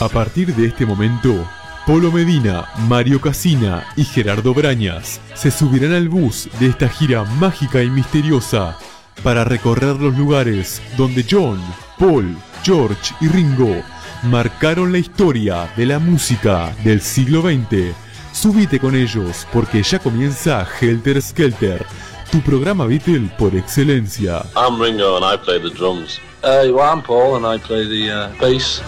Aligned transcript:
A 0.00 0.08
partir 0.08 0.54
de 0.54 0.66
este 0.66 0.86
momento, 0.86 1.46
Polo 1.86 2.10
Medina, 2.10 2.64
Mario 2.88 3.20
Casina 3.20 3.86
y 3.96 4.04
Gerardo 4.04 4.54
Brañas 4.54 5.20
se 5.34 5.50
subirán 5.50 5.92
al 5.92 6.08
bus 6.08 6.48
de 6.58 6.68
esta 6.68 6.88
gira 6.88 7.24
mágica 7.24 7.82
y 7.82 7.90
misteriosa 7.90 8.78
para 9.22 9.44
recorrer 9.44 9.96
los 9.96 10.16
lugares 10.16 10.80
donde 10.96 11.26
John, 11.30 11.60
Paul, 11.98 12.34
George 12.62 13.14
y 13.20 13.28
Ringo 13.28 13.82
marcaron 14.22 14.90
la 14.90 14.96
historia 14.96 15.70
de 15.76 15.84
la 15.84 15.98
música 15.98 16.74
del 16.82 17.02
siglo 17.02 17.42
XX. 17.42 17.94
Subite 18.32 18.80
con 18.80 18.96
ellos 18.96 19.46
porque 19.52 19.82
ya 19.82 19.98
comienza 19.98 20.66
Helter 20.80 21.20
Skelter, 21.20 21.84
tu 22.32 22.40
programa 22.40 22.86
Beatle 22.86 23.30
por 23.38 23.54
excelencia. 23.54 24.46
I'm 24.56 24.80
Ringo 24.80 25.18
and 25.18 25.26
I 25.26 25.36
play 25.36 25.60
the 25.60 25.68
drums. 25.68 26.18
Uh, 26.42 26.72
well, 26.72 26.90
I'm 26.90 27.02
Paul 27.02 27.36
and 27.36 27.44
I 27.44 27.62
play 27.62 27.86
the 27.86 28.10
uh, 28.10 28.40
bass. 28.40 28.80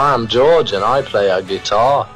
I'm 0.00 0.26
George 0.28 0.72
and 0.72 0.82
I 0.82 1.02
play 1.02 1.28
a 1.28 1.42
guitar. 1.42 2.08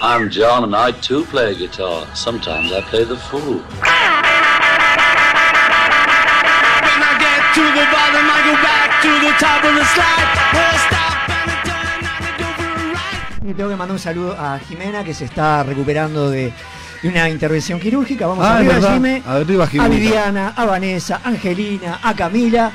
I'm 0.00 0.30
John 0.30 0.62
and 0.62 0.76
I 0.76 0.92
too 0.92 1.24
play 1.24 1.50
a 1.52 1.54
guitar. 1.56 2.06
Sometimes 2.14 2.72
I 2.72 2.80
play 2.82 3.02
the 3.04 3.16
fool. 3.16 3.58
When 3.58 3.64
I 7.02 7.12
get 7.18 7.40
to 7.56 7.64
the 7.78 7.84
bottom, 7.90 8.24
I 8.30 8.38
go 8.46 8.54
back 8.62 8.88
to 9.02 9.10
the 9.26 9.32
top 9.42 9.60
of 9.64 9.74
the 9.74 9.84
slide. 9.94 10.28
Where 10.54 10.70
I 10.70 10.78
stop 10.86 11.16
and 11.34 11.50
I 11.50 11.56
turn 11.66 11.98
and 12.06 12.14
I 12.22 12.30
go 12.38 12.46
for 12.54 12.70
a 12.70 12.94
ride. 12.94 13.50
Y 13.50 13.54
tengo 13.54 13.68
que 13.70 13.76
mandar 13.76 13.92
un 13.92 13.98
saludo 13.98 14.36
a 14.38 14.58
Jimena 14.60 15.02
que 15.02 15.12
se 15.12 15.24
está 15.24 15.64
recuperando 15.64 16.30
de, 16.30 16.52
de 17.02 17.08
una 17.08 17.28
intervención 17.28 17.80
quirúrgica. 17.80 18.28
Vamos 18.28 18.44
Ah, 18.46 18.58
arriba, 18.58 18.74
verdad. 18.74 18.94
Jime. 18.94 19.22
Arriba, 19.26 19.64
A. 19.80 19.88
Viviana, 19.88 20.52
a 20.56 20.64
Vanessa, 20.64 21.20
a 21.24 21.28
Angelina, 21.30 21.98
a 22.04 22.14
Camila 22.14 22.70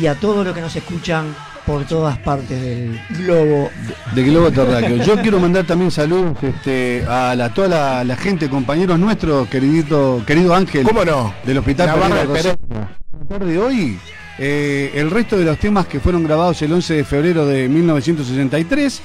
y 0.00 0.06
a 0.06 0.14
todos 0.14 0.44
los 0.46 0.54
que 0.54 0.60
nos 0.60 0.74
escuchan 0.76 1.34
por 1.66 1.84
todas 1.86 2.18
partes 2.18 2.60
del 2.60 3.00
globo. 3.10 3.70
de 4.14 4.22
Globo 4.22 4.50
Terráqueo. 4.50 4.96
Yo 5.04 5.16
quiero 5.20 5.40
mandar 5.40 5.64
también 5.64 5.90
saludos 5.90 6.36
este, 6.42 7.04
a 7.08 7.34
la, 7.34 7.52
toda 7.52 7.68
la, 7.68 8.04
la 8.04 8.16
gente, 8.16 8.48
compañeros 8.48 8.98
nuestros, 8.98 9.48
queridito, 9.48 10.22
querido 10.26 10.54
Ángel. 10.54 10.84
¿Cómo 10.84 11.04
no? 11.04 11.34
Del 11.44 11.58
Hospital 11.58 11.86
La 11.86 11.94
barra 11.94 12.24
Pereira 12.24 12.56
del 13.18 13.28
tarde 13.28 13.52
de 13.52 13.58
hoy, 13.58 13.98
eh, 14.38 14.92
el 14.94 15.10
resto 15.10 15.38
de 15.38 15.44
los 15.44 15.58
temas 15.58 15.86
que 15.86 16.00
fueron 16.00 16.24
grabados 16.24 16.60
el 16.62 16.72
11 16.72 16.94
de 16.94 17.04
febrero 17.04 17.46
de 17.46 17.68
1963, 17.68 19.00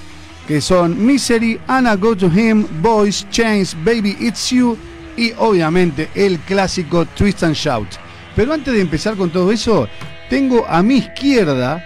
que 0.47 0.61
son 0.61 1.05
Misery, 1.05 1.59
Anna 1.67 1.95
Go 1.95 2.15
to 2.15 2.27
Him, 2.27 2.65
Boys, 2.81 3.25
Chains, 3.29 3.75
Baby 3.85 4.17
It's 4.19 4.49
You 4.49 4.77
y 5.15 5.31
obviamente 5.37 6.09
el 6.15 6.39
clásico 6.39 7.05
Twist 7.05 7.43
and 7.43 7.55
Shout. 7.55 7.87
Pero 8.35 8.53
antes 8.53 8.73
de 8.73 8.81
empezar 8.81 9.15
con 9.15 9.29
todo 9.29 9.51
eso, 9.51 9.87
tengo 10.29 10.65
a 10.67 10.81
mi 10.81 10.97
izquierda 10.97 11.83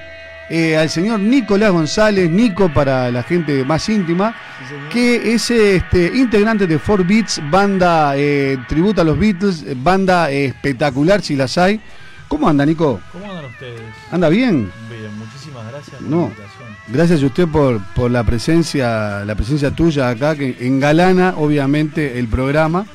eh, 0.49 0.77
al 0.77 0.89
señor 0.89 1.19
Nicolás 1.19 1.71
González, 1.71 2.29
Nico 2.29 2.71
para 2.73 3.09
la 3.11 3.23
gente 3.23 3.63
más 3.63 3.87
íntima, 3.89 4.35
que 4.91 5.33
es 5.33 5.49
este, 5.49 6.11
integrante 6.15 6.67
de 6.67 6.77
4 6.77 7.05
Beats, 7.07 7.41
banda 7.49 8.13
eh, 8.15 8.57
tributo 8.67 9.01
a 9.01 9.03
los 9.03 9.17
Beatles, 9.17 9.65
banda 9.81 10.31
eh, 10.31 10.45
espectacular 10.45 11.21
si 11.21 11.35
las 11.35 11.57
hay. 11.57 11.79
¿Cómo 12.27 12.49
anda, 12.49 12.65
Nico? 12.65 12.99
¿Cómo 13.11 13.29
andan 13.29 13.45
ustedes? 13.45 13.81
¿Anda 14.11 14.29
bien? 14.29 14.71
Bien, 14.89 15.17
muchísimas 15.17 15.67
gracias 15.71 15.97
por 15.97 16.07
No. 16.09 16.17
la 16.17 16.23
invitación. 16.23 16.67
Gracias 16.87 17.23
a 17.23 17.25
usted 17.25 17.47
por, 17.47 17.81
por 17.93 18.11
la 18.11 18.23
presencia, 18.23 19.23
la 19.25 19.35
presencia 19.35 19.71
tuya 19.71 20.09
acá, 20.09 20.35
que 20.35 20.57
engalana 20.61 21.35
obviamente 21.37 22.17
el 22.19 22.27
programa. 22.27 22.85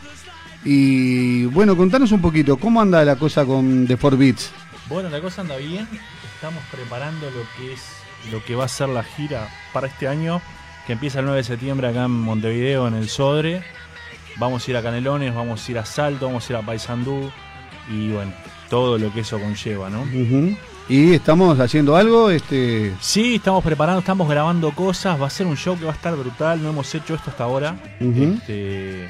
Y 0.65 1.45
bueno, 1.47 1.77
contanos 1.77 2.11
un 2.13 2.21
poquito, 2.21 2.57
¿cómo 2.57 2.81
anda 2.81 3.05
la 3.05 3.17
cosa 3.17 3.45
con 3.45 3.87
The 3.87 3.97
4 3.97 4.19
Beats? 4.19 4.51
Bueno, 4.89 5.11
la 5.11 5.21
cosa 5.21 5.43
anda 5.43 5.57
bien. 5.57 5.87
Estamos 6.35 6.63
preparando 6.71 7.31
lo 7.31 7.43
que 7.57 7.75
es 7.75 7.81
lo 8.33 8.43
que 8.45 8.55
va 8.55 8.65
a 8.65 8.69
ser 8.69 8.89
la 8.89 9.05
gira 9.05 9.49
para 9.73 9.87
este 9.87 10.09
año, 10.09 10.41
que 10.87 10.95
empieza 10.95 11.21
el 11.21 11.27
9 11.27 11.39
de 11.39 11.45
septiembre 11.45 11.89
acá 11.89 12.05
en 12.05 12.11
Montevideo, 12.11 12.89
en 12.89 12.95
el 12.95 13.09
Sodre. 13.09 13.63
Vamos 14.37 14.67
a 14.67 14.71
ir 14.71 14.77
a 14.77 14.83
Canelones, 14.83 15.35
vamos 15.35 15.67
a 15.67 15.71
ir 15.71 15.79
a 15.79 15.85
Salto, 15.85 16.27
vamos 16.27 16.49
a 16.49 16.53
ir 16.53 16.57
a 16.57 16.63
Paysandú 16.63 17.31
y 17.91 18.13
bueno, 18.13 18.33
todo 18.71 18.99
lo 18.99 19.13
que 19.13 19.21
eso 19.21 19.39
conlleva, 19.39 19.91
¿no? 19.91 20.07
Y 20.89 21.13
estamos 21.13 21.59
haciendo 21.61 21.97
algo, 21.97 22.31
este, 22.31 22.95
Sí, 23.01 23.37
estamos 23.37 23.63
preparando, 23.63 24.01
estamos 24.01 24.29
grabando 24.29 24.71
cosas, 24.73 25.21
va 25.21 25.27
a 25.27 25.31
ser 25.31 25.47
un 25.47 25.57
show 25.57 25.79
que 25.79 25.85
va 25.85 25.93
a 25.93 25.95
estar 25.95 26.15
brutal, 26.17 26.63
no 26.63 26.71
hemos 26.71 26.95
hecho 26.95 27.15
esto 27.15 27.31
hasta 27.31 27.45
ahora. 27.45 27.77
Este, 28.01 29.09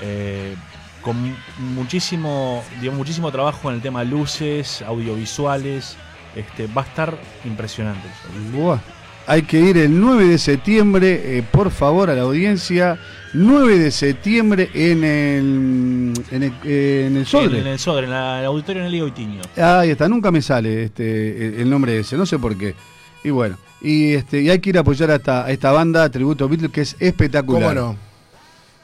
eh, 0.00 0.56
con 1.02 1.34
muchísimo, 1.74 2.62
digamos, 2.80 2.98
muchísimo 2.98 3.30
trabajo 3.32 3.68
en 3.70 3.76
el 3.76 3.82
tema 3.82 4.04
luces, 4.04 4.82
audiovisuales. 4.82 5.96
Este, 6.36 6.66
va 6.68 6.82
a 6.82 6.84
estar 6.84 7.18
impresionante. 7.44 8.06
Buah. 8.52 8.78
Hay 9.26 9.42
que 9.42 9.60
ir 9.60 9.76
el 9.78 10.00
9 10.00 10.24
de 10.26 10.38
septiembre, 10.38 11.38
eh, 11.38 11.42
por 11.42 11.70
favor, 11.70 12.10
a 12.10 12.14
la 12.14 12.22
audiencia. 12.22 12.98
9 13.32 13.78
de 13.78 13.90
septiembre 13.90 14.70
en 14.74 15.04
el, 15.04 16.12
en 16.30 16.42
el, 16.42 16.52
eh, 16.64 17.04
en 17.06 17.16
el 17.16 17.26
Sodre. 17.26 17.58
En, 17.60 17.66
en 17.66 17.72
el 17.72 17.78
Sodre, 17.78 18.04
en 18.06 18.10
la- 18.10 18.40
el 18.40 18.46
auditorio 18.46 18.82
en 18.82 18.88
el 18.88 18.94
Igoitiño. 18.94 19.42
Ahí 19.56 19.90
está, 19.90 20.08
nunca 20.08 20.30
me 20.30 20.42
sale 20.42 20.84
este 20.84 21.46
el- 21.46 21.54
el 21.60 21.70
nombre 21.70 21.98
ese, 21.98 22.16
no 22.16 22.26
sé 22.26 22.38
por 22.38 22.56
qué. 22.56 22.74
Y 23.22 23.30
bueno, 23.30 23.56
y 23.80 24.14
este 24.14 24.40
y 24.40 24.50
hay 24.50 24.58
que 24.58 24.70
ir 24.70 24.78
a 24.78 24.80
apoyar 24.80 25.10
a 25.10 25.16
esta, 25.16 25.44
a 25.44 25.50
esta 25.50 25.70
banda 25.70 26.08
Tributo 26.10 26.48
Beatles 26.48 26.72
que 26.72 26.80
es 26.80 26.96
espectacular. 26.98 27.74
¿Cómo 27.76 27.92
no? 27.92 28.09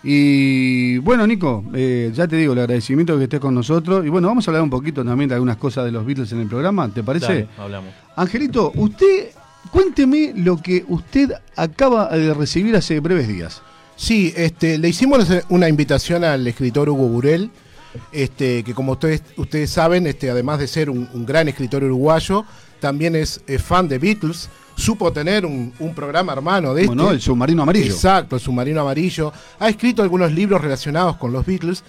Y 0.08 0.98
bueno, 0.98 1.26
Nico, 1.26 1.64
eh, 1.74 2.12
ya 2.14 2.28
te 2.28 2.36
digo, 2.36 2.52
el 2.52 2.60
agradecimiento 2.60 3.14
de 3.14 3.18
que 3.18 3.24
estés 3.24 3.40
con 3.40 3.52
nosotros. 3.52 4.06
Y 4.06 4.08
bueno, 4.08 4.28
vamos 4.28 4.46
a 4.46 4.52
hablar 4.52 4.62
un 4.62 4.70
poquito 4.70 5.04
también 5.04 5.28
de 5.28 5.34
algunas 5.34 5.56
cosas 5.56 5.84
de 5.84 5.90
los 5.90 6.06
Beatles 6.06 6.30
en 6.30 6.42
el 6.42 6.46
programa, 6.46 6.88
¿te 6.88 7.02
parece? 7.02 7.26
Dale, 7.26 7.48
hablamos. 7.58 7.92
Angelito, 8.14 8.70
usted, 8.76 9.30
cuénteme 9.72 10.32
lo 10.36 10.58
que 10.62 10.84
usted 10.86 11.32
acaba 11.56 12.08
de 12.16 12.32
recibir 12.34 12.76
hace 12.76 13.00
breves 13.00 13.26
días. 13.26 13.62
Sí, 13.96 14.32
este, 14.36 14.78
le 14.78 14.88
hicimos 14.90 15.26
una 15.48 15.68
invitación 15.68 16.22
al 16.22 16.46
escritor 16.46 16.88
Hugo 16.88 17.08
Burel, 17.08 17.50
este, 18.12 18.62
que 18.62 18.74
como 18.74 18.92
ustedes, 18.92 19.24
ustedes 19.36 19.70
saben, 19.70 20.06
este, 20.06 20.30
además 20.30 20.60
de 20.60 20.68
ser 20.68 20.88
un, 20.88 21.08
un 21.14 21.26
gran 21.26 21.48
escritor 21.48 21.82
uruguayo, 21.82 22.44
también 22.78 23.16
es, 23.16 23.40
eh, 23.48 23.58
fan 23.58 23.88
de 23.88 23.98
Beatles, 23.98 24.50
supo 24.76 25.12
tener 25.12 25.44
un, 25.44 25.72
un 25.78 25.94
programa 25.94 26.32
hermano 26.32 26.74
de 26.74 26.82
este. 26.82 26.94
Bueno, 26.94 27.10
el 27.10 27.20
submarino 27.20 27.62
amarillo. 27.62 27.92
Exacto, 27.92 28.36
el 28.36 28.42
submarino 28.42 28.82
amarillo. 28.82 29.32
Ha 29.58 29.68
escrito 29.68 30.02
algunos 30.02 30.30
libros 30.32 30.60
relacionados 30.60 31.16
con 31.16 31.32
los 31.32 31.44
Beatles. 31.44 31.82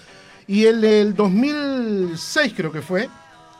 Y 0.48 0.64
el 0.64 0.80
del 0.80 1.14
2006 1.14 2.54
creo 2.56 2.72
que 2.72 2.80
fue, 2.80 3.10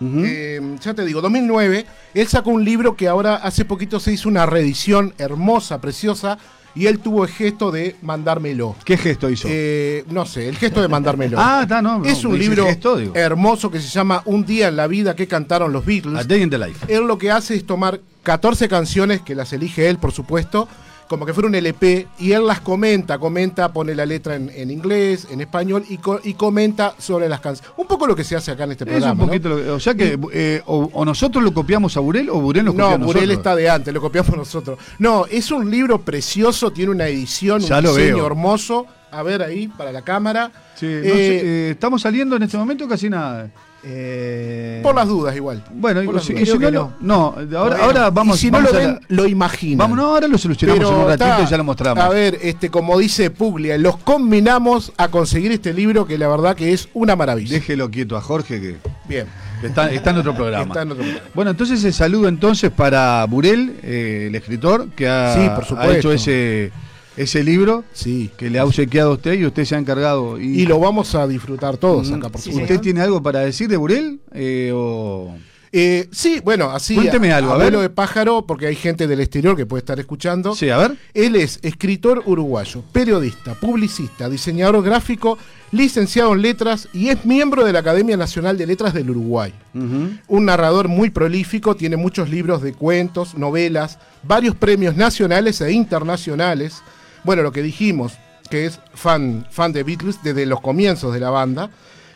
eh, 0.00 0.76
ya 0.80 0.94
te 0.94 1.04
digo, 1.04 1.20
2009, 1.20 1.84
él 2.14 2.28
sacó 2.28 2.50
un 2.50 2.64
libro 2.64 2.96
que 2.96 3.08
ahora 3.08 3.36
hace 3.36 3.66
poquito 3.66 4.00
se 4.00 4.12
hizo 4.12 4.28
una 4.28 4.46
reedición 4.46 5.12
hermosa, 5.18 5.82
preciosa, 5.82 6.38
y 6.78 6.86
él 6.86 7.00
tuvo 7.00 7.24
el 7.24 7.30
gesto 7.30 7.72
de 7.72 7.96
mandármelo. 8.02 8.76
¿Qué 8.84 8.96
gesto 8.96 9.28
hizo? 9.28 9.48
Eh, 9.50 10.04
no 10.10 10.24
sé, 10.24 10.48
el 10.48 10.56
gesto 10.56 10.80
de 10.80 10.86
mandármelo. 10.86 11.36
ah, 11.40 11.60
está, 11.62 11.82
no. 11.82 12.04
es 12.04 12.22
no, 12.22 12.30
un 12.30 12.38
dice 12.38 12.48
libro 12.50 12.66
gesto, 12.66 13.00
hermoso 13.14 13.68
que 13.68 13.80
se 13.80 13.88
llama 13.88 14.22
Un 14.26 14.46
día 14.46 14.68
en 14.68 14.76
la 14.76 14.86
vida 14.86 15.16
que 15.16 15.26
cantaron 15.26 15.72
los 15.72 15.82
A 15.82 15.86
Beatles. 15.86 16.28
Day 16.28 16.40
in 16.40 16.50
the 16.50 16.58
Life. 16.58 16.86
Él 16.86 17.08
lo 17.08 17.18
que 17.18 17.32
hace 17.32 17.56
es 17.56 17.66
tomar 17.66 18.00
14 18.22 18.68
canciones, 18.68 19.22
que 19.22 19.34
las 19.34 19.52
elige 19.52 19.88
él, 19.88 19.98
por 19.98 20.12
supuesto, 20.12 20.68
como 21.08 21.24
que 21.24 21.32
fuera 21.32 21.48
un 21.48 21.54
LP, 21.54 22.06
y 22.18 22.32
él 22.32 22.46
las 22.46 22.60
comenta, 22.60 23.18
comenta, 23.18 23.72
pone 23.72 23.94
la 23.94 24.04
letra 24.04 24.34
en, 24.36 24.50
en 24.54 24.70
inglés, 24.70 25.26
en 25.30 25.40
español, 25.40 25.84
y, 25.88 25.96
co- 25.98 26.20
y 26.22 26.34
comenta 26.34 26.94
sobre 26.98 27.28
las 27.28 27.40
canciones. 27.40 27.72
Un 27.78 27.86
poco 27.86 28.06
lo 28.06 28.14
que 28.14 28.24
se 28.24 28.36
hace 28.36 28.50
acá 28.50 28.64
en 28.64 28.72
este 28.72 28.84
Es 28.84 28.90
programa. 28.90 29.12
un 29.12 29.18
¿no? 29.18 29.26
poquito 29.26 29.48
lo 29.48 29.56
que- 29.56 29.70
o 29.70 29.80
sea 29.80 29.94
que 29.94 30.18
eh, 30.32 30.62
o, 30.66 30.90
o 30.92 31.04
nosotros 31.04 31.42
lo 31.42 31.52
copiamos 31.54 31.96
a 31.96 32.00
Burel 32.00 32.28
o 32.30 32.40
Burel 32.40 32.64
nos 32.66 32.74
copia 32.74 32.84
No, 32.88 32.94
a 32.94 32.98
nosotros. 32.98 33.14
Burel 33.22 33.30
está 33.30 33.56
de 33.56 33.70
antes, 33.70 33.92
lo 33.94 34.00
copiamos 34.00 34.36
nosotros. 34.36 34.78
No, 34.98 35.24
es 35.26 35.50
un 35.50 35.70
libro 35.70 36.00
precioso, 36.02 36.70
tiene 36.70 36.90
una 36.92 37.06
edición, 37.08 37.60
Ya 37.60 37.78
un 37.78 37.84
lo 37.84 37.94
diseño 37.96 38.16
veo. 38.16 38.26
hermoso. 38.26 38.86
A 39.10 39.22
ver 39.22 39.40
ahí, 39.42 39.68
para 39.68 39.90
la 39.90 40.02
cámara. 40.02 40.52
Sí, 40.74 40.84
no 40.84 40.90
Eh, 40.92 41.02
sé, 41.04 41.36
eh, 41.42 41.70
estamos 41.70 42.02
saliendo 42.02 42.36
en 42.36 42.42
este 42.42 42.58
momento 42.58 42.86
casi 42.86 43.08
nada. 43.08 43.50
Eh, 43.84 44.80
Por 44.82 44.94
las 44.94 45.06
dudas, 45.06 45.34
igual. 45.36 45.62
Bueno, 45.72 46.02
y, 46.02 46.20
si, 46.20 46.44
si 46.44 46.58
no, 46.58 46.92
ahora, 47.00 47.36
Bueno, 47.46 47.76
ahora 47.80 48.10
vamos, 48.10 48.36
y 48.36 48.40
si 48.40 48.50
no 48.50 48.60
lo 48.60 48.72
la- 48.72 48.78
ven, 48.78 49.00
lo 49.08 49.26
imaginan. 49.26 49.78
Vamos, 49.78 49.96
no, 49.96 50.06
ahora 50.06 50.26
lo 50.26 50.36
solucionamos 50.36 50.84
en 50.90 50.96
un 50.96 51.06
ratito 51.06 51.42
y 51.42 51.46
ya 51.46 51.56
lo 51.56 51.64
mostramos. 51.64 52.02
A 52.02 52.08
ver, 52.08 52.38
este, 52.42 52.70
como 52.70 52.98
dice 52.98 53.30
Puglia, 53.30 53.78
los 53.78 53.96
combinamos 53.98 54.92
a 54.96 55.08
conseguir 55.08 55.52
este 55.52 55.72
libro 55.72 56.06
que 56.06 56.18
la 56.18 56.28
verdad 56.28 56.56
que 56.56 56.72
es 56.72 56.88
una 56.92 57.14
maravilla. 57.16 57.52
Déjelo 57.54 57.90
quieto 57.90 58.16
a 58.16 58.20
Jorge 58.20 58.60
que 58.60 58.76
Bien. 59.08 59.26
está, 59.62 59.90
está 59.92 60.10
en 60.10 60.18
otro 60.18 60.34
programa. 60.34 60.64
Está 60.66 60.82
en 60.82 60.90
otro 60.92 61.04
programa. 61.04 61.28
Bueno, 61.34 61.50
entonces 61.52 61.82
el 61.84 61.92
saludo 61.94 62.28
entonces 62.28 62.70
para 62.72 63.24
Burel, 63.26 63.76
eh, 63.82 64.24
el 64.28 64.34
escritor, 64.34 64.88
que 64.90 65.08
ha, 65.08 65.34
Sí, 65.34 65.48
por 65.54 65.64
ha 65.64 65.66
supuesto. 65.66 65.92
hecho 65.92 66.12
ese, 66.12 66.72
ese 67.18 67.42
libro 67.44 67.84
Sí. 67.92 68.30
que 68.36 68.48
le 68.50 68.58
ha 68.58 68.64
obsequiado 68.64 69.10
a 69.10 69.14
usted 69.14 69.34
y 69.34 69.44
usted 69.46 69.64
se 69.64 69.74
ha 69.74 69.78
encargado. 69.78 70.38
Y 70.40 70.64
lo 70.66 70.78
vamos 70.80 71.14
a 71.14 71.26
disfrutar 71.26 71.76
todos 71.76 72.10
Mm, 72.10 72.14
acá, 72.14 72.28
por 72.30 72.40
Sí, 72.40 72.50
supuesto. 72.50 72.74
¿Usted 72.74 72.82
tiene 72.82 73.00
algo 73.00 73.22
para 73.22 73.40
decir 73.40 73.68
de 73.68 73.76
Burel? 73.76 74.20
Eh, 74.32 74.70
o... 74.74 75.34
Eh, 75.70 76.08
sí, 76.12 76.40
bueno, 76.42 76.70
así. 76.70 76.94
Cuénteme 76.94 77.30
algo, 77.30 77.52
a 77.52 77.58
ver. 77.58 77.76
de 77.76 77.90
pájaro, 77.90 78.46
porque 78.46 78.66
hay 78.68 78.74
gente 78.74 79.06
del 79.06 79.20
exterior 79.20 79.54
que 79.54 79.66
puede 79.66 79.80
estar 79.80 80.00
escuchando. 80.00 80.54
Sí, 80.54 80.70
a 80.70 80.78
ver. 80.78 80.96
Él 81.12 81.36
es 81.36 81.58
escritor 81.60 82.22
uruguayo, 82.24 82.82
periodista, 82.90 83.52
publicista, 83.52 84.30
diseñador 84.30 84.82
gráfico, 84.82 85.36
licenciado 85.70 86.32
en 86.32 86.40
letras 86.40 86.88
y 86.94 87.08
es 87.10 87.26
miembro 87.26 87.66
de 87.66 87.74
la 87.74 87.80
Academia 87.80 88.16
Nacional 88.16 88.56
de 88.56 88.66
Letras 88.66 88.94
del 88.94 89.10
Uruguay. 89.10 89.52
Un 89.74 90.44
narrador 90.46 90.88
muy 90.88 91.10
prolífico, 91.10 91.76
tiene 91.76 91.98
muchos 91.98 92.30
libros 92.30 92.62
de 92.62 92.72
cuentos, 92.72 93.34
novelas, 93.36 93.98
varios 94.22 94.54
premios 94.54 94.96
nacionales 94.96 95.60
e 95.60 95.70
internacionales. 95.72 96.82
Bueno, 97.28 97.42
lo 97.42 97.52
que 97.52 97.62
dijimos, 97.62 98.14
que 98.48 98.64
es 98.64 98.80
fan, 98.94 99.46
fan 99.50 99.70
de 99.74 99.82
Beatles 99.82 100.20
desde 100.22 100.46
los 100.46 100.62
comienzos 100.62 101.12
de 101.12 101.20
la 101.20 101.28
banda. 101.28 101.68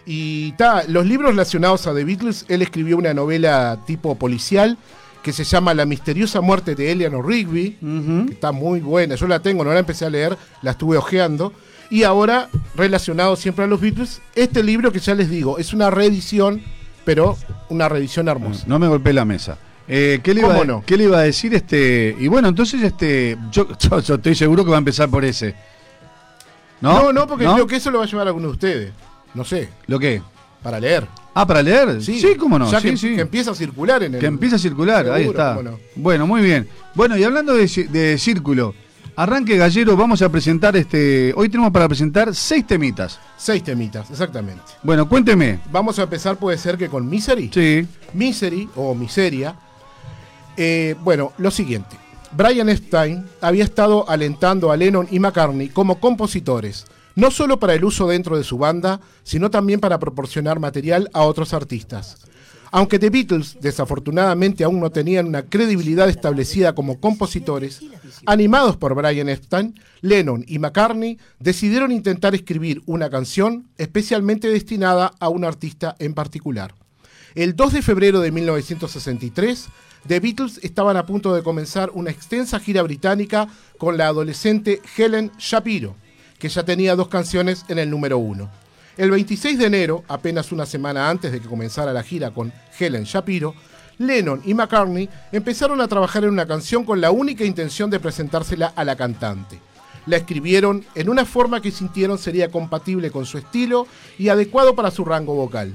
Y 0.07 0.53
ta, 0.53 0.85
los 0.89 1.05
libros 1.05 1.33
relacionados 1.33 1.87
a 1.87 1.95
The 1.95 2.03
Beatles, 2.03 2.47
él 2.49 2.63
escribió 2.63 2.97
una 2.97 3.13
novela 3.13 3.79
tipo 3.87 4.15
policial 4.15 4.79
que 5.23 5.35
se 5.35 5.45
llama 5.45 5.75
La 5.75 5.85
misteriosa 5.85 6.41
muerte 6.41 6.75
de 6.75 6.93
Eleanor 6.93 7.27
Rigby, 7.27 7.77
que 8.27 8.33
está 8.33 8.53
muy 8.53 8.81
buena. 8.81 9.15
Yo 9.17 9.27
la 9.27 9.41
tengo, 9.41 9.65
no 9.65 9.75
la 9.75 9.81
empecé 9.81 10.07
a 10.07 10.09
leer, 10.09 10.39
la 10.63 10.71
estuve 10.71 10.97
hojeando. 10.97 11.53
Y 11.91 12.05
ahora, 12.05 12.49
relacionado 12.75 13.37
siempre 13.37 13.67
a 13.67 13.69
los 13.69 13.83
Beatles, 13.83 14.23
este 14.35 14.63
libro 14.63 14.93
que 14.93 15.01
ya 15.01 15.15
les 15.15 15.29
digo, 15.29 15.59
es 15.59 15.75
una 15.75 15.91
reedición, 15.91 16.63
pero 17.05 17.37
una 17.69 17.87
reedición 17.87 18.29
hermosa. 18.29 18.65
No 18.67 18.79
me 18.79 18.89
golpeé 18.89 19.13
la 19.13 19.27
mesa. 19.27 19.59
Eh, 19.89 20.21
¿qué, 20.23 20.33
le 20.35 20.41
iba, 20.41 20.49
¿Cómo 20.51 20.63
a- 20.63 20.65
no? 20.65 20.85
¿Qué 20.87 20.97
le 20.97 21.05
iba 21.05 21.19
a 21.19 21.23
decir 21.23 21.55
este? 21.55 22.17
Y 22.19 22.29
bueno, 22.29 22.49
entonces 22.49 22.83
este, 22.83 23.37
yo, 23.51 23.67
yo- 23.79 24.01
yo 24.01 24.15
estoy 24.15 24.35
seguro 24.35 24.65
que 24.65 24.71
va 24.71 24.77
a 24.77 24.79
empezar 24.79 25.09
por 25.09 25.25
ese. 25.25 25.55
¿No? 26.81 27.05
No, 27.05 27.13
no, 27.13 27.27
porque 27.27 27.45
creo 27.45 27.67
que 27.67 27.77
eso 27.77 27.91
lo 27.91 27.99
va 27.99 28.05
a 28.05 28.09
llevar 28.09 28.27
a 28.27 28.31
alguno 28.31 28.49
de 28.49 28.53
ustedes. 28.53 28.93
No 29.35 29.45
sé, 29.45 29.69
¿Lo 29.87 29.99
qué? 29.99 30.21
para 30.63 30.79
leer. 30.79 31.07
Ah, 31.35 31.47
para 31.47 31.63
leer. 31.63 32.03
Sí, 32.03 32.23
cómo 32.39 32.59
no. 32.59 32.71
Ya 32.71 32.81
sí, 32.81 32.91
que, 32.91 32.97
sí. 32.97 33.15
que 33.15 33.23
empieza 33.23 33.53
a 33.53 33.55
circular 33.55 34.03
en 34.03 34.15
el. 34.15 34.21
Que 34.21 34.27
empieza 34.27 34.57
a 34.57 34.59
circular, 34.59 35.09
ahí 35.11 35.23
Seguro, 35.23 35.39
está. 35.39 35.55
cómo 35.57 35.71
no. 35.71 35.79
Bueno, 35.97 36.27
muy 36.27 36.43
bien. 36.43 36.69
Bueno, 36.95 37.17
y 37.17 37.25
hablando 37.25 37.55
de, 37.55 37.67
de 37.91 38.19
círculo, 38.19 38.75
arranque 39.17 39.57
gallero, 39.57 39.97
vamos 39.97 40.21
a 40.23 40.29
presentar 40.29 40.77
este. 40.77 41.33
Hoy 41.37 41.49
tenemos 41.49 41.73
para 41.73 41.89
presentar 41.89 42.35
seis 42.35 42.67
temitas. 42.67 43.19
Seis 43.39 43.65
temitas, 43.65 44.11
exactamente. 44.11 44.63
Bueno, 44.83 45.09
cuénteme. 45.09 45.59
Vamos 45.71 45.99
a 45.99 46.03
empezar, 46.03 46.37
puede 46.37 46.59
ser 46.59 46.77
que 46.77 46.89
con 46.89 47.09
Misery. 47.09 47.51
Sí. 47.53 47.87
Misery 48.13 48.69
o 48.77 48.95
Miseria. 48.95 49.57
Eh, 50.57 50.95
bueno, 51.01 51.33
lo 51.39 51.51
siguiente. 51.51 51.97
Brian 52.35 52.69
Epstein 52.69 53.27
había 53.41 53.65
estado 53.65 54.09
alentando 54.09 54.73
a 54.73 54.77
Lennon 54.77 55.07
y 55.11 55.19
McCartney 55.19 55.69
como 55.69 56.01
compositores, 56.01 56.87
no 57.15 57.31
solo 57.31 57.59
para 57.59 57.75
el 57.75 57.85
uso 57.85 58.09
dentro 58.09 58.39
de 58.39 58.45
su 58.45 58.57
banda, 58.57 59.01
sino 59.23 59.51
también 59.51 59.81
para 59.81 59.99
proporcionar 59.99 60.59
material 60.59 61.11
a 61.13 61.23
otros 61.23 61.53
artistas. 61.53 62.17
Aunque 62.75 62.99
The 62.99 63.11
Beatles 63.11 63.59
desafortunadamente 63.61 64.65
aún 64.65 64.81
no 64.81 64.89
tenían 64.89 65.27
una 65.27 65.43
credibilidad 65.43 66.09
establecida 66.09 66.75
como 66.75 67.01
compositores, 67.01 67.83
animados 68.25 68.79
por 68.79 68.95
Brian 68.95 69.29
Epstein, 69.29 69.79
Lennon 70.01 70.43
y 70.49 70.59
McCartney 70.59 71.19
decidieron 71.39 71.93
intentar 71.93 72.35
escribir 72.35 72.81
una 72.87 73.11
canción 73.11 73.69
especialmente 73.77 74.49
destinada 74.49 75.13
a 75.21 75.29
un 75.29 75.45
artista 75.45 75.97
en 75.99 76.15
particular. 76.15 76.75
El 77.35 77.57
2 77.57 77.75
de 77.75 77.83
febrero 77.83 78.21
de 78.21 78.31
1963, 78.31 79.69
The 80.07 80.19
Beatles 80.19 80.59
estaban 80.63 80.97
a 80.97 81.07
punto 81.07 81.33
de 81.35 81.43
comenzar 81.43 81.91
una 81.95 82.11
extensa 82.11 82.59
gira 82.59 82.83
británica 82.83 83.49
con 83.79 83.97
la 83.97 84.09
adolescente 84.09 84.83
Helen 84.97 85.31
Shapiro, 85.39 85.95
que 86.39 86.49
ya 86.49 86.65
tenía 86.65 86.97
dos 86.97 87.09
canciones 87.09 87.65
en 87.69 87.79
el 87.79 87.89
número 87.89 88.19
uno. 88.19 88.51
El 88.97 89.13
26 89.13 89.59
de 89.59 89.67
enero, 89.67 90.05
apenas 90.09 90.51
una 90.51 90.67
semana 90.67 91.09
antes 91.09 91.31
de 91.31 91.41
que 91.41 91.49
comenzara 91.49 91.93
la 91.93 92.03
gira 92.03 92.33
con 92.33 92.53
Helen 92.79 93.05
Shapiro, 93.05 93.55
Lennon 93.99 94.43
y 94.45 94.55
McCartney 94.55 95.09
empezaron 95.31 95.81
a 95.81 95.87
trabajar 95.87 96.25
en 96.25 96.31
una 96.31 96.47
canción 96.47 96.85
con 96.85 97.01
la 97.01 97.13
única 97.13 97.45
intención 97.45 97.89
de 97.89 98.01
presentársela 98.01 98.73
a 98.75 98.85
la 98.85 98.97
cantante. 98.97 99.61
La 100.07 100.17
escribieron 100.17 100.85
en 100.97 101.09
una 101.09 101.25
forma 101.25 101.63
que 101.63 101.71
sintieron 101.71 102.19
sería 102.19 102.51
compatible 102.51 103.13
con 103.13 103.25
su 103.25 103.39
estilo 103.39 103.87
y 104.19 104.29
adecuado 104.29 104.75
para 104.75 104.91
su 104.91 105.05
rango 105.05 105.35
vocal. 105.35 105.73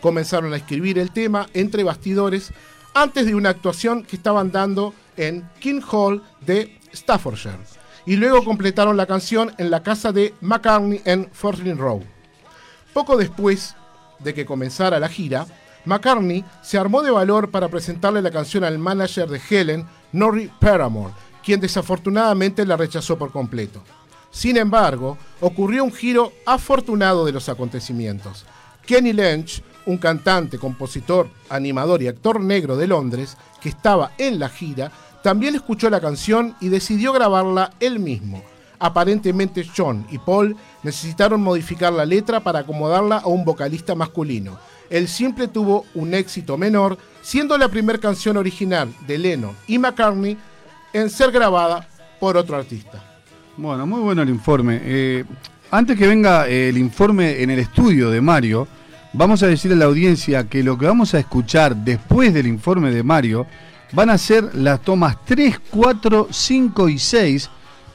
Comenzaron 0.00 0.52
a 0.52 0.56
escribir 0.56 0.98
el 0.98 1.12
tema 1.12 1.48
entre 1.54 1.84
bastidores 1.84 2.52
antes 2.94 3.26
de 3.26 3.34
una 3.34 3.50
actuación 3.50 4.02
que 4.02 4.16
estaban 4.16 4.50
dando 4.50 4.94
en 5.16 5.48
King 5.60 5.80
Hall 5.90 6.22
de 6.40 6.78
Staffordshire. 6.94 7.58
Y 8.06 8.16
luego 8.16 8.44
completaron 8.44 8.96
la 8.96 9.06
canción 9.06 9.52
en 9.58 9.70
la 9.70 9.82
casa 9.82 10.12
de 10.12 10.34
McCartney 10.40 11.02
en 11.04 11.28
Fortin 11.32 11.76
Row. 11.76 12.02
Poco 12.92 13.16
después 13.16 13.76
de 14.18 14.34
que 14.34 14.46
comenzara 14.46 14.98
la 14.98 15.08
gira, 15.08 15.46
McCartney 15.84 16.44
se 16.62 16.78
armó 16.78 17.02
de 17.02 17.10
valor 17.10 17.50
para 17.50 17.68
presentarle 17.68 18.22
la 18.22 18.30
canción 18.30 18.64
al 18.64 18.78
manager 18.78 19.28
de 19.28 19.40
Helen, 19.48 19.86
Norrie 20.12 20.50
Paramore, 20.60 21.14
quien 21.44 21.60
desafortunadamente 21.60 22.66
la 22.66 22.76
rechazó 22.76 23.18
por 23.18 23.30
completo. 23.30 23.82
Sin 24.30 24.56
embargo, 24.56 25.16
ocurrió 25.40 25.84
un 25.84 25.92
giro 25.92 26.32
afortunado 26.44 27.24
de 27.24 27.32
los 27.32 27.48
acontecimientos. 27.48 28.44
Kenny 28.86 29.12
Lynch, 29.12 29.62
un 29.88 29.96
cantante, 29.96 30.58
compositor, 30.58 31.30
animador 31.48 32.02
y 32.02 32.08
actor 32.08 32.40
negro 32.40 32.76
de 32.76 32.86
Londres, 32.86 33.38
que 33.58 33.70
estaba 33.70 34.12
en 34.18 34.38
la 34.38 34.50
gira, 34.50 34.92
también 35.22 35.54
escuchó 35.54 35.88
la 35.88 36.00
canción 36.00 36.54
y 36.60 36.68
decidió 36.68 37.10
grabarla 37.12 37.72
él 37.80 37.98
mismo. 37.98 38.42
Aparentemente 38.78 39.66
John 39.74 40.06
y 40.10 40.18
Paul 40.18 40.54
necesitaron 40.82 41.42
modificar 41.42 41.92
la 41.92 42.04
letra 42.04 42.40
para 42.40 42.60
acomodarla 42.60 43.16
a 43.16 43.28
un 43.28 43.46
vocalista 43.46 43.94
masculino. 43.94 44.58
El 44.90 45.08
simple 45.08 45.48
tuvo 45.48 45.86
un 45.94 46.12
éxito 46.12 46.58
menor, 46.58 46.98
siendo 47.22 47.56
la 47.56 47.68
primera 47.68 47.98
canción 47.98 48.36
original 48.36 48.94
de 49.06 49.16
Lennon 49.16 49.56
y 49.66 49.78
McCartney 49.78 50.36
en 50.92 51.08
ser 51.08 51.32
grabada 51.32 51.88
por 52.20 52.36
otro 52.36 52.56
artista. 52.56 53.02
Bueno, 53.56 53.86
muy 53.86 54.00
bueno 54.00 54.20
el 54.20 54.28
informe. 54.28 54.80
Eh, 54.82 55.24
antes 55.70 55.98
que 55.98 56.06
venga 56.06 56.46
eh, 56.46 56.68
el 56.68 56.76
informe 56.76 57.42
en 57.42 57.48
el 57.50 57.58
estudio 57.58 58.10
de 58.10 58.20
Mario, 58.20 58.68
vamos 59.12 59.42
a 59.42 59.46
decirle 59.46 59.76
a 59.76 59.80
la 59.80 59.84
audiencia 59.86 60.48
que 60.48 60.62
lo 60.62 60.78
que 60.78 60.86
vamos 60.86 61.14
a 61.14 61.18
escuchar 61.18 61.76
después 61.76 62.34
del 62.34 62.46
informe 62.46 62.90
de 62.90 63.02
Mario 63.02 63.46
van 63.92 64.10
a 64.10 64.18
ser 64.18 64.54
las 64.54 64.82
tomas 64.82 65.24
3, 65.24 65.60
4, 65.70 66.28
5 66.30 66.88
y 66.88 66.98
6, 66.98 67.50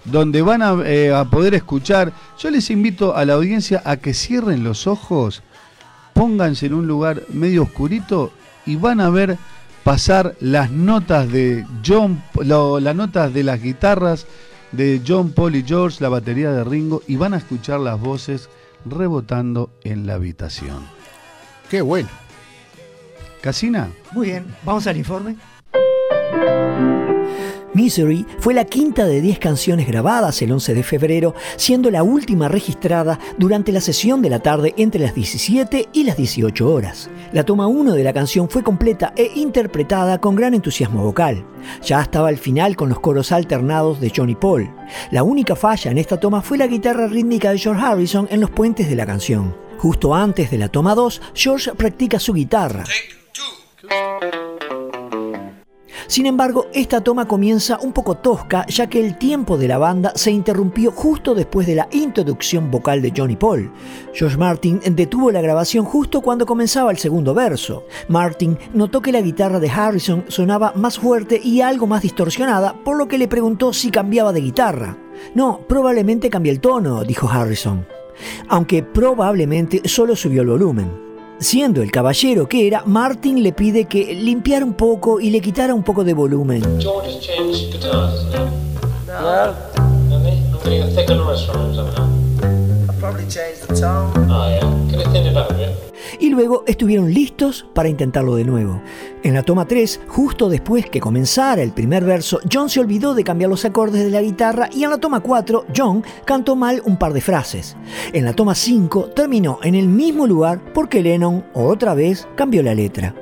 donde 0.05 0.41
van 0.41 0.61
a, 0.61 0.75
eh, 0.85 1.13
a 1.13 1.25
poder 1.25 1.53
escuchar. 1.53 2.11
Yo 2.39 2.49
les 2.49 2.69
invito 2.69 3.15
a 3.15 3.25
la 3.25 3.33
audiencia 3.33 3.81
a 3.85 3.97
que 3.97 4.13
cierren 4.13 4.63
los 4.63 4.87
ojos, 4.87 5.43
pónganse 6.13 6.65
en 6.65 6.73
un 6.73 6.87
lugar 6.87 7.23
medio 7.29 7.63
oscurito 7.63 8.31
y 8.65 8.75
van 8.75 8.99
a 9.01 9.09
ver 9.09 9.37
pasar 9.83 10.35
las 10.39 10.71
notas 10.71 11.31
de 11.31 11.65
John, 11.85 12.23
las 12.41 12.95
notas 12.95 13.33
de 13.33 13.43
las 13.43 13.61
guitarras 13.61 14.25
de 14.71 15.01
John, 15.05 15.31
Paul 15.31 15.55
y 15.55 15.63
George, 15.63 15.97
la 16.01 16.09
batería 16.09 16.51
de 16.51 16.63
Ringo, 16.63 17.03
y 17.07 17.15
van 17.15 17.33
a 17.33 17.37
escuchar 17.37 17.79
las 17.79 17.99
voces 17.99 18.49
rebotando 18.85 19.69
en 19.83 20.07
la 20.07 20.15
habitación. 20.15 21.02
Qué 21.73 21.81
bueno. 21.81 22.07
¿Casina? 23.41 23.89
Muy 24.11 24.27
bien, 24.27 24.45
vamos 24.63 24.85
al 24.85 24.95
informe. 24.95 25.37
Misery 27.73 28.27
fue 28.37 28.53
la 28.53 28.65
quinta 28.65 29.07
de 29.07 29.21
10 29.21 29.39
canciones 29.39 29.87
grabadas 29.87 30.39
el 30.43 30.51
11 30.51 30.75
de 30.75 30.83
febrero, 30.83 31.33
siendo 31.55 31.89
la 31.89 32.03
última 32.03 32.47
registrada 32.47 33.17
durante 33.39 33.71
la 33.71 33.81
sesión 33.81 34.21
de 34.21 34.29
la 34.29 34.37
tarde 34.37 34.75
entre 34.77 35.01
las 35.01 35.15
17 35.15 35.89
y 35.91 36.03
las 36.03 36.15
18 36.15 36.71
horas. 36.71 37.09
La 37.31 37.43
toma 37.43 37.65
1 37.65 37.95
de 37.95 38.03
la 38.03 38.13
canción 38.13 38.51
fue 38.51 38.61
completa 38.61 39.11
e 39.15 39.31
interpretada 39.33 40.21
con 40.21 40.35
gran 40.35 40.53
entusiasmo 40.53 41.03
vocal. 41.03 41.43
Ya 41.81 42.03
estaba 42.03 42.27
al 42.27 42.37
final 42.37 42.75
con 42.75 42.89
los 42.89 42.99
coros 42.99 43.31
alternados 43.31 43.99
de 43.99 44.13
John 44.15 44.29
y 44.29 44.35
Paul. 44.35 44.71
La 45.09 45.23
única 45.23 45.55
falla 45.55 45.89
en 45.89 45.97
esta 45.97 46.19
toma 46.19 46.43
fue 46.43 46.59
la 46.59 46.67
guitarra 46.67 47.07
rítmica 47.07 47.49
de 47.49 47.57
George 47.57 47.81
Harrison 47.83 48.27
en 48.29 48.41
los 48.41 48.51
puentes 48.51 48.87
de 48.87 48.95
la 48.95 49.07
canción. 49.07 49.63
Justo 49.83 50.15
antes 50.15 50.49
de 50.49 50.57
la 50.57 50.69
toma 50.69 50.95
2, 50.95 51.21
George 51.33 51.73
practica 51.75 52.17
su 52.17 52.31
guitarra. 52.31 52.85
Sin 56.07 56.25
embargo, 56.25 56.67
esta 56.73 57.01
toma 57.01 57.27
comienza 57.27 57.77
un 57.81 57.91
poco 57.91 58.15
tosca 58.15 58.65
ya 58.67 58.87
que 58.87 59.05
el 59.05 59.17
tiempo 59.17 59.57
de 59.57 59.67
la 59.67 59.77
banda 59.77 60.13
se 60.15 60.31
interrumpió 60.31 60.89
justo 60.93 61.35
después 61.35 61.67
de 61.67 61.75
la 61.75 61.89
introducción 61.91 62.71
vocal 62.71 63.01
de 63.01 63.11
Johnny 63.13 63.35
Paul. 63.35 63.73
George 64.13 64.37
Martin 64.37 64.79
detuvo 64.89 65.31
la 65.31 65.41
grabación 65.41 65.83
justo 65.83 66.21
cuando 66.21 66.45
comenzaba 66.45 66.89
el 66.89 66.97
segundo 66.97 67.33
verso. 67.33 67.83
Martin 68.07 68.57
notó 68.73 69.01
que 69.01 69.11
la 69.11 69.19
guitarra 69.19 69.59
de 69.59 69.69
Harrison 69.69 70.23
sonaba 70.29 70.71
más 70.77 70.97
fuerte 70.97 71.41
y 71.43 71.59
algo 71.59 71.87
más 71.87 72.03
distorsionada, 72.03 72.73
por 72.85 72.97
lo 72.97 73.09
que 73.09 73.17
le 73.17 73.27
preguntó 73.27 73.73
si 73.73 73.91
cambiaba 73.91 74.31
de 74.31 74.39
guitarra. 74.39 74.97
No, 75.35 75.59
probablemente 75.67 76.29
cambie 76.29 76.53
el 76.53 76.61
tono, 76.61 77.03
dijo 77.03 77.27
Harrison. 77.27 77.85
Aunque 78.47 78.83
probablemente 78.83 79.81
solo 79.85 80.15
subió 80.15 80.41
el 80.41 80.49
volumen. 80.49 80.91
Siendo 81.39 81.81
el 81.81 81.91
caballero 81.91 82.47
que 82.47 82.67
era, 82.67 82.83
Martin 82.85 83.43
le 83.43 83.51
pide 83.53 83.85
que 83.85 84.13
limpiara 84.13 84.63
un 84.63 84.73
poco 84.73 85.19
y 85.19 85.29
le 85.29 85.41
quitara 85.41 85.73
un 85.73 85.83
poco 85.83 86.03
de 86.03 86.13
volumen. 86.13 86.61
George 86.79 87.09
has 87.09 87.19
changed 87.19 87.73
guitars, 87.73 88.13
isn't 88.13 88.35
he? 88.35 88.63
No. 89.07 89.73
Y 96.19 96.29
luego 96.29 96.63
estuvieron 96.67 97.13
listos 97.13 97.65
para 97.73 97.89
intentarlo 97.89 98.35
de 98.35 98.43
nuevo. 98.43 98.81
En 99.23 99.33
la 99.33 99.43
toma 99.43 99.67
3, 99.67 100.01
justo 100.07 100.49
después 100.49 100.89
que 100.89 100.99
comenzara 100.99 101.61
el 101.61 101.71
primer 101.71 102.03
verso, 102.03 102.39
John 102.51 102.69
se 102.69 102.79
olvidó 102.79 103.13
de 103.13 103.23
cambiar 103.23 103.49
los 103.49 103.65
acordes 103.65 104.03
de 104.03 104.09
la 104.09 104.21
guitarra 104.21 104.69
y 104.71 104.83
en 104.83 104.89
la 104.89 104.97
toma 104.97 105.21
4, 105.21 105.65
John 105.75 106.03
cantó 106.25 106.55
mal 106.55 106.81
un 106.85 106.97
par 106.97 107.13
de 107.13 107.21
frases. 107.21 107.75
En 108.11 108.25
la 108.25 108.33
toma 108.33 108.55
5 108.55 109.11
terminó 109.15 109.59
en 109.63 109.75
el 109.75 109.87
mismo 109.87 110.27
lugar 110.27 110.61
porque 110.73 111.01
Lennon 111.01 111.45
otra 111.53 111.93
vez 111.93 112.27
cambió 112.35 112.61
la 112.63 112.75
letra. 112.75 113.13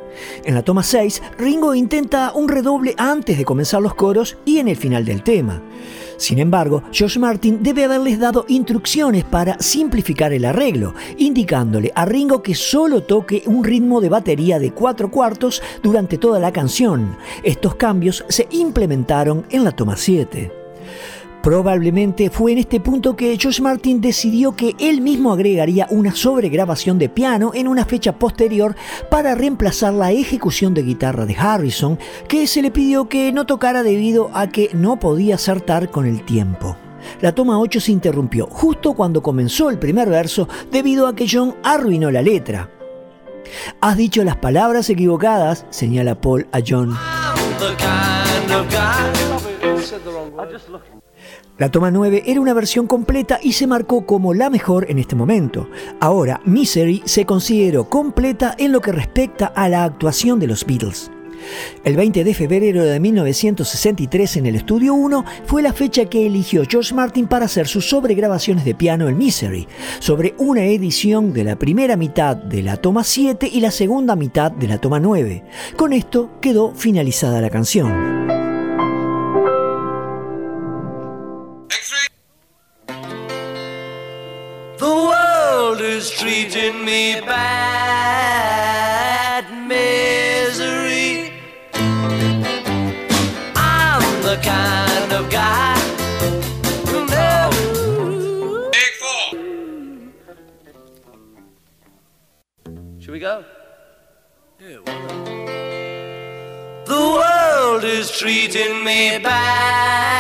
En 0.43 0.55
la 0.55 0.63
toma 0.63 0.83
6, 0.83 1.21
Ringo 1.37 1.73
intenta 1.73 2.33
un 2.33 2.49
redoble 2.49 2.93
antes 2.97 3.37
de 3.37 3.45
comenzar 3.45 3.81
los 3.81 3.95
coros 3.95 4.37
y 4.45 4.57
en 4.57 4.67
el 4.67 4.75
final 4.75 5.05
del 5.05 5.23
tema. 5.23 5.61
Sin 6.21 6.37
embargo, 6.37 6.83
George 6.91 7.17
Martin 7.17 7.63
debe 7.63 7.85
haberles 7.85 8.19
dado 8.19 8.45
instrucciones 8.47 9.23
para 9.23 9.57
simplificar 9.57 10.31
el 10.33 10.45
arreglo, 10.45 10.93
indicándole 11.17 11.91
a 11.95 12.05
Ringo 12.05 12.43
que 12.43 12.53
solo 12.53 13.01
toque 13.01 13.41
un 13.47 13.63
ritmo 13.63 13.99
de 14.01 14.09
batería 14.09 14.59
de 14.59 14.71
cuatro 14.71 15.09
cuartos 15.09 15.63
durante 15.81 16.19
toda 16.19 16.39
la 16.39 16.51
canción. 16.51 17.17
Estos 17.41 17.73
cambios 17.73 18.23
se 18.29 18.47
implementaron 18.51 19.47
en 19.49 19.63
la 19.63 19.71
toma 19.71 19.97
7. 19.97 20.60
Probablemente 21.43 22.29
fue 22.29 22.51
en 22.51 22.59
este 22.59 22.79
punto 22.79 23.15
que 23.15 23.35
George 23.39 23.63
Martin 23.63 23.99
decidió 23.99 24.55
que 24.55 24.75
él 24.77 25.01
mismo 25.01 25.33
agregaría 25.33 25.87
una 25.89 26.13
sobregrabación 26.13 26.99
de 26.99 27.09
piano 27.09 27.51
en 27.55 27.67
una 27.67 27.83
fecha 27.83 28.13
posterior 28.13 28.75
para 29.09 29.33
reemplazar 29.33 29.93
la 29.93 30.11
ejecución 30.11 30.75
de 30.75 30.83
guitarra 30.83 31.25
de 31.25 31.35
Harrison, 31.35 31.97
que 32.27 32.45
se 32.45 32.61
le 32.61 32.69
pidió 32.69 33.09
que 33.09 33.31
no 33.31 33.47
tocara 33.47 33.81
debido 33.81 34.29
a 34.35 34.47
que 34.47 34.69
no 34.73 34.99
podía 34.99 35.35
acertar 35.35 35.89
con 35.89 36.05
el 36.05 36.23
tiempo. 36.25 36.77
La 37.21 37.33
toma 37.33 37.59
8 37.59 37.79
se 37.79 37.91
interrumpió 37.91 38.45
justo 38.45 38.93
cuando 38.93 39.23
comenzó 39.23 39.71
el 39.71 39.79
primer 39.79 40.09
verso 40.09 40.47
debido 40.71 41.07
a 41.07 41.15
que 41.15 41.27
John 41.27 41.55
arruinó 41.63 42.11
la 42.11 42.21
letra. 42.21 42.69
Has 43.81 43.97
dicho 43.97 44.23
las 44.23 44.35
palabras 44.35 44.91
equivocadas, 44.91 45.65
señala 45.71 46.21
Paul 46.21 46.47
a 46.51 46.59
John. 46.65 46.95
La 51.61 51.69
toma 51.69 51.91
9 51.91 52.23
era 52.25 52.41
una 52.41 52.55
versión 52.55 52.87
completa 52.87 53.39
y 53.39 53.51
se 53.51 53.67
marcó 53.67 54.03
como 54.07 54.33
la 54.33 54.49
mejor 54.49 54.89
en 54.89 54.97
este 54.97 55.15
momento. 55.15 55.69
Ahora, 55.99 56.41
Misery 56.43 57.03
se 57.05 57.27
consideró 57.27 57.87
completa 57.87 58.55
en 58.57 58.71
lo 58.71 58.81
que 58.81 58.91
respecta 58.91 59.45
a 59.45 59.69
la 59.69 59.83
actuación 59.83 60.39
de 60.39 60.47
los 60.47 60.65
Beatles. 60.65 61.11
El 61.83 61.97
20 61.97 62.23
de 62.23 62.33
febrero 62.33 62.83
de 62.83 62.99
1963 62.99 64.37
en 64.37 64.47
el 64.47 64.55
Estudio 64.55 64.95
1 64.95 65.23
fue 65.45 65.61
la 65.61 65.71
fecha 65.71 66.05
que 66.05 66.25
eligió 66.25 66.63
George 66.67 66.95
Martin 66.95 67.27
para 67.27 67.45
hacer 67.45 67.67
sus 67.67 67.87
sobregrabaciones 67.87 68.65
de 68.65 68.73
piano 68.73 69.07
en 69.07 69.19
Misery, 69.19 69.67
sobre 69.99 70.33
una 70.39 70.63
edición 70.63 71.31
de 71.31 71.43
la 71.43 71.57
primera 71.57 71.95
mitad 71.95 72.35
de 72.35 72.63
la 72.63 72.77
toma 72.77 73.03
7 73.03 73.47
y 73.53 73.59
la 73.59 73.69
segunda 73.69 74.15
mitad 74.15 74.51
de 74.51 74.67
la 74.67 74.79
toma 74.79 74.99
9. 74.99 75.43
Con 75.75 75.93
esto 75.93 76.39
quedó 76.41 76.73
finalizada 76.73 77.39
la 77.39 77.51
canción. 77.51 78.20
Treating 86.21 86.85
me 86.85 87.19
bad, 87.21 87.43
misery. 89.67 91.33
I'm 93.55 94.03
the 94.21 94.37
kind 94.43 95.11
of 95.13 95.31
guy 95.31 95.79
who 96.89 97.05
never. 97.07 98.69
Take 98.69 98.95
four. 99.01 99.25
Should 102.99 103.13
we 103.13 103.19
go? 103.19 103.43
The 106.85 107.01
world 107.17 107.83
is 107.83 108.11
treating 108.11 108.83
me 108.83 109.17
bad, 109.17 110.10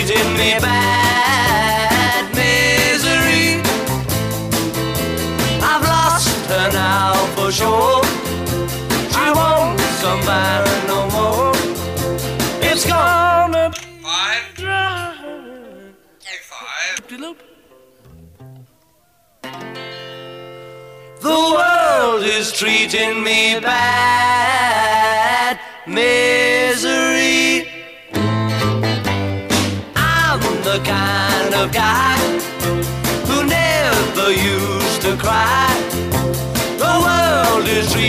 treating 0.00 0.32
me 0.32 0.58
bad, 0.60 2.24
misery. 2.34 3.60
I've 5.62 5.82
lost 5.82 6.46
her 6.48 6.72
now 6.72 7.12
for 7.36 7.52
sure. 7.52 8.02
She 9.12 9.30
won't 9.38 9.78
come 10.00 10.22
back 10.24 10.66
no 10.88 10.98
more. 11.10 11.52
It's 12.62 12.86
gonna 12.86 13.70
be 13.70 13.80
five. 14.02 14.42
Five. 16.48 16.98
The 21.20 21.40
world 21.56 22.22
is 22.24 22.52
treating 22.52 23.22
me 23.22 23.60
bad, 23.60 25.58
misery. 25.86 26.29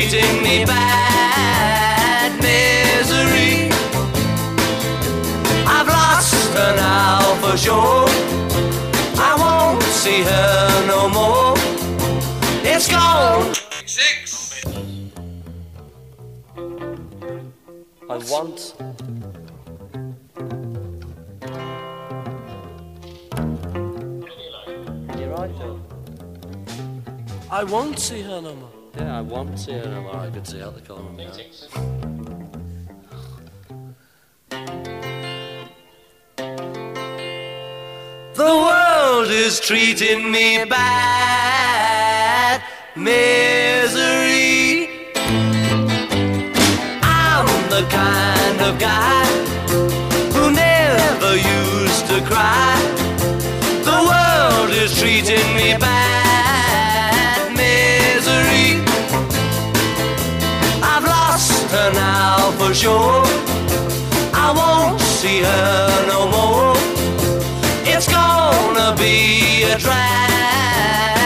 Treating 0.02 0.42
me 0.42 0.66
bad, 0.66 2.32
misery. 2.42 3.70
I've 5.68 5.88
lost 5.88 6.54
her 6.56 6.76
now 6.76 7.36
for 7.36 7.56
sure. 7.56 8.08
I 9.20 9.36
won't 9.38 9.84
see 9.84 10.24
her 10.24 10.88
no 10.88 11.08
more. 11.10 11.54
It's 12.64 12.88
gone. 12.90 13.54
Six. 13.86 14.64
I 18.10 18.18
want. 18.32 18.76
You're 25.20 25.30
right, 25.30 25.52
Phil. 25.58 25.80
I 27.52 27.64
won't 27.64 28.00
see 28.00 28.22
her 28.22 28.42
no 28.42 28.56
more. 28.56 28.71
Yeah, 28.98 29.20
I 29.20 29.22
her 29.84 29.90
no 29.90 30.02
more. 30.02 30.16
I 30.18 30.30
could 30.30 30.46
see 30.46 30.62
out 30.62 30.76
the 30.76 30.82
eye. 31.28 31.42
The 38.34 38.54
world 38.66 39.30
is 39.30 39.60
treating 39.60 40.32
me 40.32 40.66
bad, 40.66 42.62
misery. 42.96 44.90
I'm 47.04 47.48
the 47.70 47.86
kind 47.90 48.62
of 48.62 48.80
guy 48.80 49.26
who 50.34 50.52
never 50.52 51.36
used 51.36 52.06
to 52.08 52.22
cry. 52.26 52.80
The 53.84 54.00
world 54.10 54.72
is 54.72 54.94
treating 55.00 55.56
me 55.56 55.78
bad, 55.78 56.31
for 62.72 62.76
sure. 62.76 63.24
I 64.34 64.54
won't 64.56 65.02
see 65.02 65.40
her 65.42 66.08
no 66.08 66.22
more. 66.36 66.74
It's 67.84 68.08
gonna 68.08 68.96
be 68.96 69.64
a 69.64 69.78
drag, 69.78 71.21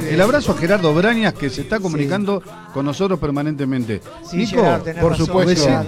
bien. 0.00 0.14
El 0.14 0.20
abrazo 0.20 0.52
a 0.52 0.56
Gerardo 0.56 0.94
Brañas 0.94 1.34
que 1.34 1.50
se 1.50 1.62
está 1.62 1.80
comunicando 1.80 2.42
con 2.72 2.86
nosotros 2.86 3.18
permanentemente. 3.18 4.00
Sí, 4.28 4.38
Nico, 4.38 4.56
Gerard, 4.56 4.82
por 5.00 5.12
razón, 5.12 5.26
supuesto. 5.26 5.64
Gerard. 5.64 5.86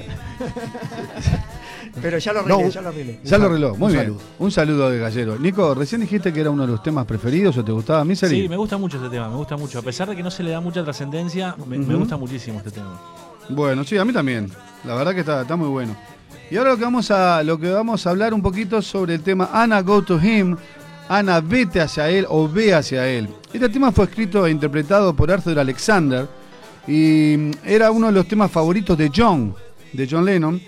Pero 2.01 2.19
ya 2.19 2.33
lo 2.33 2.41
arreglé, 2.41 2.65
No, 2.65 2.69
ya 2.71 2.81
lo 2.81 2.89
arreglé. 2.89 3.21
Ya 3.25 3.39
lo 3.39 3.47
arregló, 3.47 3.77
muy 3.77 3.87
Un 3.87 3.93
bien. 3.93 4.05
saludo. 4.05 4.21
Un 4.39 4.51
saludo 4.51 4.91
de 4.91 4.99
Gallero. 4.99 5.39
Nico, 5.39 5.75
recién 5.75 6.01
dijiste 6.01 6.33
que 6.33 6.41
era 6.41 6.51
uno 6.51 6.63
de 6.63 6.73
los 6.73 6.83
temas 6.83 7.07
preferidos 7.07 7.57
o 7.57 7.65
te 7.65 7.73
gustaba 7.73 8.05
Misery. 8.05 8.43
Sí, 8.43 8.49
me 8.49 8.57
gusta 8.57 8.79
mucho 8.79 8.97
este 8.99 9.09
tema, 9.09 9.29
me 9.29 9.37
gusta 9.37 9.57
mucho. 9.57 9.79
A 9.79 9.83
pesar 9.83 10.09
de 10.09 10.17
que 10.17 10.23
no 10.23 10.31
se 10.31 10.43
le 10.43 10.51
da 10.51 10.61
mucha 10.61 10.83
trascendencia, 10.85 11.57
me, 11.67 11.79
gusta 11.79 12.17
muchísimo 12.17 12.59
este 12.59 12.71
tema. 12.71 13.01
Bueno, 13.49 13.85
sí, 13.85 13.97
a 13.97 14.05
mí 14.05 14.13
también. 14.13 14.51
La 14.85 14.95
verdad 14.95 15.15
que 15.15 15.21
está, 15.21 15.43
está 15.43 15.57
muy 15.57 15.69
bueno. 15.69 15.97
Y 16.51 16.57
ahora 16.57 16.71
lo 16.71 16.77
que 16.77 16.85
vamos 16.85 17.11
a 17.11 17.43
lo 17.43 17.59
que 17.59 17.71
vamos 17.71 18.07
a 18.07 18.11
hablar 18.11 18.33
un 18.33 18.43
poquito 18.43 18.81
sobre 18.81 19.15
el 19.15 19.23
tema 19.23 19.51
Anna 19.53 19.83
Go 19.83 20.03
to 20.03 20.21
Him. 20.21 20.57
Ana, 21.09 21.41
vete 21.41 21.81
hacia 21.81 22.09
él 22.11 22.27
o 22.29 22.49
ve 22.49 22.75
hacia 22.75 23.09
él. 23.09 23.29
Este 23.53 23.69
tema 23.69 23.93
fue 23.93 24.05
escrito 24.05 24.47
e 24.47 24.51
interpretado 24.51 25.15
por 25.15 25.31
Arthur 25.31 25.59
Alexander 25.59 26.29
y 26.87 27.35
mm, 27.37 27.51
era 27.65 27.91
uno 27.91 28.09
de 28.09 28.13
los 28.13 28.29
temas 28.29 28.51
favoritos 28.51 28.97
de 28.97 29.11
John, 29.15 29.55
de 29.93 30.09
John 30.11 30.25
Lennon. 30.25 30.61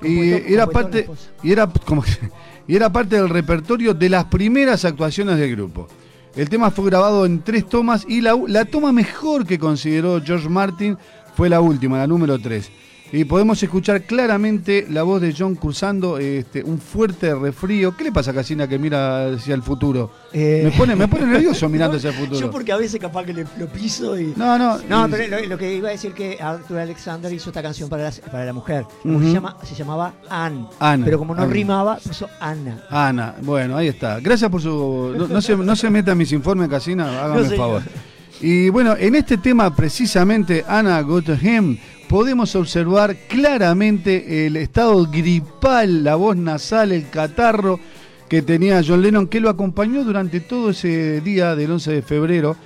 Y 0.00 0.30
era 0.30 0.68
parte 0.68 1.10
y 1.42 1.50
era 1.50 1.66
como 1.66 2.04
y 2.68 2.76
era 2.76 2.92
parte 2.92 3.16
del 3.16 3.28
repertorio 3.28 3.94
de 3.94 4.08
las 4.08 4.26
primeras 4.26 4.84
actuaciones 4.84 5.38
del 5.38 5.56
grupo. 5.56 5.88
El 6.36 6.48
tema 6.48 6.70
fue 6.70 6.84
grabado 6.86 7.26
en 7.26 7.42
tres 7.42 7.68
tomas 7.68 8.04
y 8.08 8.20
la, 8.20 8.38
la 8.46 8.64
toma 8.64 8.92
mejor 8.92 9.44
que 9.44 9.58
consideró 9.58 10.22
George 10.24 10.48
Martin 10.48 10.96
fue 11.34 11.48
la 11.48 11.60
última, 11.60 11.98
la 11.98 12.06
número 12.06 12.38
3. 12.38 12.70
Y 13.10 13.24
podemos 13.24 13.62
escuchar 13.62 14.02
claramente 14.02 14.86
la 14.90 15.02
voz 15.02 15.22
de 15.22 15.34
John 15.36 15.54
cursando 15.54 16.18
este, 16.18 16.62
un 16.62 16.78
fuerte 16.78 17.34
refrío. 17.34 17.96
¿Qué 17.96 18.04
le 18.04 18.12
pasa 18.12 18.32
a 18.32 18.34
Casina 18.34 18.68
que 18.68 18.78
mira 18.78 19.28
hacia 19.32 19.54
el 19.54 19.62
futuro? 19.62 20.10
Eh, 20.32 20.60
Me, 20.64 20.70
pone, 20.76 20.94
me 20.94 21.08
pone 21.08 21.24
nervioso 21.26 21.68
mirando 21.70 21.96
hacia 21.96 22.10
el 22.10 22.16
futuro. 22.16 22.38
Yo 22.40 22.50
porque 22.50 22.70
a 22.70 22.76
veces 22.76 23.00
capaz 23.00 23.24
que 23.24 23.32
le, 23.32 23.46
lo 23.58 23.66
piso 23.68 24.18
y... 24.18 24.34
No, 24.36 24.58
no. 24.58 24.78
No, 24.88 25.08
pero 25.10 25.26
lo, 25.40 25.46
lo 25.48 25.56
que 25.58 25.74
iba 25.74 25.88
a 25.88 25.92
decir 25.92 26.12
que 26.12 26.36
Arthur 26.38 26.78
Alexander 26.80 27.32
hizo 27.32 27.48
esta 27.48 27.62
canción 27.62 27.88
para 27.88 28.04
la, 28.04 28.10
para 28.30 28.44
la 28.44 28.52
mujer. 28.52 28.84
Se, 29.02 29.32
llama, 29.32 29.56
se 29.64 29.74
llamaba 29.74 30.12
Anne. 30.28 30.66
Ana, 30.78 31.04
Pero 31.06 31.18
como 31.18 31.34
no 31.34 31.42
Ana. 31.42 31.52
rimaba, 31.52 31.96
puso 31.96 32.28
Ana. 32.40 32.84
Ana, 32.90 33.36
bueno, 33.40 33.74
ahí 33.76 33.88
está. 33.88 34.20
Gracias 34.20 34.50
por 34.50 34.60
su. 34.60 35.14
No, 35.16 35.28
no 35.28 35.40
se, 35.40 35.56
no 35.56 35.74
se 35.76 35.88
meta 35.88 36.12
en 36.12 36.18
mis 36.18 36.32
informes, 36.32 36.68
Casina, 36.68 37.24
hágame 37.24 37.40
No, 37.42 37.50
el 37.50 37.56
favor. 37.56 37.82
Y 38.40 38.68
bueno, 38.68 38.94
en 38.96 39.14
este 39.16 39.36
tema 39.38 39.74
precisamente, 39.74 40.64
Ana 40.66 41.00
Go 41.02 41.22
to 41.22 41.34
Him, 41.34 41.76
podemos 42.08 42.54
observar 42.54 43.16
claramente 43.28 44.46
el 44.46 44.56
estado 44.56 45.06
gripal, 45.10 46.04
la 46.04 46.14
voz 46.14 46.36
nasal, 46.36 46.92
el 46.92 47.10
catarro 47.10 47.80
que 48.28 48.42
tenía 48.42 48.82
John 48.86 49.02
Lennon, 49.02 49.26
que 49.26 49.40
lo 49.40 49.48
acompañó 49.48 50.04
durante 50.04 50.40
todo 50.40 50.70
ese 50.70 51.20
día 51.22 51.56
del 51.56 51.72
11 51.72 51.92
de 51.92 52.02
febrero. 52.02 52.56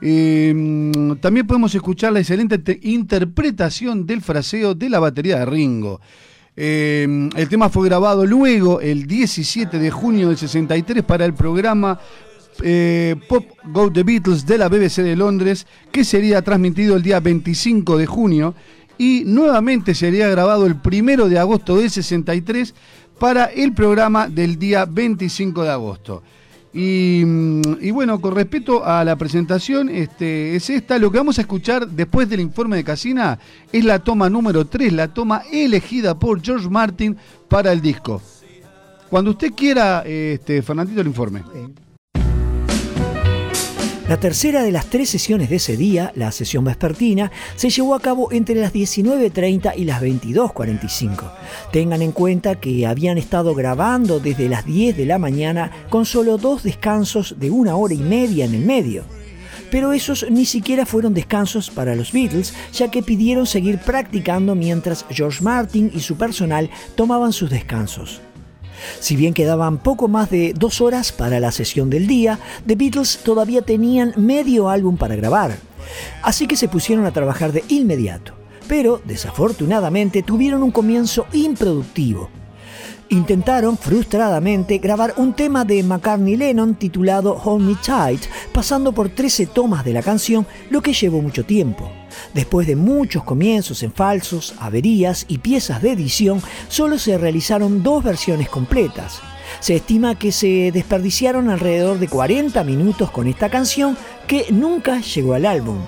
Mm, 0.00 1.12
también 1.20 1.46
podemos 1.46 1.74
escuchar 1.74 2.12
la 2.12 2.20
excelente 2.20 2.58
te- 2.58 2.80
interpretación 2.82 4.06
del 4.06 4.22
fraseo 4.22 4.74
de 4.74 4.88
la 4.88 4.98
batería 4.98 5.38
de 5.40 5.46
Ringo. 5.46 6.00
Eh, 6.56 7.28
el 7.36 7.48
tema 7.48 7.68
fue 7.68 7.86
grabado 7.86 8.26
luego, 8.26 8.80
el 8.80 9.06
17 9.06 9.78
de 9.78 9.90
junio 9.90 10.28
del 10.28 10.36
63, 10.38 11.04
para 11.04 11.24
el 11.24 11.34
programa 11.34 12.00
eh, 12.62 13.16
Pop 13.28 13.44
Go 13.64 13.90
The 13.90 14.02
Beatles 14.02 14.46
de 14.46 14.58
la 14.58 14.68
BBC 14.68 15.02
de 15.02 15.16
Londres, 15.16 15.66
que 15.90 16.04
sería 16.04 16.42
transmitido 16.42 16.96
el 16.96 17.02
día 17.02 17.20
25 17.20 17.96
de 17.98 18.06
junio 18.06 18.54
y 18.98 19.22
nuevamente 19.24 19.94
sería 19.94 20.28
grabado 20.28 20.66
el 20.66 20.76
1 20.84 21.28
de 21.28 21.38
agosto 21.38 21.76
del 21.76 21.90
63 21.90 22.74
para 23.18 23.46
el 23.46 23.72
programa 23.72 24.28
del 24.28 24.58
día 24.58 24.84
25 24.84 25.62
de 25.62 25.70
agosto. 25.70 26.22
Y, 26.72 27.22
mm, 27.24 27.62
y 27.80 27.90
bueno, 27.90 28.20
con 28.20 28.34
respecto 28.34 28.84
a 28.84 29.02
la 29.04 29.16
presentación, 29.16 29.88
este, 29.88 30.54
es 30.54 30.70
esta. 30.70 30.98
Lo 30.98 31.10
que 31.10 31.18
vamos 31.18 31.38
a 31.38 31.40
escuchar 31.40 31.88
después 31.88 32.28
del 32.28 32.40
informe 32.40 32.76
de 32.76 32.84
Casina 32.84 33.38
es 33.72 33.84
la 33.84 33.98
toma 33.98 34.30
número 34.30 34.66
3, 34.66 34.92
la 34.92 35.08
toma 35.08 35.42
elegida 35.50 36.18
por 36.18 36.40
George 36.42 36.68
Martin 36.68 37.16
para 37.48 37.72
el 37.72 37.80
disco. 37.80 38.22
Cuando 39.08 39.32
usted 39.32 39.52
quiera, 39.52 40.02
este, 40.06 40.62
Fernandito, 40.62 41.00
el 41.00 41.08
informe. 41.08 41.42
La 44.10 44.18
tercera 44.18 44.64
de 44.64 44.72
las 44.72 44.86
tres 44.86 45.08
sesiones 45.08 45.50
de 45.50 45.56
ese 45.56 45.76
día, 45.76 46.10
la 46.16 46.32
sesión 46.32 46.64
vespertina, 46.64 47.30
se 47.54 47.70
llevó 47.70 47.94
a 47.94 48.00
cabo 48.00 48.32
entre 48.32 48.56
las 48.56 48.72
19.30 48.72 49.74
y 49.76 49.84
las 49.84 50.02
22.45. 50.02 51.30
Tengan 51.70 52.02
en 52.02 52.10
cuenta 52.10 52.56
que 52.56 52.88
habían 52.88 53.18
estado 53.18 53.54
grabando 53.54 54.18
desde 54.18 54.48
las 54.48 54.64
10 54.64 54.96
de 54.96 55.06
la 55.06 55.18
mañana 55.18 55.70
con 55.90 56.06
solo 56.06 56.38
dos 56.38 56.64
descansos 56.64 57.36
de 57.38 57.52
una 57.52 57.76
hora 57.76 57.94
y 57.94 57.98
media 57.98 58.46
en 58.46 58.54
el 58.54 58.66
medio. 58.66 59.04
Pero 59.70 59.92
esos 59.92 60.28
ni 60.28 60.44
siquiera 60.44 60.86
fueron 60.86 61.14
descansos 61.14 61.70
para 61.70 61.94
los 61.94 62.10
Beatles, 62.10 62.52
ya 62.72 62.90
que 62.90 63.04
pidieron 63.04 63.46
seguir 63.46 63.78
practicando 63.78 64.56
mientras 64.56 65.06
George 65.10 65.40
Martin 65.40 65.88
y 65.94 66.00
su 66.00 66.16
personal 66.16 66.68
tomaban 66.96 67.32
sus 67.32 67.48
descansos. 67.48 68.20
Si 69.00 69.16
bien 69.16 69.34
quedaban 69.34 69.78
poco 69.78 70.08
más 70.08 70.30
de 70.30 70.52
dos 70.54 70.80
horas 70.80 71.12
para 71.12 71.40
la 71.40 71.52
sesión 71.52 71.90
del 71.90 72.06
día, 72.06 72.38
The 72.66 72.76
Beatles 72.76 73.20
todavía 73.24 73.62
tenían 73.62 74.12
medio 74.16 74.68
álbum 74.68 74.96
para 74.96 75.16
grabar. 75.16 75.56
Así 76.22 76.46
que 76.46 76.56
se 76.56 76.68
pusieron 76.68 77.06
a 77.06 77.12
trabajar 77.12 77.52
de 77.52 77.64
inmediato. 77.68 78.34
Pero, 78.68 79.00
desafortunadamente, 79.04 80.22
tuvieron 80.22 80.62
un 80.62 80.70
comienzo 80.70 81.26
improductivo. 81.32 82.30
Intentaron 83.12 83.76
frustradamente 83.76 84.78
grabar 84.78 85.14
un 85.16 85.32
tema 85.32 85.64
de 85.64 85.82
McCartney 85.82 86.36
Lennon 86.36 86.76
titulado 86.76 87.34
Hold 87.34 87.66
Me 87.66 87.74
Tight, 87.74 88.22
pasando 88.52 88.92
por 88.92 89.08
13 89.08 89.46
tomas 89.46 89.84
de 89.84 89.92
la 89.92 90.00
canción, 90.00 90.46
lo 90.70 90.80
que 90.80 90.92
llevó 90.92 91.20
mucho 91.20 91.44
tiempo. 91.44 91.90
Después 92.34 92.68
de 92.68 92.76
muchos 92.76 93.24
comienzos 93.24 93.82
en 93.82 93.92
falsos, 93.92 94.54
averías 94.60 95.24
y 95.26 95.38
piezas 95.38 95.82
de 95.82 95.90
edición, 95.90 96.40
solo 96.68 96.98
se 96.98 97.18
realizaron 97.18 97.82
dos 97.82 98.04
versiones 98.04 98.48
completas. 98.48 99.20
Se 99.58 99.74
estima 99.74 100.16
que 100.16 100.30
se 100.30 100.70
desperdiciaron 100.72 101.50
alrededor 101.50 101.98
de 101.98 102.06
40 102.06 102.62
minutos 102.62 103.10
con 103.10 103.26
esta 103.26 103.50
canción 103.50 103.98
que 104.28 104.46
nunca 104.52 105.00
llegó 105.00 105.34
al 105.34 105.46
álbum. 105.46 105.78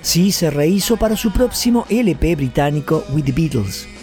Sí 0.00 0.32
se 0.32 0.48
rehizo 0.48 0.96
para 0.96 1.18
su 1.18 1.30
próximo 1.30 1.84
LP 1.90 2.36
británico 2.36 3.04
With 3.12 3.24
the 3.24 3.32
Beatles. 3.32 3.99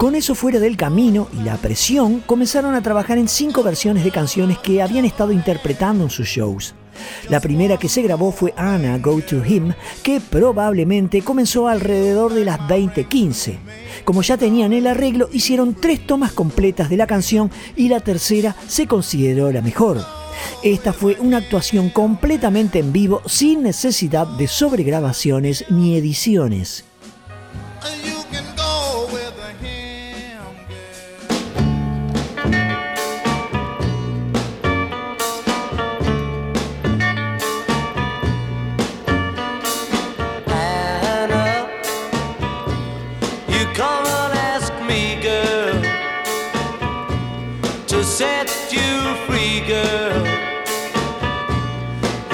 Con 0.00 0.14
eso 0.14 0.34
fuera 0.34 0.58
del 0.58 0.78
camino 0.78 1.28
y 1.38 1.42
la 1.42 1.58
presión, 1.58 2.20
comenzaron 2.20 2.74
a 2.74 2.82
trabajar 2.82 3.18
en 3.18 3.28
cinco 3.28 3.62
versiones 3.62 4.02
de 4.02 4.10
canciones 4.10 4.56
que 4.56 4.80
habían 4.80 5.04
estado 5.04 5.30
interpretando 5.30 6.04
en 6.04 6.08
sus 6.08 6.26
shows. 6.26 6.74
La 7.28 7.38
primera 7.38 7.76
que 7.76 7.90
se 7.90 8.00
grabó 8.00 8.32
fue 8.32 8.54
Anna 8.56 8.96
Go 8.96 9.20
to 9.20 9.44
Him, 9.44 9.74
que 10.02 10.22
probablemente 10.22 11.20
comenzó 11.20 11.68
alrededor 11.68 12.32
de 12.32 12.46
las 12.46 12.60
20:15. 12.60 13.58
Como 14.06 14.22
ya 14.22 14.38
tenían 14.38 14.72
el 14.72 14.86
arreglo, 14.86 15.28
hicieron 15.34 15.74
tres 15.74 16.06
tomas 16.06 16.32
completas 16.32 16.88
de 16.88 16.96
la 16.96 17.06
canción 17.06 17.50
y 17.76 17.90
la 17.90 18.00
tercera 18.00 18.56
se 18.68 18.86
consideró 18.86 19.52
la 19.52 19.60
mejor. 19.60 20.02
Esta 20.62 20.94
fue 20.94 21.18
una 21.20 21.36
actuación 21.36 21.90
completamente 21.90 22.78
en 22.78 22.94
vivo 22.94 23.20
sin 23.26 23.62
necesidad 23.62 24.26
de 24.26 24.48
sobregrabaciones 24.48 25.66
ni 25.68 25.94
ediciones. 25.94 26.86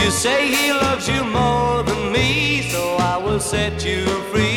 You 0.07 0.13
say 0.13 0.47
he 0.55 0.73
loves 0.73 1.09
you 1.09 1.25
more 1.25 1.83
than 1.83 2.13
me, 2.13 2.71
so 2.71 2.95
I 2.95 3.17
will 3.17 3.41
set 3.41 3.85
you 3.85 4.07
free. 4.31 4.56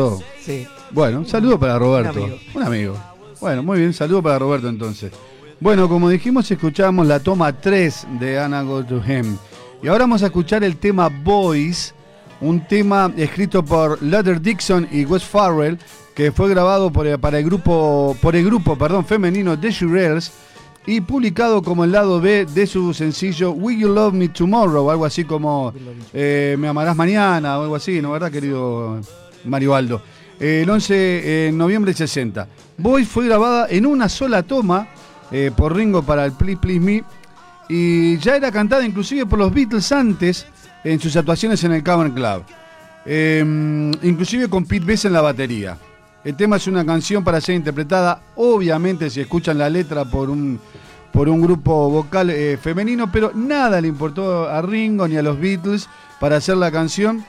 Roberto. 0.00 0.24
Sí. 0.40 0.66
Bueno, 0.90 1.18
un 1.18 1.26
saludo 1.26 1.58
para 1.58 1.78
Roberto. 1.78 2.22
Un 2.22 2.30
amigo. 2.30 2.38
Un 2.54 2.62
amigo. 2.62 2.96
Bueno, 3.40 3.62
muy 3.62 3.78
bien, 3.78 3.92
saludo 3.92 4.22
para 4.22 4.38
Roberto 4.38 4.68
entonces. 4.68 5.12
Bueno, 5.60 5.88
como 5.88 6.08
dijimos, 6.08 6.50
escuchamos 6.50 7.06
la 7.06 7.20
toma 7.20 7.52
3 7.52 8.06
de 8.18 8.38
Anna 8.38 8.62
Go 8.62 8.84
to 8.84 9.02
Him. 9.06 9.36
Y 9.82 9.88
ahora 9.88 10.04
vamos 10.04 10.22
a 10.22 10.26
escuchar 10.26 10.64
el 10.64 10.76
tema 10.76 11.08
Boys, 11.08 11.94
un 12.40 12.66
tema 12.66 13.12
escrito 13.16 13.64
por 13.64 14.02
Luther 14.02 14.40
Dixon 14.40 14.88
y 14.90 15.04
Wes 15.04 15.24
Farrell, 15.24 15.78
que 16.14 16.32
fue 16.32 16.50
grabado 16.50 16.92
por, 16.92 17.18
para 17.18 17.38
el 17.38 17.44
grupo, 17.44 18.16
por 18.20 18.36
el 18.36 18.44
grupo 18.44 18.76
perdón, 18.76 19.06
femenino 19.06 19.58
The 19.58 19.70
Shirelles 19.70 20.32
y 20.86 21.00
publicado 21.00 21.62
como 21.62 21.84
el 21.84 21.92
lado 21.92 22.20
B 22.20 22.46
de 22.46 22.66
su 22.66 22.92
sencillo 22.94 23.52
Will 23.52 23.78
You 23.78 23.88
Love 23.88 24.14
Me 24.14 24.28
Tomorrow, 24.28 24.90
algo 24.90 25.04
así 25.04 25.24
como 25.24 25.72
eh, 26.12 26.56
Me 26.58 26.68
Amarás 26.68 26.96
Mañana, 26.96 27.58
o 27.58 27.62
algo 27.62 27.76
así, 27.76 28.00
¿no 28.00 28.12
verdad, 28.12 28.30
querido 28.30 29.00
Mario 29.44 29.74
Aldo? 29.74 30.02
Eh, 30.38 30.62
el 30.62 30.70
11 30.70 30.94
de 30.94 31.52
noviembre 31.52 31.90
del 31.90 31.98
60. 31.98 32.48
Boys 32.78 33.08
fue 33.08 33.26
grabada 33.26 33.66
en 33.68 33.86
una 33.86 34.08
sola 34.08 34.42
toma 34.42 34.88
eh, 35.30 35.50
por 35.54 35.76
Ringo 35.76 36.02
para 36.02 36.24
el 36.24 36.32
Please 36.32 36.58
Please 36.58 36.80
Me 36.80 37.04
y 37.68 38.18
ya 38.18 38.36
era 38.36 38.50
cantada 38.50 38.84
inclusive 38.84 39.26
por 39.26 39.38
los 39.38 39.52
Beatles 39.52 39.92
antes 39.92 40.46
en 40.82 40.98
sus 40.98 41.14
actuaciones 41.16 41.62
en 41.64 41.72
el 41.72 41.82
Cavern 41.82 42.12
Club. 42.12 42.42
Eh, 43.06 43.44
inclusive 44.02 44.48
con 44.48 44.64
Pete 44.64 44.84
Best 44.84 45.04
en 45.04 45.12
la 45.12 45.20
batería. 45.20 45.78
El 46.22 46.36
tema 46.36 46.56
es 46.56 46.66
una 46.66 46.84
canción 46.84 47.24
para 47.24 47.40
ser 47.40 47.54
interpretada, 47.54 48.20
obviamente 48.36 49.08
si 49.08 49.20
escuchan 49.20 49.56
la 49.56 49.70
letra 49.70 50.04
por 50.04 50.28
un, 50.28 50.60
por 51.12 51.28
un 51.28 51.40
grupo 51.40 51.88
vocal 51.88 52.28
eh, 52.28 52.58
femenino, 52.60 53.10
pero 53.10 53.32
nada 53.34 53.80
le 53.80 53.88
importó 53.88 54.48
a 54.48 54.60
Ringo 54.60 55.08
ni 55.08 55.16
a 55.16 55.22
los 55.22 55.40
Beatles 55.40 55.88
para 56.18 56.36
hacer 56.36 56.58
la 56.58 56.70
canción. 56.70 57.24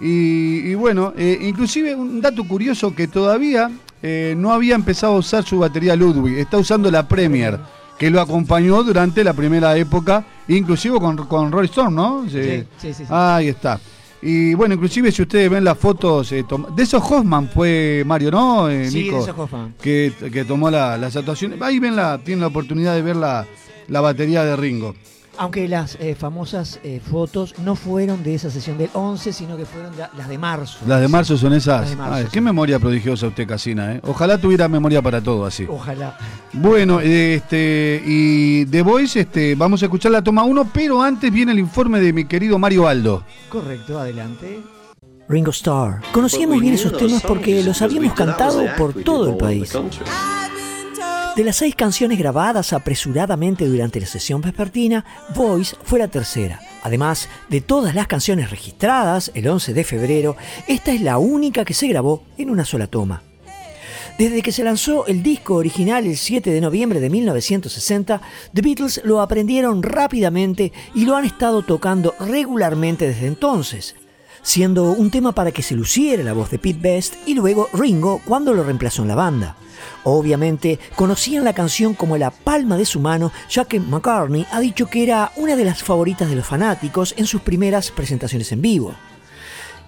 Y, 0.00 0.70
y 0.70 0.74
bueno, 0.74 1.12
eh, 1.16 1.38
inclusive 1.42 1.94
un 1.94 2.20
dato 2.20 2.46
curioso 2.46 2.94
que 2.94 3.06
todavía 3.08 3.70
eh, 4.02 4.34
no 4.36 4.52
había 4.52 4.74
empezado 4.74 5.14
a 5.14 5.18
usar 5.18 5.44
su 5.44 5.58
batería 5.58 5.94
Ludwig, 5.94 6.38
está 6.38 6.56
usando 6.58 6.90
la 6.90 7.06
Premier, 7.06 7.58
que 7.98 8.08
lo 8.10 8.20
acompañó 8.20 8.82
durante 8.82 9.22
la 9.22 9.34
primera 9.34 9.76
época, 9.76 10.24
inclusive 10.48 10.98
con, 10.98 11.16
con 11.26 11.52
Roy 11.52 11.66
Storm, 11.66 11.94
¿no? 11.94 12.24
Sí, 12.30 12.42
sí, 12.42 12.64
sí, 12.80 12.94
sí. 12.94 13.04
Ahí 13.10 13.48
está. 13.48 13.78
Y 14.22 14.52
bueno, 14.54 14.74
inclusive 14.74 15.10
si 15.12 15.22
ustedes 15.22 15.50
ven 15.50 15.64
las 15.64 15.76
fotos, 15.78 16.30
eh, 16.32 16.44
de 16.76 16.82
esos 16.82 17.02
Hoffman 17.02 17.48
fue 17.48 18.02
Mario, 18.06 18.30
¿no? 18.30 18.68
Eh, 18.70 18.90
Sí, 18.90 19.02
Nico? 19.04 19.16
de 19.16 19.22
esos 19.22 19.38
Hoffman. 19.38 19.74
Que, 19.82 20.12
que 20.32 20.44
tomó 20.44 20.70
la- 20.70 20.96
las 20.98 21.14
actuaciones. 21.16 21.60
Ahí 21.62 21.78
ven 21.78 21.96
la, 21.96 22.18
tienen 22.18 22.40
la 22.40 22.46
oportunidad 22.48 22.94
de 22.94 23.02
ver 23.02 23.16
la, 23.16 23.46
la 23.88 24.00
batería 24.02 24.44
de 24.44 24.56
Ringo. 24.56 24.94
Aunque 25.42 25.66
las 25.68 25.96
eh, 26.00 26.14
famosas 26.14 26.78
eh, 26.84 27.00
fotos 27.00 27.54
no 27.64 27.74
fueron 27.74 28.22
de 28.22 28.34
esa 28.34 28.50
sesión 28.50 28.76
del 28.76 28.90
11, 28.92 29.32
sino 29.32 29.56
que 29.56 29.64
fueron 29.64 29.96
de- 29.96 30.04
las 30.18 30.28
de 30.28 30.36
marzo. 30.36 30.80
Las 30.86 31.00
de 31.00 31.08
marzo 31.08 31.38
son 31.38 31.54
esas. 31.54 31.80
Las 31.80 31.90
de 31.90 31.96
marzo, 31.96 32.14
Ay, 32.14 32.24
sí. 32.24 32.28
qué 32.30 32.40
memoria 32.42 32.78
prodigiosa 32.78 33.26
usted, 33.26 33.48
Casina, 33.48 33.94
¿eh? 33.94 34.00
Ojalá 34.04 34.36
tuviera 34.36 34.68
memoria 34.68 35.00
para 35.00 35.22
todo 35.22 35.46
así. 35.46 35.64
Ojalá. 35.66 36.18
Bueno, 36.52 37.00
este, 37.00 38.02
y 38.04 38.66
The 38.66 38.82
Voice, 38.82 39.20
este, 39.20 39.54
vamos 39.54 39.80
a 39.82 39.86
escuchar 39.86 40.12
la 40.12 40.20
toma 40.22 40.44
1, 40.44 40.68
pero 40.74 41.00
antes 41.02 41.32
viene 41.32 41.52
el 41.52 41.58
informe 41.58 42.00
de 42.00 42.12
mi 42.12 42.26
querido 42.26 42.58
Mario 42.58 42.86
Aldo. 42.86 43.24
Correcto, 43.48 43.98
adelante. 43.98 44.60
Ringo 45.26 45.52
Starr. 45.52 46.02
Conocíamos 46.12 46.60
bien 46.60 46.74
esos 46.74 46.94
temas 46.98 47.22
porque 47.22 47.62
los 47.62 47.80
habíamos 47.80 48.12
cantado 48.12 48.62
por 48.76 48.92
todo 49.02 49.30
el 49.30 49.36
país. 49.38 49.72
De 51.40 51.46
las 51.46 51.56
seis 51.56 51.74
canciones 51.74 52.18
grabadas 52.18 52.74
apresuradamente 52.74 53.66
durante 53.66 53.98
la 53.98 54.04
sesión 54.04 54.42
vespertina, 54.42 55.06
Voice 55.34 55.74
fue 55.84 55.98
la 55.98 56.08
tercera. 56.08 56.60
Además 56.82 57.30
de 57.48 57.62
todas 57.62 57.94
las 57.94 58.08
canciones 58.08 58.50
registradas 58.50 59.30
el 59.32 59.48
11 59.48 59.72
de 59.72 59.84
febrero, 59.84 60.36
esta 60.66 60.92
es 60.92 61.00
la 61.00 61.16
única 61.16 61.64
que 61.64 61.72
se 61.72 61.88
grabó 61.88 62.24
en 62.36 62.50
una 62.50 62.66
sola 62.66 62.88
toma. 62.88 63.22
Desde 64.18 64.42
que 64.42 64.52
se 64.52 64.64
lanzó 64.64 65.06
el 65.06 65.22
disco 65.22 65.54
original 65.54 66.04
el 66.06 66.18
7 66.18 66.50
de 66.50 66.60
noviembre 66.60 67.00
de 67.00 67.08
1960, 67.08 68.20
The 68.52 68.60
Beatles 68.60 69.00
lo 69.02 69.22
aprendieron 69.22 69.82
rápidamente 69.82 70.74
y 70.94 71.06
lo 71.06 71.16
han 71.16 71.24
estado 71.24 71.62
tocando 71.62 72.14
regularmente 72.20 73.08
desde 73.08 73.28
entonces, 73.28 73.96
siendo 74.42 74.92
un 74.92 75.10
tema 75.10 75.32
para 75.32 75.52
que 75.52 75.62
se 75.62 75.74
luciera 75.74 76.22
la 76.22 76.34
voz 76.34 76.50
de 76.50 76.58
Pete 76.58 76.80
Best 76.82 77.14
y 77.26 77.32
luego 77.32 77.70
Ringo 77.72 78.20
cuando 78.26 78.52
lo 78.52 78.62
reemplazó 78.62 79.00
en 79.00 79.08
la 79.08 79.14
banda. 79.14 79.56
Obviamente 80.04 80.78
conocían 80.96 81.44
la 81.44 81.52
canción 81.52 81.94
como 81.94 82.16
la 82.16 82.30
palma 82.30 82.76
de 82.76 82.84
su 82.84 83.00
mano, 83.00 83.32
ya 83.48 83.64
que 83.64 83.80
McCartney 83.80 84.46
ha 84.50 84.60
dicho 84.60 84.86
que 84.86 85.02
era 85.02 85.32
una 85.36 85.56
de 85.56 85.64
las 85.64 85.82
favoritas 85.82 86.28
de 86.28 86.36
los 86.36 86.46
fanáticos 86.46 87.14
en 87.16 87.26
sus 87.26 87.40
primeras 87.42 87.90
presentaciones 87.90 88.52
en 88.52 88.62
vivo. 88.62 88.94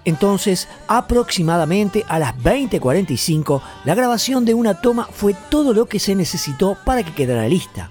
Entonces, 0.04 0.68
aproximadamente 0.88 2.04
a 2.08 2.18
las 2.18 2.36
20:45, 2.36 3.62
la 3.84 3.94
grabación 3.94 4.44
de 4.44 4.54
una 4.54 4.80
toma 4.80 5.08
fue 5.12 5.34
todo 5.48 5.72
lo 5.72 5.86
que 5.86 6.00
se 6.00 6.14
necesitó 6.14 6.76
para 6.84 7.04
que 7.04 7.14
quedara 7.14 7.48
lista. 7.48 7.90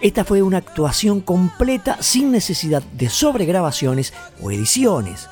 Esta 0.00 0.24
fue 0.24 0.42
una 0.42 0.58
actuación 0.58 1.20
completa 1.20 1.96
sin 2.00 2.30
necesidad 2.30 2.82
de 2.82 3.08
sobregrabaciones 3.08 4.12
o 4.40 4.50
ediciones. 4.50 5.28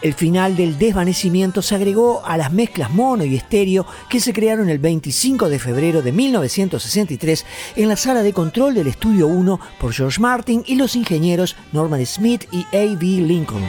El 0.00 0.14
final 0.14 0.56
del 0.56 0.78
desvanecimiento 0.78 1.60
se 1.60 1.74
agregó 1.74 2.22
a 2.24 2.36
las 2.36 2.52
mezclas 2.52 2.90
mono 2.90 3.24
y 3.24 3.34
estéreo 3.34 3.84
que 4.08 4.20
se 4.20 4.32
crearon 4.32 4.68
el 4.68 4.78
25 4.78 5.48
de 5.48 5.58
febrero 5.58 6.02
de 6.02 6.12
1963 6.12 7.44
en 7.76 7.88
la 7.88 7.96
sala 7.96 8.22
de 8.22 8.32
control 8.32 8.74
del 8.74 8.86
Estudio 8.86 9.26
1 9.26 9.58
por 9.80 9.92
George 9.92 10.20
Martin 10.20 10.62
y 10.66 10.76
los 10.76 10.94
ingenieros 10.94 11.56
Norman 11.72 12.04
Smith 12.06 12.44
y 12.52 12.62
A.B. 12.76 13.22
Lincoln. 13.26 13.64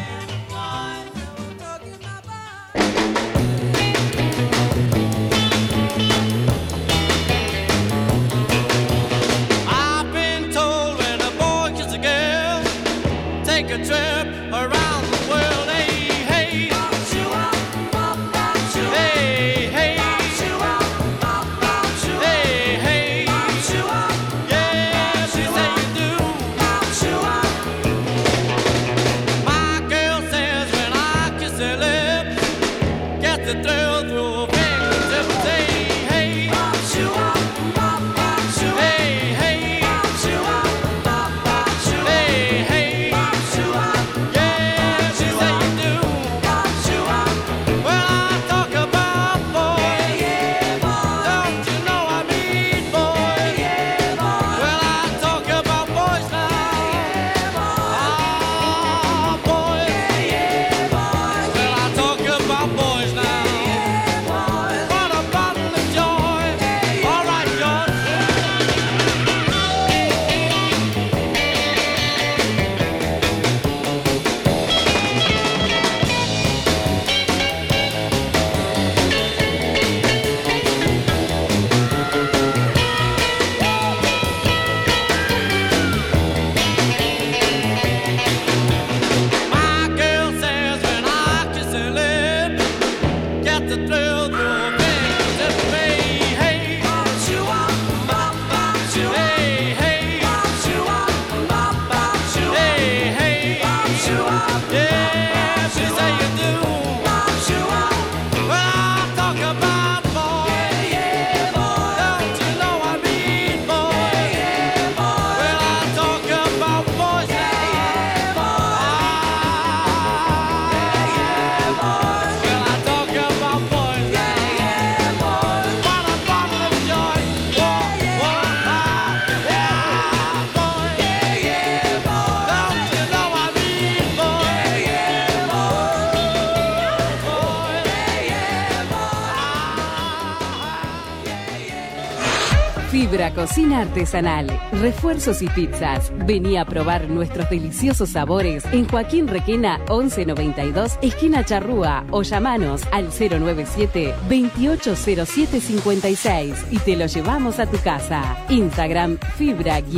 Cocina 143.33 143.81
Artesanal, 143.81 144.47
refuerzos 144.71 145.41
y 145.41 145.47
pizzas. 145.47 146.11
Vení 146.25 146.57
a 146.57 146.65
probar 146.65 147.09
nuestros 147.09 147.49
deliciosos 147.49 148.09
sabores 148.09 148.63
en 148.71 148.87
Joaquín 148.87 149.27
Requena 149.27 149.79
1192, 149.89 150.99
esquina 151.01 151.43
Charrúa 151.43 152.05
o 152.11 152.23
llamanos 152.23 152.83
al 152.91 153.09
097 153.09 154.13
280756 154.29 156.65
y 156.71 156.77
te 156.79 156.95
lo 156.95 157.05
llevamos 157.05 157.59
a 157.59 157.65
tu 157.65 157.77
casa. 157.79 158.37
Instagram 158.49 159.17
fibra-rip. 159.37 159.89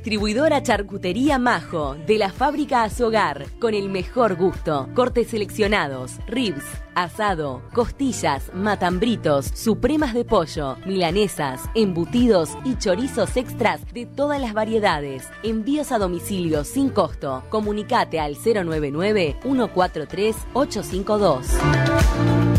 Distribuidora 0.00 0.62
Charcutería 0.62 1.38
Majo, 1.38 1.94
de 2.06 2.16
la 2.16 2.30
fábrica 2.30 2.84
a 2.84 2.88
su 2.88 3.04
hogar, 3.04 3.44
con 3.60 3.74
el 3.74 3.90
mejor 3.90 4.34
gusto. 4.34 4.88
Cortes 4.94 5.28
seleccionados, 5.28 6.12
ribs, 6.26 6.64
asado, 6.94 7.60
costillas, 7.74 8.50
matambritos, 8.54 9.50
supremas 9.54 10.14
de 10.14 10.24
pollo, 10.24 10.78
milanesas, 10.86 11.60
embutidos 11.74 12.56
y 12.64 12.78
chorizos 12.78 13.36
extras 13.36 13.82
de 13.92 14.06
todas 14.06 14.40
las 14.40 14.54
variedades. 14.54 15.28
Envíos 15.42 15.92
a 15.92 15.98
domicilio 15.98 16.64
sin 16.64 16.88
costo. 16.88 17.42
Comunicate 17.50 18.20
al 18.20 18.38
099 18.42 19.36
143 19.42 20.34
852. 20.54 22.49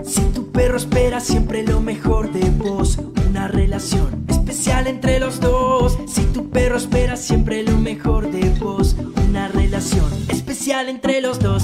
Si 0.04 0.21
tu 0.34 0.52
perro 0.52 0.75
espera 0.75 1.21
siempre 1.21 1.63
lo 1.63 1.80
mejor 1.80 2.30
de 2.34 2.49
vos, 2.49 2.99
una 3.30 3.47
relación 3.47 4.29
especial 4.60 4.88
entre 4.88 5.19
los 5.22 5.39
dos. 5.39 5.98
Si 6.06 6.22
tu 6.34 6.50
perro 6.50 6.76
espera 6.76 7.15
siempre 7.15 7.63
lo 7.63 7.78
mejor 7.78 8.30
de 8.30 8.50
vos, 8.60 8.93
una 9.30 9.48
relación 9.48 10.06
especial 10.28 10.89
entre 10.89 11.22
los 11.22 11.39
dos. 11.39 11.63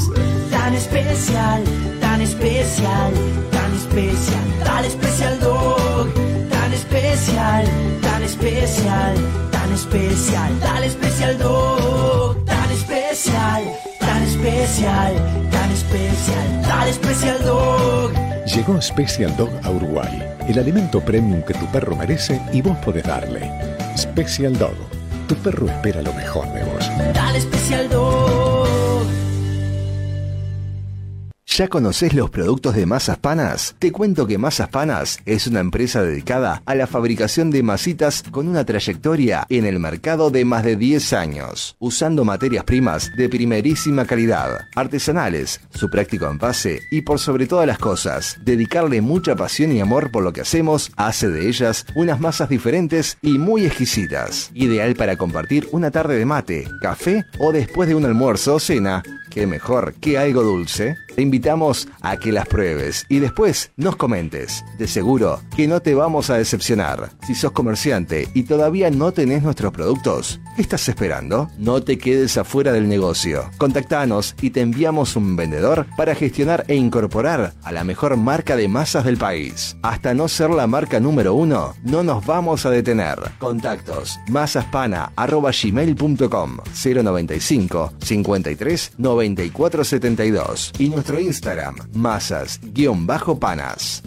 Tan 0.50 0.74
especial, 0.74 1.62
tan 2.00 2.22
especial, 2.22 3.12
tan 3.52 3.74
especial, 3.76 4.44
tan 4.64 4.86
especial 4.86 5.40
dog. 5.42 6.08
Tan 6.50 6.72
especial, 6.72 7.66
tan 8.02 8.24
especial, 8.24 9.16
tan 9.52 9.74
especial, 9.74 10.60
tan 10.62 10.84
especial 10.86 11.38
dog. 11.38 12.46
Tan 12.46 12.72
especial, 12.72 13.64
tan 14.00 14.24
especial, 14.24 15.14
tan 15.52 15.72
especial, 15.72 16.62
tan 16.62 16.88
especial 16.88 17.44
dog. 17.44 17.75
Llegó 18.68 18.82
Special 18.82 19.38
Dog 19.38 19.52
a 19.64 19.70
Uruguay, 19.70 20.24
el 20.48 20.58
alimento 20.58 21.00
premium 21.00 21.44
que 21.44 21.54
tu 21.54 21.68
perro 21.68 21.96
merece 21.96 22.42
y 22.52 22.64
vos 22.64 22.76
podés 22.78 23.04
darle. 23.04 23.52
Special 23.96 24.58
Dog, 24.58 24.74
tu 25.28 25.36
perro 25.36 25.68
espera 25.68 26.02
lo 26.02 26.12
mejor 26.14 26.52
de 26.52 26.64
vos. 26.64 26.90
Tan 27.14 27.36
especial 27.36 27.88
dog. 27.90 28.45
¿Ya 31.58 31.70
conoces 31.70 32.14
los 32.14 32.30
productos 32.32 32.76
de 32.76 32.86
Masas 32.86 33.18
Panas? 33.18 33.78
Te 33.80 33.94
cuento 33.94 34.28
que 34.28 34.38
Masas 34.38 34.68
Panas 34.68 35.20
es 35.26 35.48
una 35.48 35.62
empresa 35.62 36.04
dedicada 36.04 36.62
a 36.66 36.76
la 36.76 36.86
fabricación 36.86 37.50
de 37.50 37.64
masitas 37.64 38.24
con 38.30 38.50
una 38.50 38.66
trayectoria 38.66 39.46
en 39.48 39.66
el 39.66 39.80
mercado 39.80 40.32
de 40.32 40.44
más 40.44 40.66
de 40.66 40.76
10 40.76 41.14
años, 41.14 41.78
usando 41.80 42.26
materias 42.26 42.66
primas 42.66 43.10
de 43.16 43.30
primerísima 43.30 44.04
calidad, 44.04 44.66
artesanales, 44.76 45.62
su 45.74 45.90
práctico 45.90 46.28
envase 46.30 46.82
y 46.92 47.04
por 47.04 47.20
sobre 47.20 47.48
todas 47.48 47.68
las 47.68 47.78
cosas, 47.78 48.38
dedicarle 48.44 49.00
mucha 49.00 49.38
pasión 49.38 49.72
y 49.72 49.80
amor 49.80 50.12
por 50.12 50.24
lo 50.24 50.34
que 50.34 50.42
hacemos 50.42 50.92
hace 50.98 51.30
de 51.30 51.48
ellas 51.48 51.86
unas 51.96 52.20
masas 52.20 52.50
diferentes 52.50 53.18
y 53.22 53.38
muy 53.38 53.66
exquisitas, 53.66 54.52
ideal 54.54 54.94
para 54.96 55.16
compartir 55.16 55.70
una 55.72 55.90
tarde 55.90 56.18
de 56.18 56.26
mate, 56.26 56.68
café 56.82 57.24
o 57.40 57.54
después 57.54 57.88
de 57.88 57.96
un 57.96 58.04
almuerzo 58.04 58.56
o 58.56 58.60
cena 58.60 59.02
qué 59.36 59.46
mejor 59.46 59.94
que 59.96 60.18
algo 60.18 60.44
dulce. 60.44 60.96
Te 61.14 61.22
invitamos 61.22 61.90
a 62.02 62.16
que 62.18 62.32
las 62.32 62.48
pruebes 62.48 63.06
y 63.10 63.20
después 63.20 63.74
nos 63.76 63.98
comentes. 63.98 64.64
De 64.78 64.88
seguro 64.88 65.42
que 65.56 65.68
no 65.68 65.82
te 65.82 65.94
vamos 65.94 66.30
a 66.30 66.38
decepcionar. 66.38 67.12
Si 67.28 67.36
sos 67.36 67.52
comerciante 67.52 68.30
y 68.34 68.44
todavía 68.44 68.90
no 68.90 69.12
tenés 69.12 69.44
nuestros 69.44 69.74
productos, 69.74 70.40
¿qué 70.56 70.62
estás 70.62 70.88
esperando? 70.88 71.50
No 71.58 71.84
te 71.84 71.98
quedes 71.98 72.38
afuera 72.38 72.72
del 72.72 72.88
negocio. 72.88 73.52
Contactanos 73.58 74.36
y 74.42 74.52
te 74.52 74.62
enviamos 74.62 75.18
un 75.18 75.36
vendedor 75.36 75.86
para 75.98 76.16
gestionar 76.16 76.64
e 76.70 76.76
incorporar 76.76 77.56
a 77.62 77.74
la 77.74 77.84
mejor 77.84 78.16
marca 78.16 78.56
de 78.56 78.70
masas 78.70 79.04
del 79.04 79.18
país. 79.18 79.76
Hasta 79.82 80.14
no 80.14 80.30
ser 80.30 80.50
la 80.50 80.68
marca 80.68 81.02
número 81.02 81.34
uno, 81.34 81.74
no 81.84 82.04
nos 82.04 82.26
vamos 82.26 82.66
a 82.66 82.70
detener. 82.70 83.20
Contactos 83.40 84.18
masaspana.gmail.com 84.30 86.58
095 86.74 87.94
53 88.00 88.92
9472 89.34 90.72
y 90.80 90.90
nuestro 90.90 91.20
Instagram 91.20 91.76
masas-panas. 91.94 94.04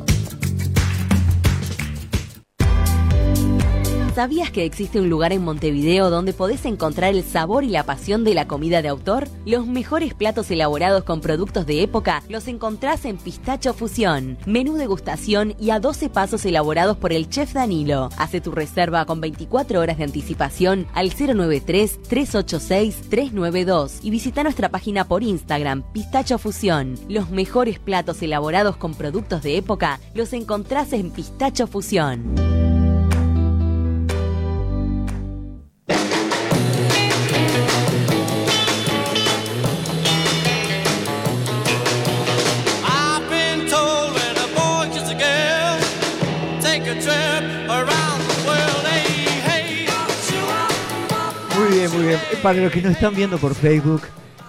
¿Sabías 4.18 4.50
que 4.50 4.64
existe 4.64 4.98
un 4.98 5.08
lugar 5.08 5.32
en 5.32 5.44
Montevideo 5.44 6.10
donde 6.10 6.32
podés 6.32 6.64
encontrar 6.64 7.14
el 7.14 7.22
sabor 7.22 7.62
y 7.62 7.68
la 7.68 7.84
pasión 7.84 8.24
de 8.24 8.34
la 8.34 8.48
comida 8.48 8.82
de 8.82 8.88
autor? 8.88 9.28
Los 9.46 9.68
mejores 9.68 10.12
platos 10.12 10.50
elaborados 10.50 11.04
con 11.04 11.20
productos 11.20 11.66
de 11.66 11.84
época 11.84 12.24
los 12.28 12.48
encontrás 12.48 13.04
en 13.04 13.16
Pistacho 13.16 13.74
Fusión. 13.74 14.36
Menú 14.44 14.74
degustación 14.74 15.54
y 15.60 15.70
a 15.70 15.78
12 15.78 16.08
pasos 16.08 16.44
elaborados 16.46 16.96
por 16.96 17.12
el 17.12 17.28
chef 17.28 17.52
Danilo. 17.52 18.08
Hace 18.18 18.40
tu 18.40 18.50
reserva 18.50 19.06
con 19.06 19.20
24 19.20 19.78
horas 19.78 19.98
de 19.98 20.02
anticipación 20.02 20.88
al 20.94 21.12
093-386-392 21.12 24.00
y 24.02 24.10
visita 24.10 24.42
nuestra 24.42 24.68
página 24.68 25.06
por 25.06 25.22
Instagram, 25.22 25.84
Pistacho 25.92 26.38
Fusión. 26.38 26.98
Los 27.08 27.30
mejores 27.30 27.78
platos 27.78 28.20
elaborados 28.20 28.76
con 28.78 28.94
productos 28.94 29.44
de 29.44 29.58
época 29.58 30.00
los 30.12 30.32
encontrás 30.32 30.92
en 30.92 31.12
Pistacho 31.12 31.68
Fusión. 31.68 32.67
Para 52.42 52.60
los 52.60 52.72
que 52.72 52.82
nos 52.82 52.92
están 52.92 53.14
viendo 53.14 53.38
por 53.38 53.54
Facebook, 53.54 54.02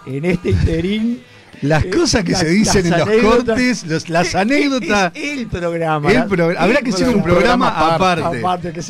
en 0.06 0.26
este 0.26 0.52
interín. 0.52 1.22
Las 1.62 1.84
eh, 1.84 1.90
cosas 1.90 2.24
que 2.24 2.36
se 2.36 2.48
dicen 2.48 2.86
en 2.86 2.98
los 3.00 3.10
cortes, 3.22 3.86
los- 3.86 4.08
las 4.10 4.34
anécdotas. 4.34 5.12
Es 5.14 5.40
el 5.40 5.48
programa. 5.48 6.10
El 6.10 6.18
habrá 6.58 6.82
que 6.82 6.92
hacer 6.92 7.10
un 7.10 7.22
programa 7.22 7.68
aparte. 7.96 8.42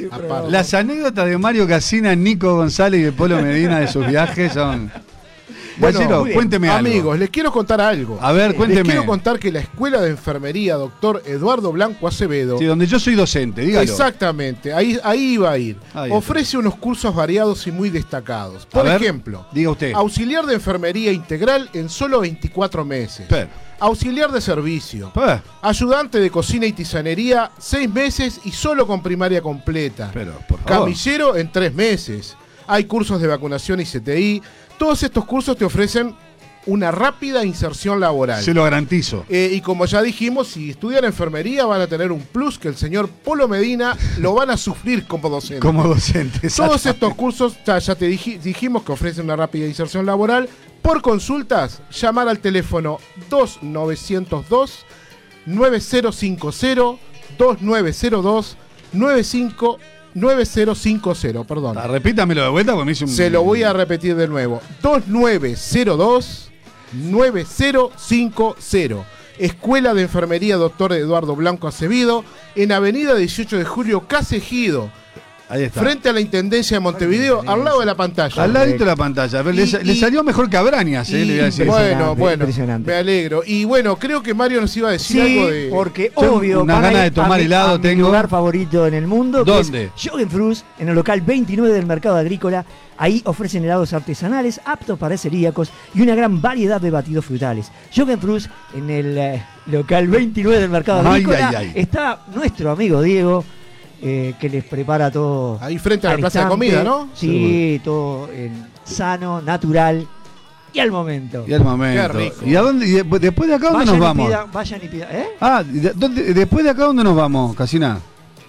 Programa. 0.10 0.50
Las 0.50 0.74
anécdotas 0.76 1.26
de 1.26 1.38
Mario 1.40 1.68
Casina, 1.68 2.14
Nico 2.16 2.56
González 2.56 3.00
y 3.00 3.04
de 3.06 3.12
Polo 3.12 3.42
Medina 3.42 3.80
de 3.80 3.88
sus 3.88 4.06
viajes 4.06 4.54
son. 4.54 4.92
Bueno, 5.80 6.00
Gallero, 6.00 6.26
cuénteme 6.34 6.70
algo. 6.70 6.90
Amigos, 6.90 7.20
les 7.20 7.30
quiero 7.30 7.52
contar 7.52 7.80
algo. 7.82 8.18
A 8.22 8.32
ver, 8.32 8.50
Les 8.50 8.58
cuénteme. 8.58 8.84
quiero 8.84 9.06
contar 9.06 9.40
que 9.40 9.52
la 9.52 9.60
Escuela 9.60 10.02
de 10.02 10.10
Enfermería 10.10 10.76
Doctor 10.76 11.24
Eduardo 11.26 11.72
Blanco 11.72 12.08
Acevedo. 12.08 12.58
Sí, 12.58 12.66
donde 12.66 12.86
yo 12.86 13.00
soy 13.00 13.16
docente, 13.16 13.62
dígalo. 13.62 13.84
Exactamente, 13.84 14.74
ahí, 14.74 15.00
ahí 15.04 15.34
iba 15.34 15.52
a 15.52 15.58
ir. 15.58 15.78
Ahí 15.94 16.12
Ofrece 16.12 16.58
unos 16.58 16.76
cursos 16.76 17.16
variados 17.16 17.66
y 17.68 17.72
muy 17.72 17.90
destacados. 17.90 18.66
Por 18.66 18.84
ver, 18.86 19.02
ejemplo, 19.02 19.46
diga 19.52 19.72
usted. 19.72 19.94
auxiliar 19.94 20.46
de 20.46 20.56
enfermería 20.56 21.12
integral 21.12 21.70
en 21.74 21.90
solo 21.90 22.20
24 22.20 22.84
meses. 22.86 23.28
Auxiliar 23.80 24.32
de 24.32 24.42
servicio. 24.42 25.12
Ayudante 25.62 26.20
de 26.20 26.30
cocina 26.30 26.66
y 26.66 26.74
tisanería, 26.74 27.52
6 27.58 27.90
meses 27.90 28.42
y 28.44 28.52
solo 28.52 28.86
con 28.86 29.02
primaria 29.02 29.42
completa. 29.42 30.12
Pero, 30.14 30.34
por 30.48 30.60
favor. 30.60 30.84
Camillero 30.86 31.38
en 31.38 31.50
3 31.52 31.74
meses. 31.74 32.36
Hay 32.68 32.84
cursos 32.84 33.20
de 33.22 33.28
vacunación 33.28 33.80
y 33.80 33.86
CTI. 33.86 34.44
Todos 34.80 35.04
estos 35.04 35.26
cursos 35.26 35.56
te 35.56 35.66
ofrecen 35.66 36.16
una 36.66 36.92
rápida 36.92 37.44
inserción 37.46 38.00
laboral. 38.00 38.44
Se 38.44 38.54
lo 38.54 38.64
garantizo. 38.64 39.26
Eh, 39.30 39.50
y 39.54 39.62
como 39.62 39.86
ya 39.86 40.02
dijimos, 40.02 40.48
si 40.50 40.70
estudian 40.72 41.04
enfermería 41.06 41.66
van 41.66 41.82
a 41.82 41.88
tener 41.88 42.12
un 42.12 42.22
plus 42.22 42.60
que 42.60 42.68
el 42.68 42.76
señor 42.76 43.08
Polo 43.10 43.48
Medina 43.48 43.98
lo 44.20 44.34
van 44.34 44.50
a 44.52 44.58
sufrir 44.58 45.06
como 45.08 45.30
docente. 45.30 45.60
Como 45.62 45.84
docente. 45.84 46.48
Todos 46.50 46.86
estos 46.86 47.14
cursos, 47.16 47.58
ya, 47.66 47.80
ya 47.80 47.96
te 47.96 48.10
diji- 48.10 48.40
dijimos 48.40 48.84
que 48.84 48.92
ofrecen 48.92 49.26
una 49.26 49.36
rápida 49.36 49.66
inserción 49.68 50.06
laboral. 50.06 50.48
Por 50.82 51.02
consultas, 51.02 51.82
llamar 51.92 52.28
al 52.30 52.40
teléfono 52.40 53.00
2902 53.30 54.86
9050 55.46 57.00
2902 57.38 58.58
95 58.94 59.80
9050, 60.14 61.44
perdón. 61.44 61.78
Ah, 61.78 61.88
repítamelo 61.88 62.44
de 62.44 62.50
vuelta 62.50 62.74
porque 62.74 62.86
me 62.86 62.92
hice 62.92 63.06
un. 63.06 63.10
Se 63.10 63.30
lo 63.30 63.44
voy 63.44 63.64
a 63.64 63.74
repetir 63.74 64.16
de 64.16 64.28
nuevo. 64.28 64.62
2902 64.82 66.50
9050. 66.94 69.06
Escuela 69.38 69.94
de 69.94 70.02
Enfermería 70.02 70.58
Doctor 70.58 70.92
Eduardo 70.94 71.36
Blanco 71.36 71.68
Acevedo, 71.68 72.26
en 72.56 72.72
Avenida 72.74 73.16
18 73.16 73.58
de 73.58 73.66
Julio, 73.66 74.08
Casejido. 74.08 74.92
Ahí 75.52 75.64
está. 75.64 75.82
Frente 75.82 76.08
a 76.10 76.14
la 76.14 76.22
Intendencia 76.22 76.78
de 76.78 76.82
Montevideo, 76.82 77.42
al 77.48 77.64
lado 77.66 77.80
de 77.80 77.86
la 77.88 77.96
pantalla. 77.96 78.44
Al 78.44 78.54
ladito 78.54 78.80
de 78.80 78.86
la 78.86 78.96
pantalla. 78.96 79.42
Le, 79.42 79.64
Y- 79.64 79.96
salió 80.00 80.24
mejor 80.24 80.48
que 80.48 80.58
a 80.58 80.62
Brañas, 80.62 81.10
eh, 81.12 81.26
le 81.26 81.34
voy 81.34 81.40
a 81.42 81.46
decir. 81.46 81.66
bueno, 81.66 82.16
bueno, 82.16 82.46
me 82.86 82.94
alegro. 82.94 83.42
Y 83.46 83.66
bueno, 83.66 83.96
creo 83.96 84.22
que 84.22 84.36
Mario 84.36 84.62
nos 84.62 84.78
iba 84.78 84.90
a 84.90 84.92
decir 84.92 85.24
Sí, 85.26 85.40
algo 85.40 85.50
de. 85.50 85.68
porque 85.72 86.12
Tengo 86.16 86.36
obvio. 86.36 86.62
unas 86.62 86.76
van 86.76 86.86
a 86.86 86.88
ganas 86.90 87.06
ir 87.08 87.12
de 87.12 87.16
tomar 87.16 87.40
a 87.40 87.44
helado, 87.44 87.70
a 87.74 87.78
mi 87.78 87.82
tengo. 87.82 88.08
lugar 88.08 88.28
favorito 88.30 88.86
en 88.86 88.94
el 88.94 89.08
mundo. 89.08 89.44
¿Dónde? 89.44 89.86
es 89.96 90.08
Jogenfrus, 90.10 90.64
en 90.78 90.90
el 90.90 90.96
local 90.96 91.22
29 91.22 91.74
del 91.74 91.86
mercado 91.88 92.18
agrícola. 92.18 92.64
Ahí 93.02 93.22
ofrecen 93.26 93.64
helados 93.64 93.94
artesanales 93.94 94.60
aptos 94.66 95.00
para 95.00 95.18
celíacos 95.18 95.72
y 95.96 96.02
una 96.02 96.14
gran 96.16 96.42
variedad 96.42 96.80
de 96.82 96.92
batidos 96.92 97.26
frutales. 97.26 97.72
Jogenfrus, 97.96 98.50
en 98.76 98.90
el 98.90 99.18
eh, 99.18 99.44
local 99.68 100.08
29 100.10 100.60
del 100.60 100.70
mercado 100.70 101.00
Ay, 101.00 101.08
agrícola, 101.24 101.50
ay, 101.50 101.56
ay. 101.56 101.72
está 101.76 102.20
nuestro 102.36 102.70
amigo 102.72 103.02
Diego. 103.02 103.44
Eh, 104.02 104.34
que 104.40 104.50
les 104.50 104.64
prepara 104.64 105.12
todo. 105.12 105.58
Ahí 105.62 105.78
frente 105.78 106.08
a 106.08 106.12
la 106.12 106.18
plaza 106.18 106.44
de 106.44 106.50
comida, 106.50 106.84
¿no? 106.84 107.10
Sí, 107.14 107.80
todo 107.84 108.30
en 108.32 108.68
sano, 108.84 109.42
natural 109.42 110.08
y 110.74 110.80
al 110.80 110.92
momento. 110.92 111.46
Y 111.48 111.54
al 111.54 111.64
momento. 111.64 112.02
Qué 112.02 112.08
rico. 112.20 112.36
¿Y 112.46 112.56
a 112.56 112.62
dónde, 112.62 112.88
y 112.88 112.92
de- 112.92 113.20
después 113.20 113.50
de 113.50 113.56
acá 113.56 113.70
dónde 113.72 113.86
Vayan 113.86 113.88
nos 113.88 113.98
y 113.98 114.00
vamos? 114.08 114.28
pidan- 114.28 114.52
vayan 114.52 114.82
y 114.84 114.88
pidan. 114.88 115.10
¿Eh? 115.12 115.28
Ah, 115.42 115.64
¿y 115.68 115.80
de- 115.80 115.94
dónde- 115.96 116.34
después 116.34 116.64
de 116.64 116.70
acá 116.72 116.84
dónde 116.86 117.04
nos 117.04 117.16
vamos, 117.16 117.56
Casina? 117.56 118.00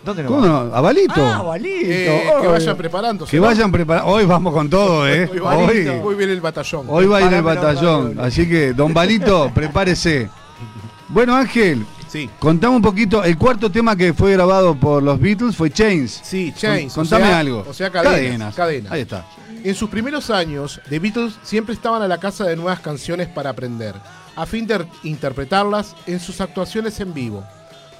¿Dónde 0.04 0.22
nos 0.22 0.32
¿Cómo 0.32 0.42
vamos? 0.46 0.70
no? 0.70 0.76
¿A 0.76 0.80
Balito? 0.80 1.12
Ah, 1.26 1.42
Balito. 1.42 1.86
Eh, 1.90 2.22
que 2.40 2.46
vayan 2.48 2.76
preparándose. 2.76 3.30
Que 3.30 3.36
¿no? 3.36 3.42
vayan 3.42 3.70
preparando. 3.72 4.10
Hoy 4.10 4.24
vamos 4.24 4.52
con 4.54 4.70
todo, 4.70 5.06
¿eh? 5.08 5.28
Hoy, 5.30 5.38
va- 5.40 5.56
Hoy, 5.58 5.88
hoy 6.02 6.14
viene 6.14 6.32
el 6.32 6.40
batallón. 6.40 6.86
hoy 6.88 7.06
va 7.06 7.18
a 7.18 7.22
ir 7.22 7.32
el 7.34 7.42
batallón. 7.42 8.18
Así 8.20 8.48
que, 8.48 8.72
don 8.72 8.94
Balito, 8.94 9.50
prepárese. 9.54 10.30
Bueno, 11.08 11.34
Ángel, 11.36 11.84
Sí. 12.10 12.28
contame 12.38 12.74
un 12.76 12.82
poquito. 12.82 13.22
El 13.22 13.38
cuarto 13.38 13.70
tema 13.70 13.94
que 13.96 14.12
fue 14.12 14.32
grabado 14.32 14.74
por 14.74 15.02
los 15.02 15.20
Beatles 15.20 15.54
fue 15.56 15.70
Chains. 15.70 16.20
Sí, 16.24 16.52
Chains. 16.56 16.92
Con- 16.92 17.04
contame 17.04 17.24
o 17.24 17.28
sea- 17.28 17.38
algo. 17.38 17.64
O 17.68 17.74
sea, 17.74 17.90
cadenas, 17.90 18.54
cadenas. 18.54 18.90
Ahí 18.92 19.02
está. 19.02 19.24
En 19.62 19.74
sus 19.74 19.88
primeros 19.90 20.30
años, 20.30 20.80
The 20.88 20.98
Beatles 20.98 21.34
siempre 21.42 21.74
estaban 21.74 22.02
a 22.02 22.08
la 22.08 22.18
casa 22.18 22.44
de 22.44 22.56
nuevas 22.56 22.80
canciones 22.80 23.28
para 23.28 23.50
aprender, 23.50 23.94
a 24.34 24.46
fin 24.46 24.66
de 24.66 24.86
interpretarlas 25.04 25.94
en 26.06 26.18
sus 26.18 26.40
actuaciones 26.40 26.98
en 27.00 27.12
vivo. 27.14 27.44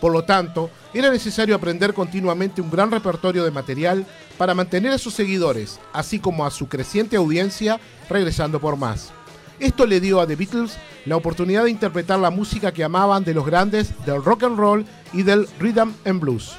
Por 0.00 0.12
lo 0.12 0.24
tanto, 0.24 0.70
era 0.94 1.10
necesario 1.10 1.54
aprender 1.54 1.92
continuamente 1.92 2.62
un 2.62 2.70
gran 2.70 2.90
repertorio 2.90 3.44
de 3.44 3.50
material 3.50 4.06
para 4.38 4.54
mantener 4.54 4.92
a 4.92 4.98
sus 4.98 5.12
seguidores, 5.12 5.78
así 5.92 6.18
como 6.18 6.46
a 6.46 6.50
su 6.50 6.66
creciente 6.68 7.16
audiencia, 7.16 7.78
regresando 8.08 8.58
por 8.58 8.76
más. 8.76 9.12
Esto 9.60 9.84
le 9.84 10.00
dio 10.00 10.22
a 10.22 10.26
The 10.26 10.36
Beatles 10.36 10.78
la 11.04 11.16
oportunidad 11.16 11.64
de 11.64 11.70
interpretar 11.70 12.18
la 12.18 12.30
música 12.30 12.72
que 12.72 12.82
amaban 12.82 13.24
de 13.24 13.34
los 13.34 13.44
grandes 13.44 13.92
del 14.06 14.24
rock 14.24 14.44
and 14.44 14.58
roll 14.58 14.86
y 15.12 15.22
del 15.22 15.46
rhythm 15.58 15.92
and 16.06 16.18
blues. 16.18 16.52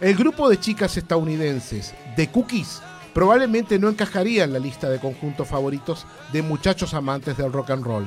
El 0.00 0.14
grupo 0.14 0.48
de 0.48 0.60
chicas 0.60 0.96
estadounidenses, 0.96 1.94
The 2.14 2.30
Cookies, 2.30 2.80
probablemente 3.12 3.76
no 3.80 3.88
encajaría 3.88 4.44
en 4.44 4.52
la 4.52 4.60
lista 4.60 4.88
de 4.88 5.00
conjuntos 5.00 5.48
favoritos 5.48 6.06
de 6.32 6.42
muchachos 6.42 6.94
amantes 6.94 7.36
del 7.36 7.52
rock 7.52 7.70
and 7.70 7.84
roll, 7.84 8.04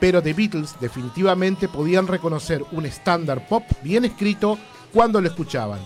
pero 0.00 0.20
The 0.20 0.32
Beatles 0.32 0.74
definitivamente 0.80 1.68
podían 1.68 2.08
reconocer 2.08 2.64
un 2.72 2.86
estándar 2.86 3.46
pop 3.46 3.62
bien 3.84 4.04
escrito 4.04 4.58
cuando 4.92 5.20
lo 5.20 5.28
escuchaban. 5.28 5.78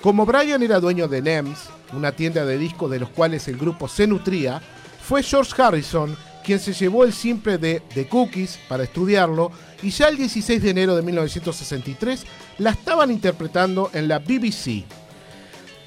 Como 0.00 0.24
Brian 0.24 0.62
era 0.62 0.80
dueño 0.80 1.06
de 1.06 1.20
NEMS, 1.20 1.68
una 1.92 2.12
tienda 2.12 2.46
de 2.46 2.56
discos 2.56 2.90
de 2.90 3.00
los 3.00 3.10
cuales 3.10 3.46
el 3.48 3.58
grupo 3.58 3.88
se 3.88 4.06
nutría, 4.06 4.62
fue 5.02 5.22
George 5.22 5.60
Harrison 5.60 6.16
quien 6.42 6.58
se 6.58 6.72
llevó 6.72 7.04
el 7.04 7.12
simple 7.12 7.58
de 7.58 7.82
The 7.94 8.08
Cookies 8.08 8.58
para 8.68 8.84
estudiarlo 8.84 9.52
y 9.82 9.90
ya 9.90 10.08
el 10.08 10.16
16 10.16 10.62
de 10.62 10.70
enero 10.70 10.96
de 10.96 11.02
1963 11.02 12.24
la 12.58 12.70
estaban 12.70 13.10
interpretando 13.10 13.90
en 13.94 14.08
la 14.08 14.18
BBC. 14.18 14.84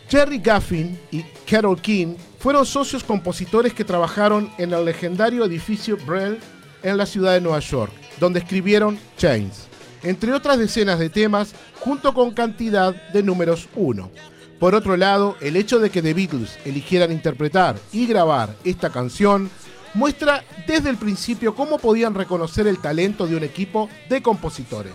Jerry 0.10 0.40
Gaffin 0.40 1.00
y 1.12 1.24
Carol 1.50 1.82
King 1.82 2.16
fueron 2.40 2.66
socios 2.66 3.04
compositores 3.04 3.74
que 3.74 3.84
trabajaron 3.84 4.52
en 4.58 4.74
el 4.74 4.86
legendario 4.86 5.46
edificio 5.46 5.98
Brill 6.06 6.40
en 6.84 6.98
la 6.98 7.06
ciudad 7.06 7.34
de 7.34 7.42
Nueva 7.42 7.60
York, 7.60 7.92
donde 8.20 8.40
escribieron 8.40 9.00
Chains, 9.18 9.68
entre 10.04 10.34
otras 10.34 10.60
decenas 10.60 11.00
de 11.00 11.10
temas, 11.10 11.56
junto 11.80 12.14
con 12.14 12.32
cantidad 12.32 12.94
de 13.12 13.24
números 13.24 13.68
1. 13.76 14.12
Por 14.60 14.76
otro 14.76 14.96
lado, 14.96 15.36
el 15.42 15.58
hecho 15.58 15.80
de 15.80 15.90
que 15.90 16.02
The 16.02 16.14
Beatles 16.14 16.58
eligieran 16.64 17.12
interpretar 17.12 17.76
y 17.92 18.06
grabar 18.06 18.56
esta 18.64 18.90
canción 18.90 19.50
muestra 19.96 20.44
desde 20.68 20.90
el 20.90 20.98
principio 20.98 21.56
cómo 21.56 21.80
podían 21.80 22.14
reconocer 22.14 22.68
el 22.68 22.80
talento 22.80 23.26
de 23.26 23.36
un 23.36 23.44
equipo 23.44 23.90
de 24.10 24.22
compositores. 24.22 24.94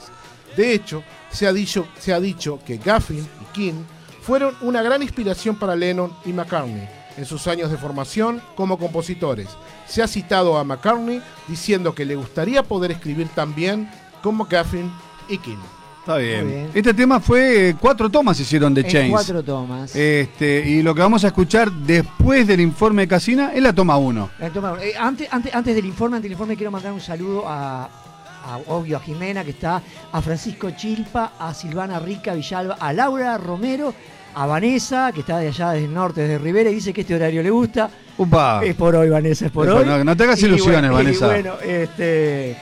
De 0.56 0.72
hecho, 0.72 1.02
se 1.30 1.46
ha 1.46 1.52
dicho, 1.52 1.88
se 1.98 2.12
ha 2.12 2.20
dicho 2.20 2.60
que 2.64 2.78
Gaffin 2.78 3.26
y 3.40 3.44
King 3.52 3.82
fueron 4.22 4.54
una 4.60 4.82
gran 4.82 5.02
inspiración 5.02 5.56
para 5.56 5.74
Lennon 5.74 6.12
y 6.24 6.32
McCartney 6.32 6.88
en 7.16 7.24
sus 7.24 7.46
años 7.46 7.70
de 7.70 7.76
formación 7.76 8.40
como 8.54 8.78
compositores. 8.78 9.48
Se 9.86 10.02
ha 10.02 10.06
citado 10.06 10.56
a 10.56 10.64
McCartney 10.64 11.22
diciendo 11.48 11.94
que 11.94 12.04
le 12.04 12.16
gustaría 12.16 12.62
poder 12.62 12.92
escribir 12.92 13.28
tan 13.28 13.54
bien 13.54 13.90
como 14.22 14.44
Gaffin 14.44 14.90
y 15.28 15.38
King. 15.38 15.79
Está 16.00 16.16
bien. 16.16 16.70
Este 16.74 16.94
tema 16.94 17.20
fue 17.20 17.68
eh, 17.70 17.76
cuatro 17.78 18.08
tomas 18.08 18.40
hicieron 18.40 18.72
de 18.72 18.84
Chains. 18.86 19.10
cuatro 19.12 19.42
tomas. 19.42 19.94
Este, 19.94 20.64
y 20.66 20.82
lo 20.82 20.94
que 20.94 21.02
vamos 21.02 21.22
a 21.24 21.28
escuchar 21.28 21.70
después 21.70 22.46
del 22.46 22.60
informe 22.60 23.02
de 23.02 23.08
Casina 23.08 23.52
es 23.54 23.62
la 23.62 23.72
toma 23.72 23.96
1. 23.98 24.30
Eh, 24.40 24.50
toma, 24.52 24.76
eh, 24.82 24.94
antes, 24.98 25.28
antes, 25.30 25.54
antes 25.54 25.74
del 25.74 25.84
informe, 25.84 26.16
antes 26.16 26.24
del 26.24 26.32
informe 26.32 26.56
quiero 26.56 26.70
mandar 26.70 26.92
un 26.92 27.00
saludo 27.02 27.44
a, 27.46 27.84
a, 27.84 28.58
obvio 28.68 28.96
a 28.96 29.00
Jimena 29.00 29.44
que 29.44 29.50
está, 29.50 29.82
a 30.10 30.22
Francisco 30.22 30.70
Chilpa, 30.70 31.32
a 31.38 31.52
Silvana 31.52 31.98
Rica 32.00 32.32
Villalba, 32.32 32.76
a 32.80 32.92
Laura 32.94 33.36
Romero, 33.36 33.94
a 34.34 34.46
Vanessa, 34.46 35.12
que 35.12 35.20
está 35.20 35.38
de 35.38 35.48
allá 35.48 35.72
desde 35.72 35.84
el 35.84 35.92
norte, 35.92 36.22
desde 36.22 36.38
Rivera, 36.38 36.70
y 36.70 36.74
dice 36.76 36.94
que 36.94 37.02
este 37.02 37.14
horario 37.14 37.42
le 37.42 37.50
gusta. 37.50 37.90
Upa. 38.16 38.62
Es 38.64 38.74
por 38.74 38.94
hoy, 38.96 39.10
Vanessa, 39.10 39.46
es 39.46 39.52
por 39.52 39.68
hoy. 39.68 39.84
no- 39.84 40.02
no 40.02 40.16
te 40.16 40.24
hagas 40.24 40.42
ilusiones, 40.42 40.90
bueno, 40.90 41.10
y 41.10 41.12
Vanessa. 41.18 41.26
bueno, 41.26 41.54
este. 41.62 42.56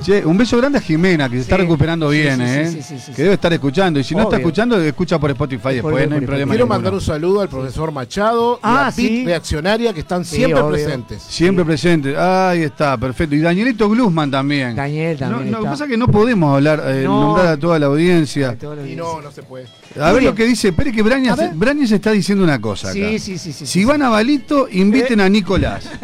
Che, 0.00 0.24
un 0.24 0.36
beso 0.36 0.56
grande 0.56 0.78
a 0.78 0.80
Jimena, 0.80 1.28
que 1.28 1.36
se 1.36 1.42
está 1.42 1.56
recuperando 1.56 2.10
Sí, 2.10 2.18
bien, 2.18 2.38
sí, 2.38 2.44
sí, 2.44 2.50
¿eh? 2.52 2.66
sí, 2.66 2.82
sí, 2.82 2.98
sí, 3.06 3.12
que 3.12 3.22
debe 3.22 3.34
estar 3.34 3.52
escuchando. 3.52 4.00
Y 4.00 4.04
si 4.04 4.14
no 4.16 4.22
está 4.22 4.36
escuchando, 4.36 4.80
escucha 4.80 5.18
por 5.18 5.30
Spotify 5.30 5.74
después, 5.74 6.08
no 6.08 6.16
hay 6.16 6.20
problema. 6.22 6.50
Quiero 6.50 6.64
ninguno. 6.64 6.66
mandar 6.66 6.94
un 6.94 7.00
saludo 7.00 7.40
al 7.40 7.48
profesor 7.48 7.92
Machado 7.92 8.58
Ah, 8.62 8.84
y 8.86 8.88
a 8.88 8.90
sí. 8.92 9.08
Pit 9.08 9.26
Reaccionaria 9.26 9.92
que 9.92 10.00
están 10.00 10.24
Sí, 10.24 10.36
siempre 10.36 10.60
obvio. 10.60 10.72
presentes. 10.72 11.22
Siempre 11.22 11.64
presente. 11.64 12.16
Ahí 12.16 12.62
está, 12.62 12.96
perfecto. 12.96 13.34
Y 13.36 13.40
Danielito 13.40 13.88
Glusman 13.88 14.30
también. 14.30 14.74
Daniel 14.74 15.16
también 15.18 15.50
no, 15.52 15.58
lo 15.58 15.64
que 15.64 15.70
pasa 15.70 15.84
es 15.84 15.90
que 15.90 15.96
no 15.96 16.08
podemos 16.08 16.54
hablar, 16.56 16.82
eh, 16.86 17.02
No. 17.04 17.20
nombrar 17.20 17.46
a 17.48 17.56
toda 17.56 17.78
la 17.78 17.86
audiencia. 17.86 18.56
Y 18.90 18.96
no, 18.96 19.20
no 19.22 19.30
se 19.30 19.42
puede. 19.44 19.66
A 20.00 20.10
ver 20.10 20.22
lo 20.24 20.34
que 20.34 20.44
dice, 20.46 20.68
espere 20.68 20.90
que 20.90 21.02
Brañas. 21.02 21.38
Brañas 21.56 21.92
está 21.92 22.10
diciendo 22.10 22.42
una 22.42 22.60
cosa 22.60 22.88
acá. 22.88 22.94
Sí, 22.94 23.18
sí, 23.20 23.38
sí, 23.38 23.52
sí, 23.52 23.66
Si 23.66 23.80
sí. 23.80 23.84
van 23.84 24.02
a 24.02 24.08
Balito, 24.08 24.66
inviten 24.70 25.20
a 25.20 25.28
Nicolás. 25.28 25.84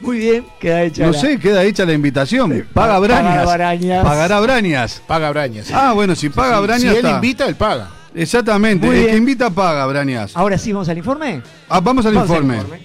Muy 0.00 0.18
bien, 0.18 0.46
queda 0.58 0.82
hecha. 0.82 1.04
No 1.06 1.12
la- 1.12 1.18
sé, 1.20 1.38
queda 1.38 1.62
hecha 1.64 1.84
la 1.84 1.92
invitación. 1.92 2.50
Paga 2.72 2.94
Paga 2.94 2.98
Brañas. 3.00 3.54
Brañas. 3.54 4.04
Pagará 4.04 4.40
Brañas. 4.40 5.02
Paga 5.06 5.30
Brañas. 5.30 5.66
sí. 5.66 5.72
Ah, 5.76 5.92
bueno, 5.92 6.14
si 6.16 6.28
paga 6.30 6.56
Si- 6.58 6.62
Brañas. 6.62 6.80
Si 6.82 6.88
él 6.88 6.96
está. 6.96 7.10
invita, 7.10 7.46
él 7.46 7.54
paga. 7.56 7.90
Exactamente, 8.14 8.86
Muy 8.86 8.96
el 8.96 9.06
que 9.10 9.16
invita 9.16 9.50
paga, 9.50 9.86
Brañas. 9.86 10.36
Ahora 10.36 10.58
sí, 10.58 10.72
vamos 10.72 10.88
al 10.88 10.98
informe. 10.98 11.42
Ah, 11.68 11.80
vamos 11.80 12.04
al 12.06 12.14
Vamos 12.14 12.30
al 12.30 12.42
informe. 12.44 12.80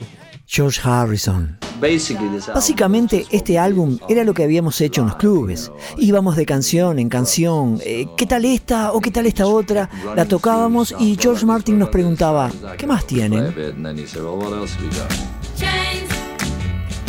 George 0.47 0.79
Harrison. 0.83 1.57
Básicamente, 2.53 3.25
este 3.31 3.57
álbum 3.59 3.97
era 4.07 4.23
lo 4.23 4.33
que 4.33 4.43
habíamos 4.43 4.79
hecho 4.81 5.01
en 5.01 5.07
los 5.07 5.15
clubes. 5.17 5.71
Íbamos 5.97 6.35
de 6.35 6.45
canción 6.45 6.99
en 6.99 7.09
canción. 7.09 7.79
eh, 7.83 8.05
¿Qué 8.15 8.25
tal 8.25 8.45
esta 8.45 8.91
o 8.93 9.01
qué 9.01 9.11
tal 9.11 9.25
esta 9.25 9.45
otra? 9.47 9.89
La 10.15 10.25
tocábamos 10.25 10.95
y 10.99 11.17
George 11.19 11.45
Martin 11.45 11.79
nos 11.79 11.89
preguntaba, 11.89 12.51
¿qué 12.77 12.85
más 12.87 13.05
tienen? 13.07 13.53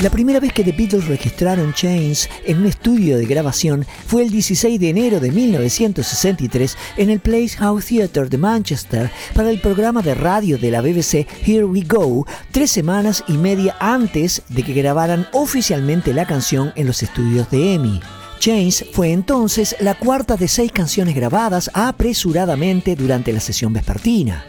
La 0.02 0.10
primera 0.10 0.40
vez 0.40 0.52
que 0.52 0.62
The 0.62 0.72
Beatles 0.72 1.08
registraron 1.08 1.72
Chains 1.72 2.28
en 2.44 2.58
un 2.58 2.66
estudio 2.66 3.16
de 3.16 3.24
grabación 3.24 3.86
fue 4.06 4.24
el 4.24 4.30
16 4.30 4.78
de 4.78 4.90
enero 4.90 5.20
de 5.20 5.30
1963 5.30 6.76
en 6.98 7.08
el 7.08 7.20
Place 7.20 7.56
House 7.56 7.86
Theatre 7.86 8.28
de 8.28 8.36
Manchester 8.36 9.10
para 9.34 9.50
el 9.50 9.58
programa 9.58 10.02
de 10.02 10.14
radio 10.14 10.58
de 10.58 10.70
la 10.70 10.82
BBC 10.82 11.26
Here 11.46 11.64
We 11.64 11.80
Go, 11.80 12.26
tres 12.50 12.72
semanas 12.72 13.24
y 13.26 13.38
media 13.38 13.74
antes 13.80 14.42
de 14.50 14.62
que 14.64 14.74
grabaran 14.74 15.28
oficialmente 15.32 16.12
la 16.12 16.26
canción 16.26 16.74
en 16.76 16.86
los 16.86 17.02
estudios 17.02 17.50
de 17.50 17.72
EMI. 17.74 18.00
Chains 18.38 18.84
fue 18.92 19.12
entonces 19.12 19.76
la 19.80 19.94
cuarta 19.94 20.36
de 20.36 20.46
seis 20.46 20.72
canciones 20.72 21.14
grabadas 21.14 21.70
apresuradamente 21.72 22.96
durante 22.96 23.32
la 23.32 23.40
sesión 23.40 23.72
vespertina. 23.72 24.44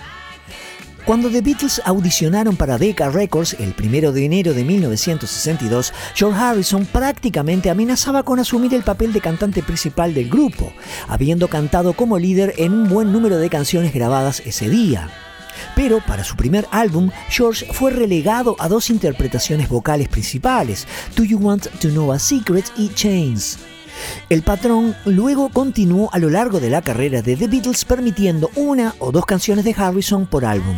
Cuando 1.08 1.30
The 1.30 1.40
Beatles 1.40 1.82
audicionaron 1.86 2.58
para 2.58 2.78
Decca 2.78 3.10
Records 3.10 3.56
el 3.62 3.74
1 3.82 4.12
de 4.12 4.26
enero 4.26 4.54
de 4.54 4.66
1962, 4.66 5.94
George 6.14 6.38
Harrison 6.38 6.86
prácticamente 6.86 7.70
amenazaba 7.70 8.24
con 8.24 8.42
asumir 8.42 8.74
el 8.74 8.84
papel 8.84 9.14
de 9.14 9.22
cantante 9.22 9.64
principal 9.64 10.14
del 10.14 10.30
grupo, 10.30 10.74
habiendo 11.08 11.48
cantado 11.48 11.94
como 11.94 12.20
líder 12.20 12.56
en 12.58 12.74
un 12.74 12.90
buen 12.90 13.14
número 13.14 13.38
de 13.38 13.50
canciones 13.50 13.94
grabadas 13.94 14.42
ese 14.46 14.70
día. 14.70 15.10
Pero 15.78 16.02
para 16.06 16.26
su 16.26 16.36
primer 16.36 16.68
álbum, 16.72 17.10
George 17.30 17.72
fue 17.72 17.92
relegado 17.92 18.58
a 18.60 18.68
dos 18.68 18.90
interpretaciones 18.90 19.70
vocales 19.70 20.10
principales, 20.10 20.90
Do 21.16 21.24
You 21.24 21.38
Want 21.38 21.68
to 21.80 21.88
Know 21.88 22.12
a 22.12 22.20
Secret 22.20 22.66
y 22.76 22.90
Chains. 22.90 23.58
El 24.30 24.44
patrón 24.44 24.96
luego 25.06 25.50
continuó 25.50 26.10
a 26.14 26.20
lo 26.20 26.30
largo 26.30 26.60
de 26.60 26.70
la 26.70 26.82
carrera 26.82 27.22
de 27.22 27.36
The 27.36 27.48
Beatles 27.48 27.86
permitiendo 27.86 28.50
una 28.56 28.96
o 29.00 29.12
dos 29.12 29.26
canciones 29.26 29.66
de 29.66 29.76
Harrison 29.78 30.26
por 30.26 30.46
álbum. 30.46 30.76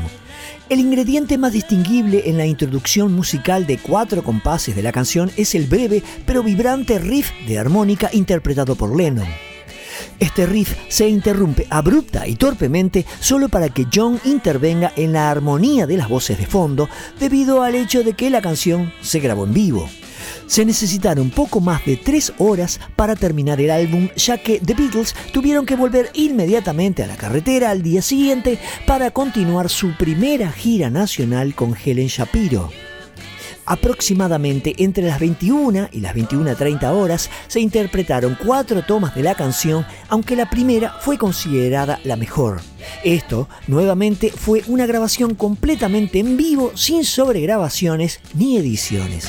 El 0.69 0.79
ingrediente 0.79 1.37
más 1.37 1.53
distinguible 1.53 2.23
en 2.29 2.37
la 2.37 2.45
introducción 2.45 3.13
musical 3.13 3.65
de 3.65 3.79
cuatro 3.79 4.23
compases 4.23 4.75
de 4.75 4.83
la 4.83 4.91
canción 4.91 5.31
es 5.35 5.55
el 5.55 5.65
breve 5.65 6.03
pero 6.25 6.43
vibrante 6.43 6.99
riff 6.99 7.31
de 7.47 7.57
armónica 7.57 8.09
interpretado 8.13 8.75
por 8.75 8.95
Lennon. 8.95 9.27
Este 10.19 10.45
riff 10.45 10.75
se 10.87 11.07
interrumpe 11.07 11.65
abrupta 11.69 12.27
y 12.27 12.35
torpemente 12.35 13.05
solo 13.19 13.49
para 13.49 13.69
que 13.69 13.87
John 13.93 14.19
intervenga 14.25 14.91
en 14.95 15.13
la 15.13 15.31
armonía 15.31 15.87
de 15.87 15.97
las 15.97 16.09
voces 16.09 16.37
de 16.37 16.45
fondo 16.45 16.89
debido 17.19 17.63
al 17.63 17.75
hecho 17.75 18.03
de 18.03 18.13
que 18.13 18.29
la 18.29 18.41
canción 18.41 18.93
se 19.01 19.19
grabó 19.19 19.45
en 19.45 19.53
vivo. 19.53 19.89
Se 20.49 20.65
necesitaron 20.65 21.29
poco 21.29 21.61
más 21.61 21.85
de 21.85 21.95
tres 21.95 22.33
horas 22.39 22.79
para 22.95 23.15
terminar 23.15 23.61
el 23.61 23.69
álbum, 23.69 24.09
ya 24.15 24.39
que 24.39 24.59
The 24.59 24.73
Beatles 24.73 25.13
tuvieron 25.31 25.63
que 25.63 25.75
volver 25.75 26.09
inmediatamente 26.15 27.03
a 27.03 27.07
la 27.07 27.17
carretera 27.17 27.69
al 27.69 27.83
día 27.83 28.01
siguiente 28.01 28.57
para 28.87 29.11
continuar 29.11 29.69
su 29.69 29.95
primera 29.95 30.51
gira 30.51 30.89
nacional 30.89 31.53
con 31.53 31.75
Helen 31.75 32.07
Shapiro. 32.07 32.71
Aproximadamente 33.67 34.73
entre 34.79 35.05
las 35.05 35.19
21 35.19 35.89
y 35.91 35.99
las 35.99 36.15
21.30 36.15 36.83
horas 36.93 37.29
se 37.47 37.59
interpretaron 37.59 38.35
cuatro 38.43 38.83
tomas 38.83 39.13
de 39.13 39.21
la 39.21 39.35
canción, 39.35 39.85
aunque 40.07 40.35
la 40.35 40.49
primera 40.49 40.95
fue 40.99 41.19
considerada 41.19 41.99
la 42.03 42.15
mejor. 42.15 42.61
Esto, 43.03 43.47
nuevamente, 43.67 44.31
fue 44.31 44.63
una 44.65 44.87
grabación 44.87 45.35
completamente 45.35 46.17
en 46.17 46.37
vivo, 46.37 46.71
sin 46.73 47.05
sobregrabaciones 47.05 48.19
ni 48.33 48.57
ediciones. 48.57 49.27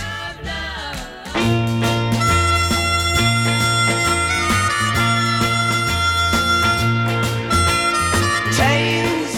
Chains. 8.58 9.30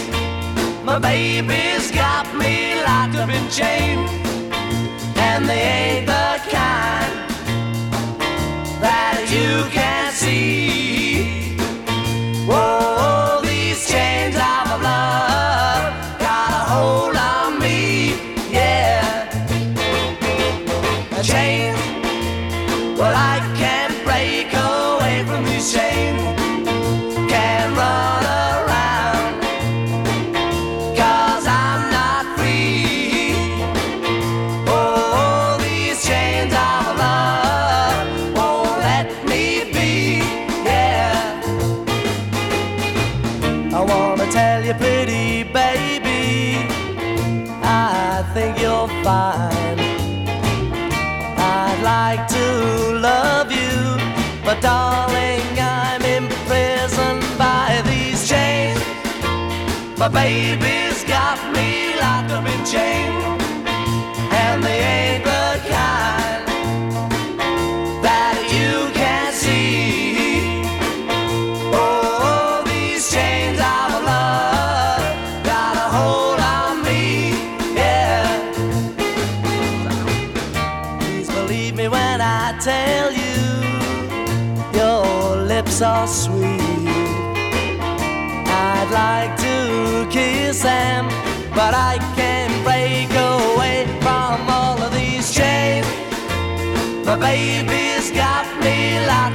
My 0.83 0.99
baby's 0.99 1.91
got 1.91 2.25
me 2.35 2.75
locked 2.83 3.15
up 3.15 3.29
in 3.29 3.49
chains, 3.49 4.09
and 5.17 5.47
they 5.49 5.61
ain't 5.61 5.92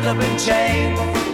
up 0.08 0.22
in 0.22 0.38
chains, 0.38 1.27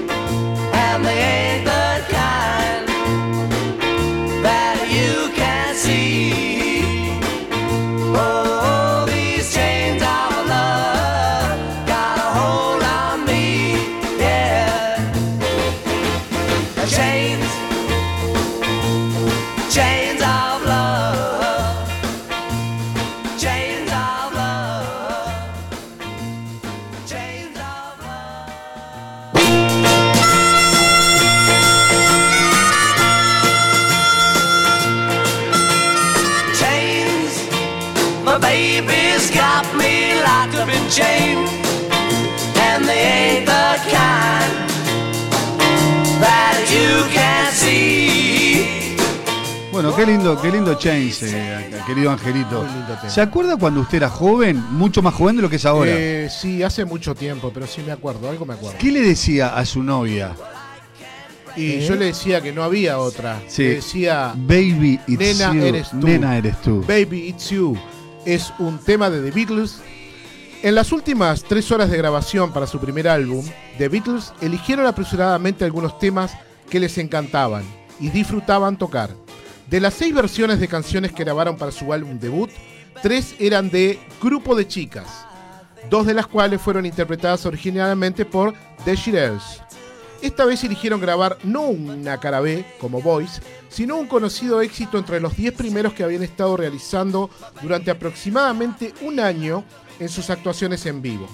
Qué 49.97 50.07
lindo, 50.07 50.40
qué 50.40 50.51
lindo 50.51 50.74
Chains, 50.74 51.22
eh, 51.22 51.70
querido 51.86 52.11
Angelito. 52.11 52.62
Muy 52.62 52.72
lindo 52.74 52.95
tema. 52.95 53.09
¿Se 53.11 53.20
acuerda 53.20 53.57
cuando 53.57 53.80
usted 53.80 53.99
era 53.99 54.09
joven? 54.09 54.57
Mucho 54.72 55.03
más 55.03 55.14
joven 55.14 55.36
de 55.36 55.42
lo 55.42 55.49
que 55.51 55.57
es 55.57 55.64
ahora. 55.64 55.90
Eh, 55.95 56.28
sí, 56.30 56.62
hace 56.62 56.84
mucho 56.84 57.14
tiempo, 57.14 57.51
pero 57.55 57.66
sí 57.66 57.80
me 57.86 57.92
acuerdo, 57.92 58.28
algo 58.28 58.45
me 58.45 58.55
acuerdo. 58.55 58.76
¿Qué 58.78 58.90
le 58.90 59.01
decía 59.01 59.57
a 59.57 59.64
su 59.64 59.82
novia? 59.82 60.34
Y 61.57 61.72
¿Eh? 61.74 61.86
yo 61.86 61.95
le 61.95 62.07
decía 62.07 62.40
que 62.40 62.53
no 62.53 62.64
había 62.64 62.99
otra. 62.99 63.40
Sí. 63.47 63.62
Le 63.62 63.74
decía, 63.76 64.32
Baby, 64.36 64.99
it's 65.07 65.38
nena, 65.38 65.55
you. 65.55 65.62
eres 65.64 65.90
tú. 65.90 65.97
Nena, 65.99 66.36
eres 66.38 66.61
tú. 66.62 66.84
Baby, 66.88 67.28
It's 67.28 67.51
You. 67.51 67.76
Es 68.24 68.53
un 68.59 68.78
tema 68.78 69.11
de 69.11 69.20
The 69.22 69.30
Beatles. 69.30 69.80
En 70.62 70.74
las 70.74 70.90
últimas 70.90 71.45
tres 71.45 71.70
horas 71.70 71.90
de 71.90 71.99
grabación 71.99 72.53
para 72.53 72.66
su 72.66 72.80
primer 72.80 73.07
álbum, 73.07 73.45
The 73.78 73.88
Beatles 73.88 74.32
eligieron 74.40 74.86
apresuradamente 74.86 75.64
algunos 75.64 75.99
temas 76.01 76.32
que 76.68 76.80
les 76.80 76.99
encantaban 76.99 77.62
y 78.01 78.09
disfrutaban 78.09 78.76
tocar. 78.76 79.11
De 79.75 79.81
las 79.81 79.95
seis 79.95 80.14
versiones 80.14 80.61
de 80.61 80.68
canciones 80.68 81.11
que 81.11 81.25
grabaron 81.25 81.57
para 81.57 81.72
su 81.72 81.93
álbum 81.93 82.16
debut, 82.20 82.49
tres 83.03 83.35
eran 83.41 83.70
de 83.70 83.99
Grupo 84.22 84.55
de 84.55 84.68
Chicas, 84.68 85.27
dos 85.91 86.07
de 86.07 86.14
las 86.14 86.29
cuales 86.29 86.61
fueron 86.61 86.87
interpretadas 86.87 87.45
originalmente 87.45 88.25
por 88.25 88.55
The 88.85 88.95
Shirelles. 88.95 89.61
Esta 90.22 90.45
vez 90.45 90.62
eligieron 90.62 91.01
grabar 91.01 91.39
no 91.43 91.62
una 91.62 92.20
cara 92.20 92.39
B 92.39 92.64
como 92.79 93.03
Voice, 93.03 93.43
sino 93.68 93.97
un 93.97 94.07
conocido 94.07 94.61
éxito 94.61 94.97
entre 94.97 95.18
los 95.18 95.37
10 95.37 95.55
primeros 95.55 95.93
que 95.93 96.05
habían 96.05 96.22
estado 96.22 96.57
realizando 96.57 97.29
durante 97.61 97.91
aproximadamente 97.91 98.95
un 99.03 99.18
año 99.18 99.64
en 99.99 100.09
sus 100.09 100.31
actuaciones 100.31 100.87
en 100.87 101.03
vivo. 101.03 101.27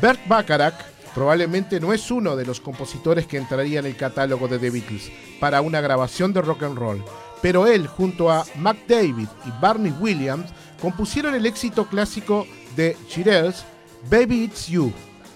Bert 0.00 0.20
Bacharach 0.28 0.76
probablemente 1.16 1.80
no 1.80 1.92
es 1.92 2.12
uno 2.12 2.36
de 2.36 2.46
los 2.46 2.60
compositores 2.60 3.26
que 3.26 3.38
entraría 3.38 3.80
en 3.80 3.86
el 3.86 3.96
catálogo 3.96 4.46
de 4.46 4.60
The 4.60 4.70
Beatles 4.70 5.10
para 5.40 5.62
una 5.62 5.80
grabación 5.80 6.32
de 6.32 6.42
rock 6.42 6.62
and 6.62 6.78
roll, 6.78 7.02
pero 7.42 7.66
él 7.66 7.86
junto 7.86 8.30
a 8.30 8.44
Mac 8.56 8.78
David 8.88 9.28
y 9.44 9.60
Barney 9.60 9.92
Williams 10.00 10.50
compusieron 10.80 11.34
el 11.34 11.46
éxito 11.46 11.86
clásico 11.86 12.46
de 12.76 12.96
Shirelles, 13.08 13.64
Baby 14.10 14.44
It's 14.44 14.68
You, 14.68 14.92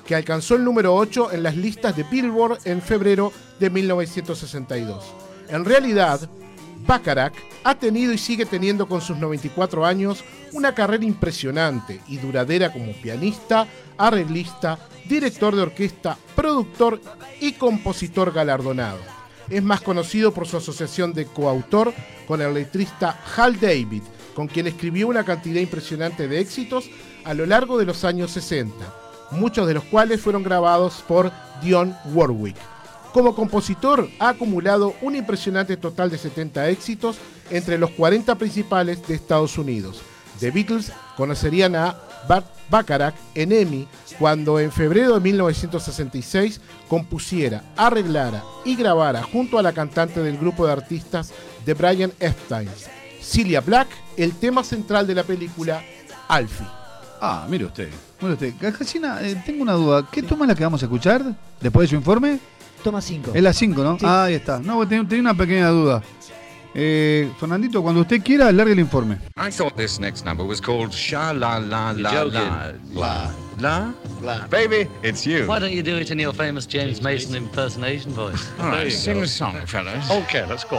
que 0.06 0.14
alcanzó 0.14 0.56
el 0.56 0.64
número 0.64 0.94
8 0.94 1.32
en 1.32 1.42
las 1.42 1.56
listas 1.56 1.96
de 1.96 2.04
Billboard 2.04 2.58
en 2.64 2.82
febrero 2.82 3.32
de 3.58 3.70
1962. 3.70 5.04
En 5.48 5.64
realidad, 5.64 6.28
Bacharach 6.86 7.34
ha 7.64 7.74
tenido 7.74 8.12
y 8.12 8.18
sigue 8.18 8.46
teniendo 8.46 8.88
con 8.88 9.00
sus 9.00 9.16
94 9.16 9.84
años 9.84 10.24
una 10.52 10.74
carrera 10.74 11.04
impresionante 11.04 12.00
y 12.08 12.16
duradera 12.16 12.72
como 12.72 12.92
pianista, 12.92 13.66
arreglista, 13.98 14.78
director 15.06 15.54
de 15.54 15.62
orquesta, 15.62 16.16
productor 16.34 17.00
y 17.40 17.52
compositor 17.52 18.32
galardonado. 18.32 19.19
Es 19.50 19.64
más 19.64 19.80
conocido 19.80 20.32
por 20.32 20.46
su 20.46 20.56
asociación 20.56 21.12
de 21.12 21.26
coautor 21.26 21.92
con 22.28 22.40
el 22.40 22.54
letrista 22.54 23.18
Hal 23.36 23.58
David, 23.58 24.02
con 24.34 24.46
quien 24.46 24.68
escribió 24.68 25.08
una 25.08 25.24
cantidad 25.24 25.60
impresionante 25.60 26.28
de 26.28 26.38
éxitos 26.38 26.88
a 27.24 27.34
lo 27.34 27.44
largo 27.46 27.76
de 27.76 27.84
los 27.84 28.04
años 28.04 28.30
60, 28.30 28.72
muchos 29.32 29.66
de 29.66 29.74
los 29.74 29.84
cuales 29.84 30.20
fueron 30.20 30.44
grabados 30.44 31.02
por 31.06 31.32
Dionne 31.60 31.96
Warwick. 32.14 32.56
Como 33.12 33.34
compositor 33.34 34.08
ha 34.20 34.28
acumulado 34.28 34.94
un 35.02 35.16
impresionante 35.16 35.76
total 35.76 36.10
de 36.10 36.18
70 36.18 36.68
éxitos 36.68 37.18
entre 37.50 37.76
los 37.76 37.90
40 37.90 38.36
principales 38.36 39.04
de 39.08 39.14
Estados 39.16 39.58
Unidos. 39.58 40.00
The 40.38 40.52
Beatles 40.52 40.92
conocerían 41.16 41.74
a 41.74 41.96
Bart 42.28 42.46
Bacharach 42.68 43.14
en 43.34 43.52
EMI 43.52 43.88
cuando 44.18 44.60
en 44.60 44.70
febrero 44.70 45.14
de 45.14 45.20
1966 45.20 46.60
compusiera, 46.88 47.62
arreglara 47.76 48.44
y 48.64 48.76
grabara 48.76 49.22
junto 49.22 49.58
a 49.58 49.62
la 49.62 49.72
cantante 49.72 50.20
del 50.22 50.36
grupo 50.38 50.66
de 50.66 50.72
artistas 50.72 51.32
de 51.64 51.74
Brian 51.74 52.12
Epstein, 52.20 52.68
Celia 53.20 53.60
Black, 53.60 53.88
el 54.16 54.32
tema 54.34 54.62
central 54.62 55.06
de 55.06 55.14
la 55.14 55.22
película 55.22 55.82
Alfie. 56.28 56.66
Ah, 57.20 57.46
mire 57.48 57.66
usted. 57.66 57.90
Mire 58.20 58.34
usted. 58.34 58.54
Cajacina, 58.60 59.20
eh, 59.22 59.42
tengo 59.44 59.62
una 59.62 59.74
duda. 59.74 60.06
¿Qué 60.10 60.22
toma 60.22 60.44
es 60.44 60.48
la 60.48 60.54
que 60.54 60.64
vamos 60.64 60.82
a 60.82 60.86
escuchar 60.86 61.22
después 61.60 61.84
de 61.84 61.88
su 61.88 61.96
informe? 61.96 62.38
Toma 62.82 63.00
5. 63.00 63.32
Es 63.34 63.42
la 63.42 63.52
5, 63.52 63.82
¿no? 63.82 63.98
Sí. 63.98 64.06
Ah, 64.08 64.24
ahí 64.24 64.34
está. 64.34 64.58
No, 64.58 64.86
tenía, 64.88 65.06
tenía 65.06 65.20
una 65.20 65.34
pequeña 65.34 65.68
duda. 65.68 66.02
Eh, 66.74 67.28
Fernandito, 67.38 67.82
cuando 67.82 68.02
usted 68.02 68.22
quiera, 68.22 68.52
largue 68.52 68.72
el 68.72 68.78
informe. 68.78 69.18
I 69.36 69.50
thought 69.50 69.74
this 69.76 69.98
next 69.98 70.24
number 70.24 70.44
was 70.44 70.60
called 70.60 70.92
Sha 70.92 71.32
La 71.32 71.58
La 71.58 71.92
La 71.92 72.10
joking. 72.12 72.94
La. 72.94 73.30
La? 73.58 73.92
La? 74.22 74.46
Baby, 74.46 74.88
it's 75.02 75.26
you. 75.26 75.46
Why 75.46 75.58
don't 75.58 75.72
you 75.72 75.82
do 75.82 75.96
it 75.96 76.10
in 76.10 76.18
your 76.18 76.32
famous 76.32 76.66
James 76.66 77.02
Mason 77.02 77.34
impersonation 77.34 78.12
voice? 78.12 78.48
All 78.60 78.68
right, 78.70 78.90
sing 78.92 79.20
the 79.20 79.26
song, 79.26 79.66
fellas. 79.66 80.10
Okay, 80.10 80.46
let's 80.46 80.64
go. 80.64 80.78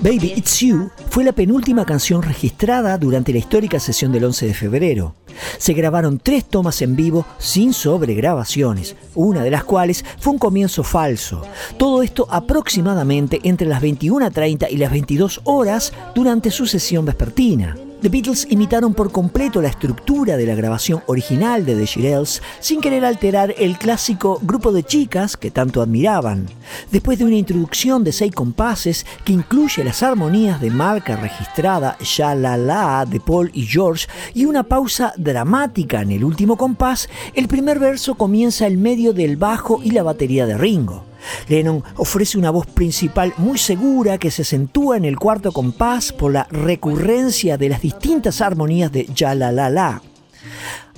Baby 0.00 0.34
It's 0.36 0.60
You 0.60 0.90
fue 1.10 1.24
la 1.24 1.32
penúltima 1.32 1.84
canción 1.84 2.22
registrada 2.22 2.96
durante 2.98 3.32
la 3.32 3.38
histórica 3.38 3.80
sesión 3.80 4.12
del 4.12 4.24
11 4.24 4.46
de 4.46 4.54
febrero. 4.54 5.14
Se 5.58 5.72
grabaron 5.72 6.18
tres 6.18 6.44
tomas 6.44 6.82
en 6.82 6.94
vivo 6.94 7.26
sin 7.38 7.72
sobregrabaciones, 7.72 8.94
una 9.14 9.42
de 9.42 9.50
las 9.50 9.64
cuales 9.64 10.04
fue 10.20 10.32
un 10.32 10.38
comienzo 10.38 10.84
falso. 10.84 11.42
Todo 11.78 12.02
esto 12.02 12.28
aproximadamente 12.30 13.40
entre 13.42 13.66
las 13.66 13.82
21.30 13.82 14.68
y 14.70 14.76
las 14.76 14.90
22 14.90 15.40
horas 15.44 15.92
durante 16.14 16.50
su 16.50 16.66
sesión 16.66 17.04
vespertina. 17.04 17.76
The 18.00 18.08
Beatles 18.10 18.46
imitaron 18.48 18.94
por 18.94 19.10
completo 19.10 19.60
la 19.60 19.66
estructura 19.66 20.36
de 20.36 20.46
la 20.46 20.54
grabación 20.54 21.02
original 21.06 21.66
de 21.66 21.74
The 21.74 21.84
Shirelles 21.84 22.40
sin 22.60 22.80
querer 22.80 23.04
alterar 23.04 23.52
el 23.58 23.76
clásico 23.76 24.38
grupo 24.40 24.70
de 24.70 24.84
chicas 24.84 25.36
que 25.36 25.50
tanto 25.50 25.82
admiraban. 25.82 26.46
Después 26.92 27.18
de 27.18 27.24
una 27.24 27.34
introducción 27.34 28.04
de 28.04 28.12
seis 28.12 28.32
compases 28.32 29.04
que 29.24 29.32
incluye 29.32 29.82
las 29.82 30.04
armonías 30.04 30.60
de 30.60 30.70
marca 30.70 31.16
registrada 31.16 31.98
Ya 31.98 32.36
La 32.36 32.56
La 32.56 33.04
de 33.04 33.18
Paul 33.18 33.50
y 33.52 33.66
George 33.66 34.06
y 34.32 34.44
una 34.44 34.62
pausa 34.62 35.12
dramática 35.16 36.00
en 36.00 36.12
el 36.12 36.22
último 36.22 36.56
compás, 36.56 37.08
el 37.34 37.48
primer 37.48 37.80
verso 37.80 38.14
comienza 38.14 38.68
en 38.68 38.80
medio 38.80 39.12
del 39.12 39.36
bajo 39.36 39.80
y 39.82 39.90
la 39.90 40.04
batería 40.04 40.46
de 40.46 40.56
Ringo. 40.56 41.07
Lennon 41.48 41.82
ofrece 41.96 42.38
una 42.38 42.50
voz 42.50 42.66
principal 42.66 43.32
muy 43.36 43.58
segura 43.58 44.18
que 44.18 44.30
se 44.30 44.42
acentúa 44.42 44.96
en 44.96 45.04
el 45.04 45.18
cuarto 45.18 45.52
compás 45.52 46.12
por 46.12 46.32
la 46.32 46.46
recurrencia 46.50 47.56
de 47.56 47.68
las 47.68 47.82
distintas 47.82 48.40
armonías 48.40 48.92
de 48.92 49.06
Ya 49.14 49.34
La 49.34 49.52
La 49.52 49.70
La. 49.70 50.02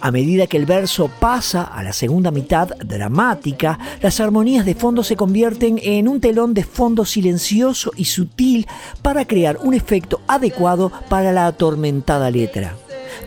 A 0.02 0.10
medida 0.10 0.46
que 0.46 0.56
el 0.56 0.64
verso 0.64 1.10
pasa 1.20 1.62
a 1.62 1.82
la 1.82 1.92
segunda 1.92 2.30
mitad 2.30 2.68
dramática, 2.78 3.78
las 4.00 4.18
armonías 4.20 4.64
de 4.64 4.74
fondo 4.74 5.04
se 5.04 5.14
convierten 5.14 5.78
en 5.82 6.08
un 6.08 6.20
telón 6.20 6.54
de 6.54 6.64
fondo 6.64 7.04
silencioso 7.04 7.92
y 7.96 8.06
sutil 8.06 8.66
para 9.02 9.26
crear 9.26 9.58
un 9.62 9.74
efecto 9.74 10.22
adecuado 10.26 10.90
para 11.10 11.32
la 11.32 11.46
atormentada 11.46 12.30
letra. 12.30 12.76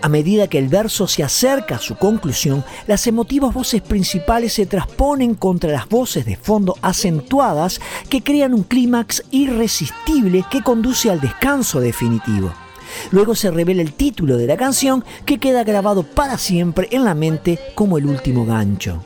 A 0.02 0.10
medida 0.10 0.48
que 0.48 0.58
el 0.58 0.68
verso 0.68 1.08
se 1.08 1.24
acerca 1.24 1.76
a 1.76 1.80
su 1.80 1.96
conclusión, 1.96 2.64
las 2.88 3.08
emotivas 3.08 3.54
voces 3.54 3.82
principales 3.82 4.54
se 4.54 4.66
transponen 4.66 5.36
contra 5.36 5.72
las 5.72 5.88
voces 5.88 6.26
de 6.26 6.36
fondo 6.36 6.76
acentuadas 6.82 7.80
que 8.10 8.22
crean 8.22 8.54
un 8.54 8.64
clímax 8.64 9.24
irresistible 9.32 10.44
que 10.50 10.62
conduce 10.62 11.10
al 11.10 11.22
descanso 11.22 11.80
definitivo. 11.80 12.54
Luego 13.12 13.36
se 13.36 13.52
revela 13.52 13.82
el 13.82 13.94
título 13.94 14.38
de 14.38 14.48
la 14.48 14.58
canción 14.58 15.04
que 15.26 15.40
queda 15.40 15.64
grabado 15.64 16.04
para 16.04 16.38
siempre 16.38 16.88
en 16.92 17.04
la 17.04 17.16
mente 17.16 17.60
como 17.76 17.98
el 17.98 18.06
último 18.06 18.46
gancho. 18.46 19.04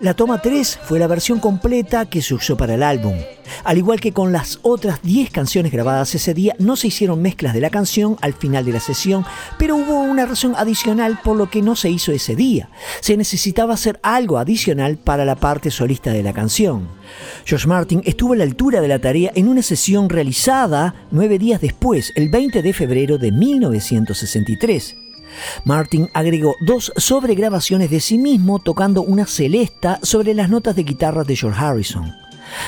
La 0.00 0.14
toma 0.14 0.40
3 0.40 0.78
fue 0.82 0.98
la 0.98 1.06
versión 1.06 1.40
completa 1.40 2.06
que 2.06 2.22
se 2.22 2.32
usó 2.32 2.56
para 2.56 2.72
el 2.72 2.82
álbum. 2.82 3.16
Al 3.64 3.76
igual 3.76 4.00
que 4.00 4.12
con 4.12 4.32
las 4.32 4.58
otras 4.62 5.02
10 5.02 5.28
canciones 5.28 5.72
grabadas 5.72 6.14
ese 6.14 6.32
día, 6.32 6.56
no 6.58 6.76
se 6.76 6.86
hicieron 6.86 7.20
mezclas 7.20 7.52
de 7.52 7.60
la 7.60 7.68
canción 7.68 8.16
al 8.22 8.32
final 8.32 8.64
de 8.64 8.72
la 8.72 8.80
sesión, 8.80 9.26
pero 9.58 9.76
hubo 9.76 10.00
una 10.00 10.24
razón 10.24 10.54
adicional 10.56 11.20
por 11.22 11.36
lo 11.36 11.50
que 11.50 11.60
no 11.60 11.76
se 11.76 11.90
hizo 11.90 12.12
ese 12.12 12.34
día. 12.34 12.70
Se 13.00 13.18
necesitaba 13.18 13.74
hacer 13.74 14.00
algo 14.02 14.38
adicional 14.38 14.96
para 14.96 15.26
la 15.26 15.36
parte 15.36 15.70
solista 15.70 16.12
de 16.12 16.22
la 16.22 16.32
canción. 16.32 16.88
George 17.44 17.68
Martin 17.68 18.00
estuvo 18.06 18.32
a 18.32 18.36
la 18.36 18.44
altura 18.44 18.80
de 18.80 18.88
la 18.88 19.00
tarea 19.00 19.32
en 19.34 19.48
una 19.48 19.60
sesión 19.60 20.08
realizada 20.08 20.94
nueve 21.10 21.38
días 21.38 21.60
después, 21.60 22.10
el 22.16 22.30
20 22.30 22.62
de 22.62 22.72
febrero 22.72 23.18
de 23.18 23.32
1963. 23.32 24.96
Martin 25.64 26.08
agregó 26.14 26.56
dos 26.60 26.92
sobregrabaciones 26.96 27.90
de 27.90 28.00
sí 28.00 28.18
mismo 28.18 28.58
tocando 28.58 29.02
una 29.02 29.26
celesta 29.26 29.98
sobre 30.02 30.34
las 30.34 30.50
notas 30.50 30.76
de 30.76 30.84
guitarra 30.84 31.24
de 31.24 31.36
George 31.36 31.60
Harrison. 31.60 32.12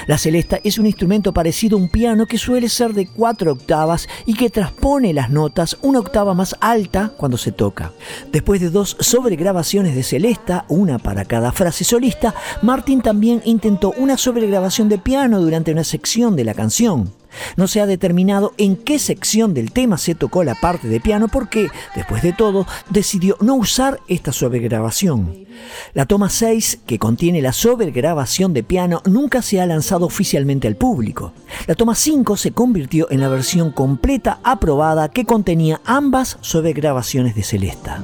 La 0.07 0.19
celesta 0.19 0.61
es 0.63 0.79
un 0.79 0.87
instrumento 0.87 1.33
parecido 1.33 1.77
a 1.77 1.81
un 1.81 1.89
piano 1.89 2.27
que 2.27 2.39
suele 2.39 2.69
ser 2.69 2.93
de 2.93 3.07
cuatro 3.07 3.53
octavas 3.53 4.09
y 4.27 4.35
que 4.35 4.51
transpone 4.51 5.13
las 5.13 5.31
notas 5.31 5.77
una 5.83 6.01
octava 6.01 6.35
más 6.35 6.57
alta 6.61 7.13
cuando 7.17 7.37
se 7.37 7.53
toca. 7.53 7.93
Después 8.31 8.61
de 8.61 8.71
dos 8.71 8.97
sobregrabaciones 9.01 9.95
de 9.95 10.03
celesta, 10.03 10.65
una 10.69 10.99
para 10.99 11.25
cada 11.25 11.53
frase 11.53 11.85
solista, 11.85 12.35
Martin 12.63 13.03
también 13.03 13.43
intentó 13.45 13.93
una 13.97 14.17
sobregrabación 14.17 14.89
de 14.89 14.99
piano 14.99 15.41
durante 15.41 15.73
una 15.73 15.85
sección 15.85 16.37
de 16.37 16.45
la 16.45 16.55
canción. 16.55 17.13
No 17.57 17.67
se 17.67 17.81
ha 17.81 17.87
determinado 17.87 18.53
en 18.59 18.77
qué 18.77 18.99
sección 18.99 19.55
del 19.55 19.73
tema 19.73 19.99
se 19.99 20.15
tocó 20.15 20.45
la 20.45 20.55
parte 20.55 20.89
de 20.89 21.01
piano 21.01 21.29
porque, 21.29 21.69
después 21.95 22.23
de 22.23 22.33
todo, 22.33 22.67
decidió 22.91 23.37
no 23.41 23.55
usar 23.55 24.01
esta 24.09 24.33
sobregrabación. 24.33 25.47
La 25.95 26.07
toma 26.07 26.31
6, 26.31 26.81
que 26.87 26.99
contiene 26.99 27.43
la 27.43 27.53
sobregrabación 27.53 28.53
de 28.53 28.63
piano, 28.63 29.03
nunca 29.05 29.43
se 29.43 29.61
ha 29.61 29.67
lanzado 29.67 30.07
oficialmente 30.07 30.69
al 30.69 30.77
público. 30.77 31.33
La 31.67 31.75
toma 31.75 31.95
5 31.95 32.37
se 32.37 32.53
convirtió 32.53 33.11
en 33.11 33.21
la 33.21 33.29
versión 33.29 33.71
completa 33.73 34.41
aprobada 34.43 35.09
que 35.09 35.25
contenía 35.25 35.81
ambas 35.85 36.39
sobregrabaciones 36.41 37.35
de 37.35 37.43
Celesta. 37.43 38.03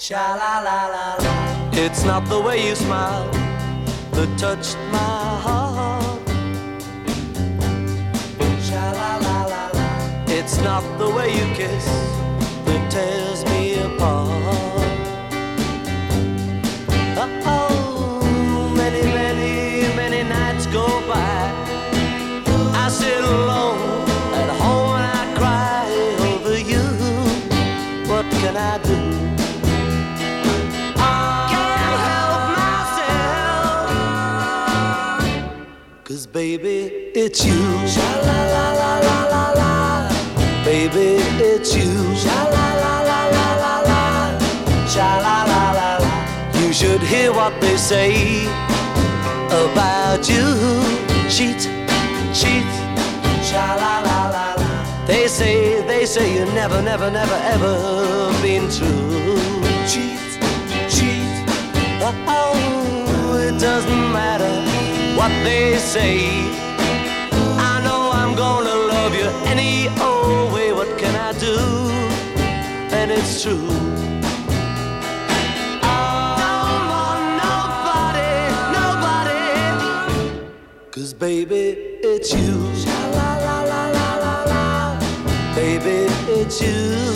Sha 0.00 0.34
la 0.34 0.60
la 0.60 0.86
la 0.86 1.16
la. 1.16 1.70
It's 1.72 2.04
not 2.04 2.24
the 2.24 2.40
way 2.40 2.66
you 2.66 2.74
smile 2.74 3.30
that 4.12 4.38
touched 4.38 4.78
my 4.90 4.98
heart. 5.44 6.28
Sha 8.62 8.92
la 8.92 9.18
la 9.18 9.44
la 9.52 9.70
la. 9.74 9.88
It's 10.26 10.56
not 10.62 10.84
the 10.96 11.10
way 11.10 11.28
you 11.36 11.54
kiss 11.54 11.84
that 12.64 12.90
tears 12.90 13.44
me 13.44 13.74
apart. 13.74 14.69
Baby, 36.40 36.78
it's 37.14 37.44
you. 37.44 37.60
Sha 37.94 38.08
la 38.26 38.38
la 38.54 38.66
la 38.80 38.92
la 39.06 39.18
la 39.32 39.44
la. 39.60 39.72
Baby, 40.64 41.08
it's 41.50 41.70
you. 41.76 41.92
Sha 42.22 42.38
la 42.56 42.66
la 42.82 42.94
la 43.10 43.20
la 43.36 43.48
la 43.62 43.74
la. 43.88 44.00
Sha 44.92 45.08
la 45.26 45.36
la 45.50 45.62
la 45.78 45.90
la. 46.04 46.12
You 46.60 46.72
should 46.72 47.02
hear 47.12 47.30
what 47.38 47.52
they 47.60 47.76
say 47.76 48.12
about 49.64 50.22
you. 50.32 50.46
Cheat, 51.34 51.60
cheat. 52.38 52.70
Sha 53.48 53.66
la 53.82 53.94
la 54.08 54.18
la 54.36 54.46
la. 54.62 54.70
They 55.06 55.28
say, 55.28 55.56
they 55.90 56.06
say 56.06 56.26
you 56.36 56.46
never, 56.60 56.80
never, 56.80 57.10
never, 57.10 57.38
ever 57.54 57.74
been 58.44 58.64
true. 58.76 59.36
Cheat, 59.90 60.22
cheat. 60.94 61.32
Oh, 62.38 63.46
it 63.46 63.60
doesn't 63.60 64.09
what 65.16 65.32
they 65.44 65.76
say. 65.78 66.18
I 67.70 67.80
know 67.84 68.10
I'm 68.12 68.34
gonna 68.36 68.74
love 68.94 69.14
you 69.14 69.28
any 69.52 69.88
old 70.00 70.52
way. 70.52 70.72
What 70.72 70.98
can 70.98 71.14
I 71.16 71.32
do? 71.38 71.56
And 72.98 73.10
it's 73.10 73.42
true. 73.42 73.68
Don't 75.82 77.26
nobody, 77.44 78.32
nobody. 78.78 79.40
Cause 80.90 81.14
baby, 81.14 81.64
it's 82.02 82.32
you. 82.34 82.58
Baby, 85.54 86.06
it's 86.40 86.60
you. 86.62 87.09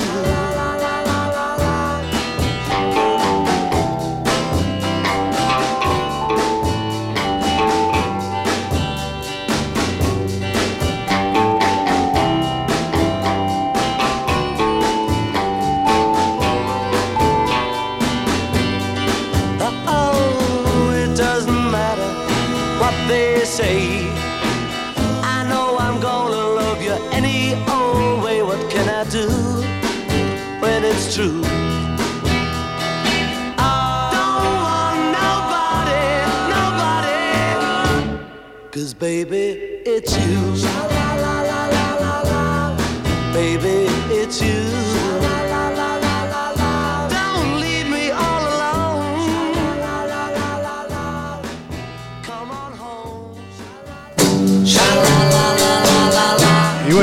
Baby, 39.04 39.82
it's 39.84 40.16
you. 40.16 41.03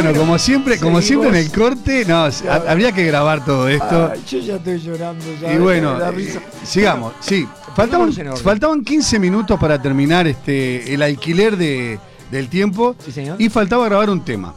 Bueno, 0.03 0.19
como 0.19 0.37
siempre, 0.39 0.77
como 0.79 1.01
siempre 1.01 1.29
en 1.29 1.35
el 1.35 1.51
corte, 1.51 2.05
no, 2.05 2.25
ha- 2.25 2.31
habría 2.67 2.91
que 2.91 3.05
grabar 3.05 3.43
todo 3.45 3.67
esto. 3.67 4.11
Ay, 4.13 4.21
yo 4.29 4.39
ya 4.39 4.55
estoy 4.55 4.79
llorando. 4.79 5.23
Ya, 5.41 5.53
Y 5.53 5.57
bueno, 5.57 5.97
eh, 6.11 6.39
sigamos, 6.63 7.13
sí. 7.19 7.47
Faltaban, 7.75 8.11
faltaban 8.43 8.83
15 8.83 9.17
minutos 9.19 9.57
para 9.59 9.81
terminar 9.81 10.27
este 10.27 10.93
el 10.93 11.01
alquiler 11.01 11.55
de, 11.55 11.99
del 12.29 12.49
tiempo. 12.49 12.95
Y 13.39 13.49
faltaba 13.49 13.85
grabar 13.85 14.09
un 14.09 14.23
tema. 14.25 14.53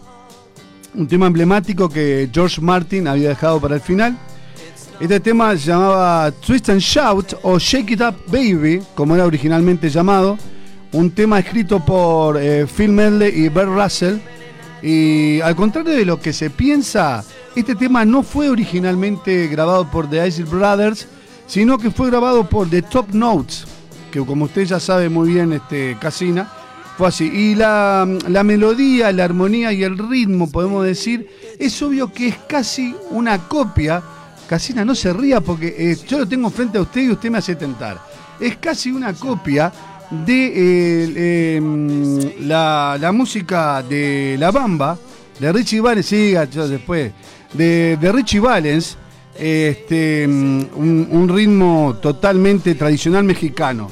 Un 0.94 1.06
tema 1.08 1.26
emblemático 1.26 1.88
que 1.88 2.28
George 2.32 2.60
Martin 2.60 3.06
había 3.08 3.28
dejado 3.30 3.60
para 3.60 3.74
el 3.76 3.80
final. 3.80 4.16
Este 5.00 5.18
tema 5.20 5.50
se 5.56 5.66
llamaba 5.70 6.30
Twist 6.30 6.68
and 6.70 6.80
Shout 6.80 7.34
o 7.42 7.58
Shake 7.58 7.90
It 7.92 8.00
Up 8.00 8.14
Baby, 8.28 8.80
como 8.94 9.14
era 9.14 9.24
originalmente 9.26 9.90
llamado. 9.90 10.38
Un 10.92 11.10
tema 11.10 11.40
escrito 11.40 11.84
por 11.84 12.36
eh, 12.40 12.66
Phil 12.66 12.90
Medley 12.90 13.44
y 13.44 13.48
Bert 13.48 13.68
Russell. 13.70 14.18
Y 14.84 15.40
al 15.40 15.56
contrario 15.56 15.94
de 15.94 16.04
lo 16.04 16.20
que 16.20 16.34
se 16.34 16.50
piensa, 16.50 17.24
este 17.56 17.74
tema 17.74 18.04
no 18.04 18.22
fue 18.22 18.50
originalmente 18.50 19.46
grabado 19.46 19.90
por 19.90 20.10
The 20.10 20.28
Isley 20.28 20.46
Brothers, 20.46 21.08
sino 21.46 21.78
que 21.78 21.90
fue 21.90 22.10
grabado 22.10 22.46
por 22.46 22.68
The 22.68 22.82
Top 22.82 23.14
Notes, 23.14 23.64
que 24.12 24.20
como 24.20 24.44
usted 24.44 24.64
ya 24.64 24.78
sabe 24.78 25.08
muy 25.08 25.30
bien, 25.32 25.54
este, 25.54 25.96
Casina, 25.98 26.52
fue 26.98 27.08
así. 27.08 27.24
Y 27.24 27.54
la, 27.54 28.06
la 28.28 28.44
melodía, 28.44 29.10
la 29.10 29.24
armonía 29.24 29.72
y 29.72 29.84
el 29.84 29.96
ritmo, 29.96 30.50
podemos 30.50 30.84
decir, 30.84 31.30
es 31.58 31.80
obvio 31.80 32.12
que 32.12 32.28
es 32.28 32.36
casi 32.46 32.94
una 33.08 33.38
copia. 33.48 34.02
Casina, 34.46 34.84
no 34.84 34.94
se 34.94 35.14
ría 35.14 35.40
porque 35.40 35.74
eh, 35.78 35.96
yo 36.06 36.18
lo 36.18 36.28
tengo 36.28 36.50
frente 36.50 36.76
a 36.76 36.82
usted 36.82 37.00
y 37.00 37.10
usted 37.10 37.30
me 37.30 37.38
hace 37.38 37.56
tentar. 37.56 37.98
Es 38.38 38.58
casi 38.58 38.90
una 38.90 39.14
copia 39.14 39.72
de 40.24 41.56
em, 41.56 42.18
la, 42.46 43.10
música 43.12 43.82
de 43.82 44.36
La 44.38 44.50
Bamba, 44.50 44.98
de 45.38 45.52
Richie 45.52 45.80
Valens, 45.80 46.06
sí, 46.06 46.32
después, 46.68 47.12
de, 47.52 47.96
de 48.00 48.12
Richie 48.12 48.40
Valens, 48.40 48.96
este, 49.38 50.26
mm, 50.28 50.62
un, 50.76 51.28
ritmo 51.28 51.96
totalmente 52.00 52.74
tradicional 52.74 53.24
mexicano. 53.24 53.90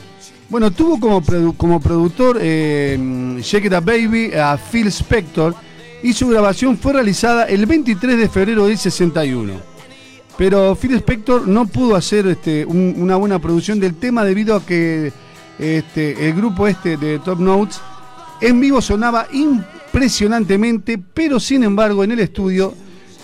Bueno, 0.48 0.70
tuvo 0.70 1.00
como, 1.00 1.22
como 1.56 1.80
productor 1.80 2.38
eh, 2.40 2.98
Shake 3.40 3.66
It 3.66 3.72
Up 3.72 3.84
Baby 3.84 4.32
a 4.34 4.56
Phil 4.58 4.86
Spector 4.88 5.54
y 6.02 6.12
su 6.12 6.28
grabación 6.28 6.76
fue 6.76 6.92
realizada 6.92 7.44
el 7.44 7.64
23 7.66 8.18
de 8.18 8.28
febrero 8.28 8.66
del 8.66 8.76
61. 8.76 9.54
Pero 10.36 10.74
Phil 10.74 10.94
Spector 10.94 11.46
no 11.48 11.66
pudo 11.66 11.96
hacer 11.96 12.26
este, 12.26 12.64
un- 12.66 12.94
una 12.98 13.16
buena 13.16 13.38
producción 13.38 13.78
del 13.80 13.94
tema 13.94 14.24
debido 14.24 14.56
a 14.56 14.64
que 14.64 15.12
este, 15.58 16.28
el 16.28 16.34
grupo 16.34 16.66
este 16.66 16.96
de 16.96 17.18
Top 17.18 17.38
Notes 17.38 17.80
en 18.40 18.60
vivo 18.60 18.80
sonaba 18.80 19.26
impresionantemente, 19.32 20.98
pero 20.98 21.38
sin 21.38 21.62
embargo 21.62 22.02
en 22.02 22.12
el 22.12 22.20
estudio 22.20 22.74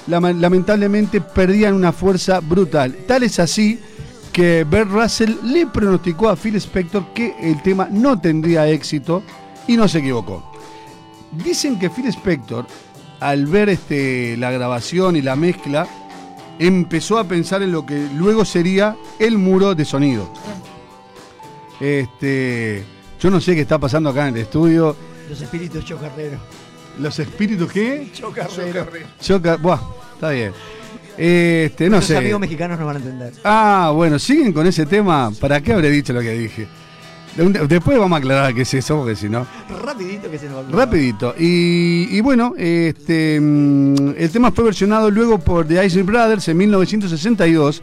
lamentablemente 0.07 1.21
perdían 1.21 1.75
una 1.75 1.93
fuerza 1.93 2.41
brutal. 2.41 2.97
Tal 3.07 3.25
es 3.25 3.39
así 3.39 3.79
que 4.33 4.65
Bert 4.65 4.91
Russell 4.91 5.35
le 5.45 5.67
pronosticó 5.67 6.29
a 6.29 6.37
Phil 6.37 6.57
Spector 6.57 7.13
que 7.13 7.35
el 7.41 7.61
tema 7.63 7.89
no 7.91 8.21
tendría 8.21 8.69
éxito 8.69 9.23
y 9.67 9.77
no 9.77 9.89
se 9.89 9.99
equivocó. 9.99 10.53
Dicen 11.33 11.79
que 11.79 11.91
Phil 11.91 12.07
Spector, 12.07 12.67
al 13.21 13.47
ver 13.47 13.69
este, 13.69 14.37
la 14.37 14.51
grabación 14.51 15.17
y 15.17 15.23
la 15.23 15.37
mezcla, 15.37 15.87
empezó 16.59 17.19
a 17.19 17.25
pensar 17.25 17.63
en 17.63 17.73
lo 17.73 17.85
que 17.85 18.09
luego 18.17 18.45
sería 18.45 18.97
el 19.19 19.37
muro 19.39 19.75
de 19.75 19.85
sonido. 19.85 20.33
Este, 21.81 22.85
yo 23.21 23.31
no 23.31 23.41
sé 23.41 23.55
qué 23.55 23.63
está 23.63 23.79
pasando 23.79 24.11
acá 24.11 24.29
en 24.29 24.35
el 24.37 24.43
estudio. 24.43 24.97
Los 25.29 25.41
espíritus 25.41 25.85
chocarreros. 25.85 26.41
¿Los 26.99 27.19
espíritus 27.19 27.71
qué? 27.71 28.09
Chocarreros. 28.13 28.89
Choca, 29.21 29.57
buah, 29.57 29.81
está 30.15 30.31
bien. 30.31 30.53
Este, 31.17 31.89
no 31.91 31.97
Los 31.97 32.05
sé. 32.07 32.17
amigos 32.17 32.41
mexicanos 32.41 32.79
no 32.79 32.87
van 32.87 32.97
a 32.97 32.99
entender. 33.01 33.33
Ah, 33.45 33.91
bueno, 33.95 34.19
siguen 34.19 34.53
con 34.53 34.67
ese 34.67 34.87
tema. 34.87 35.33
¿Para 35.41 35.61
qué 35.61 35.73
habré 35.73 35.91
dicho 35.91 36.13
lo 36.13 36.21
que 36.21 36.31
dije? 36.33 36.69
Después 37.69 37.99
vamos 37.99 38.17
a 38.17 38.19
aclarar 38.19 38.53
qué 38.55 38.63
es 38.63 38.75
eso, 38.75 38.97
porque 38.99 39.15
si 39.15 39.29
no. 39.29 39.47
Rapidito 39.85 40.29
que 40.31 40.39
se 40.39 40.49
nos 40.49 40.59
olvidó. 40.59 40.77
Rapidito. 40.79 41.35
Y, 41.39 42.09
y 42.11 42.21
bueno, 42.21 42.55
este, 42.57 43.39
mm, 43.41 44.15
el 44.17 44.31
tema 44.31 44.51
fue 44.51 44.65
versionado 44.65 45.11
luego 45.11 45.39
por 45.39 45.67
The 45.67 45.85
Isley 45.87 46.03
Brothers 46.03 46.49
en 46.49 46.57
1962. 46.57 47.83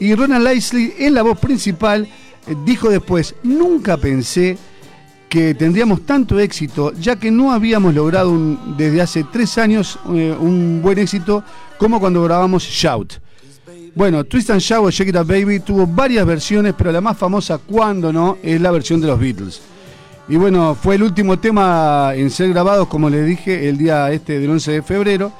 Y 0.00 0.14
Ronald 0.14 0.56
Isley, 0.56 0.94
en 0.98 1.14
la 1.14 1.22
voz 1.22 1.38
principal, 1.38 2.08
dijo 2.64 2.88
después: 2.90 3.34
Nunca 3.42 3.96
pensé 3.96 4.58
que 5.28 5.54
tendríamos 5.54 6.04
tanto 6.04 6.38
éxito, 6.38 6.92
ya 6.92 7.16
que 7.16 7.30
no 7.30 7.52
habíamos 7.52 7.94
logrado 7.94 8.38
desde 8.76 9.00
hace 9.00 9.24
tres 9.24 9.56
años 9.56 9.98
eh, 10.12 10.36
un 10.38 10.80
buen 10.82 10.98
éxito 10.98 11.42
como 11.78 11.98
cuando 11.98 12.22
grabamos 12.22 12.64
Shout. 12.64 13.14
Bueno, 13.94 14.24
Twist 14.24 14.50
and 14.50 14.60
Shout 14.60 14.84
o 14.84 14.90
Shake 14.90 15.08
It 15.08 15.16
Up 15.16 15.26
Baby 15.26 15.60
tuvo 15.60 15.86
varias 15.86 16.26
versiones, 16.26 16.74
pero 16.76 16.92
la 16.92 17.00
más 17.00 17.16
famosa, 17.16 17.56
cuando 17.58 18.12
no, 18.12 18.36
es 18.42 18.60
la 18.60 18.70
versión 18.70 19.00
de 19.00 19.06
los 19.06 19.18
Beatles. 19.18 19.62
Y 20.28 20.36
bueno, 20.36 20.74
fue 20.74 20.96
el 20.96 21.02
último 21.02 21.38
tema 21.38 22.12
en 22.14 22.30
ser 22.30 22.50
grabado, 22.50 22.88
como 22.88 23.10
les 23.10 23.26
dije, 23.26 23.68
el 23.68 23.78
día 23.78 24.12
este 24.12 24.38
del 24.38 24.50
11 24.50 24.72
de 24.72 24.82
febrero. 24.82 25.32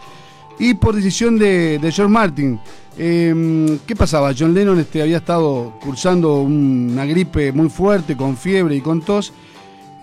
Y 0.58 0.74
por 0.74 0.94
decisión 0.94 1.38
de, 1.38 1.78
de 1.78 1.92
George 1.92 2.12
Martin. 2.12 2.58
Eh, 2.98 3.78
¿Qué 3.86 3.96
pasaba? 3.96 4.32
John 4.38 4.54
Lennon 4.54 4.78
este, 4.78 5.02
había 5.02 5.18
estado 5.18 5.78
cursando 5.82 6.42
una 6.42 7.04
gripe 7.06 7.52
muy 7.52 7.68
fuerte, 7.68 8.16
con 8.16 8.36
fiebre 8.36 8.76
y 8.76 8.80
con 8.80 9.00
tos. 9.02 9.32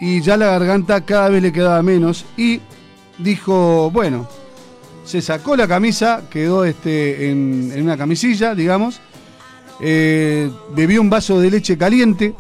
Y 0.01 0.21
ya 0.21 0.37
la 0.37 0.47
garganta 0.47 1.01
cada 1.01 1.29
vez 1.29 1.41
le 1.43 1.51
quedaba 1.51 1.81
menos. 1.83 2.25
Y 2.37 2.61
dijo, 3.17 3.91
bueno, 3.91 4.27
se 5.03 5.21
sacó 5.21 5.55
la 5.55 5.67
camisa, 5.67 6.23
quedó 6.29 6.65
este, 6.65 7.29
en, 7.29 7.71
en 7.73 7.83
una 7.83 7.97
camisilla, 7.97 8.55
digamos. 8.55 9.01
eh, 9.81 10.49
bebió 10.75 11.01
un 11.01 11.09
vaso 11.09 11.39
de 11.39 11.51
leche 11.51 11.77
caliente, 11.77 12.33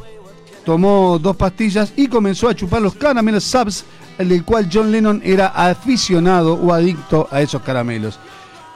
tomó 0.65 1.19
dos 1.19 1.35
pastillas 1.35 1.93
y 1.95 2.07
comenzó 2.07 2.49
a 2.49 2.55
chupar 2.55 2.81
los 2.81 2.95
caramelos 2.95 3.43
subs, 3.43 3.85
del 4.17 4.43
cual 4.43 4.69
John 4.71 4.91
Lennon 4.91 5.21
era 5.23 5.47
aficionado 5.47 6.53
o 6.55 6.73
adicto 6.73 7.27
a 7.31 7.41
esos 7.41 7.61
caramelos. 7.61 8.19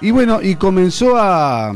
Y 0.04 0.12
bueno, 0.12 0.42
y 0.42 0.56
comenzó 0.56 1.16
a, 1.16 1.74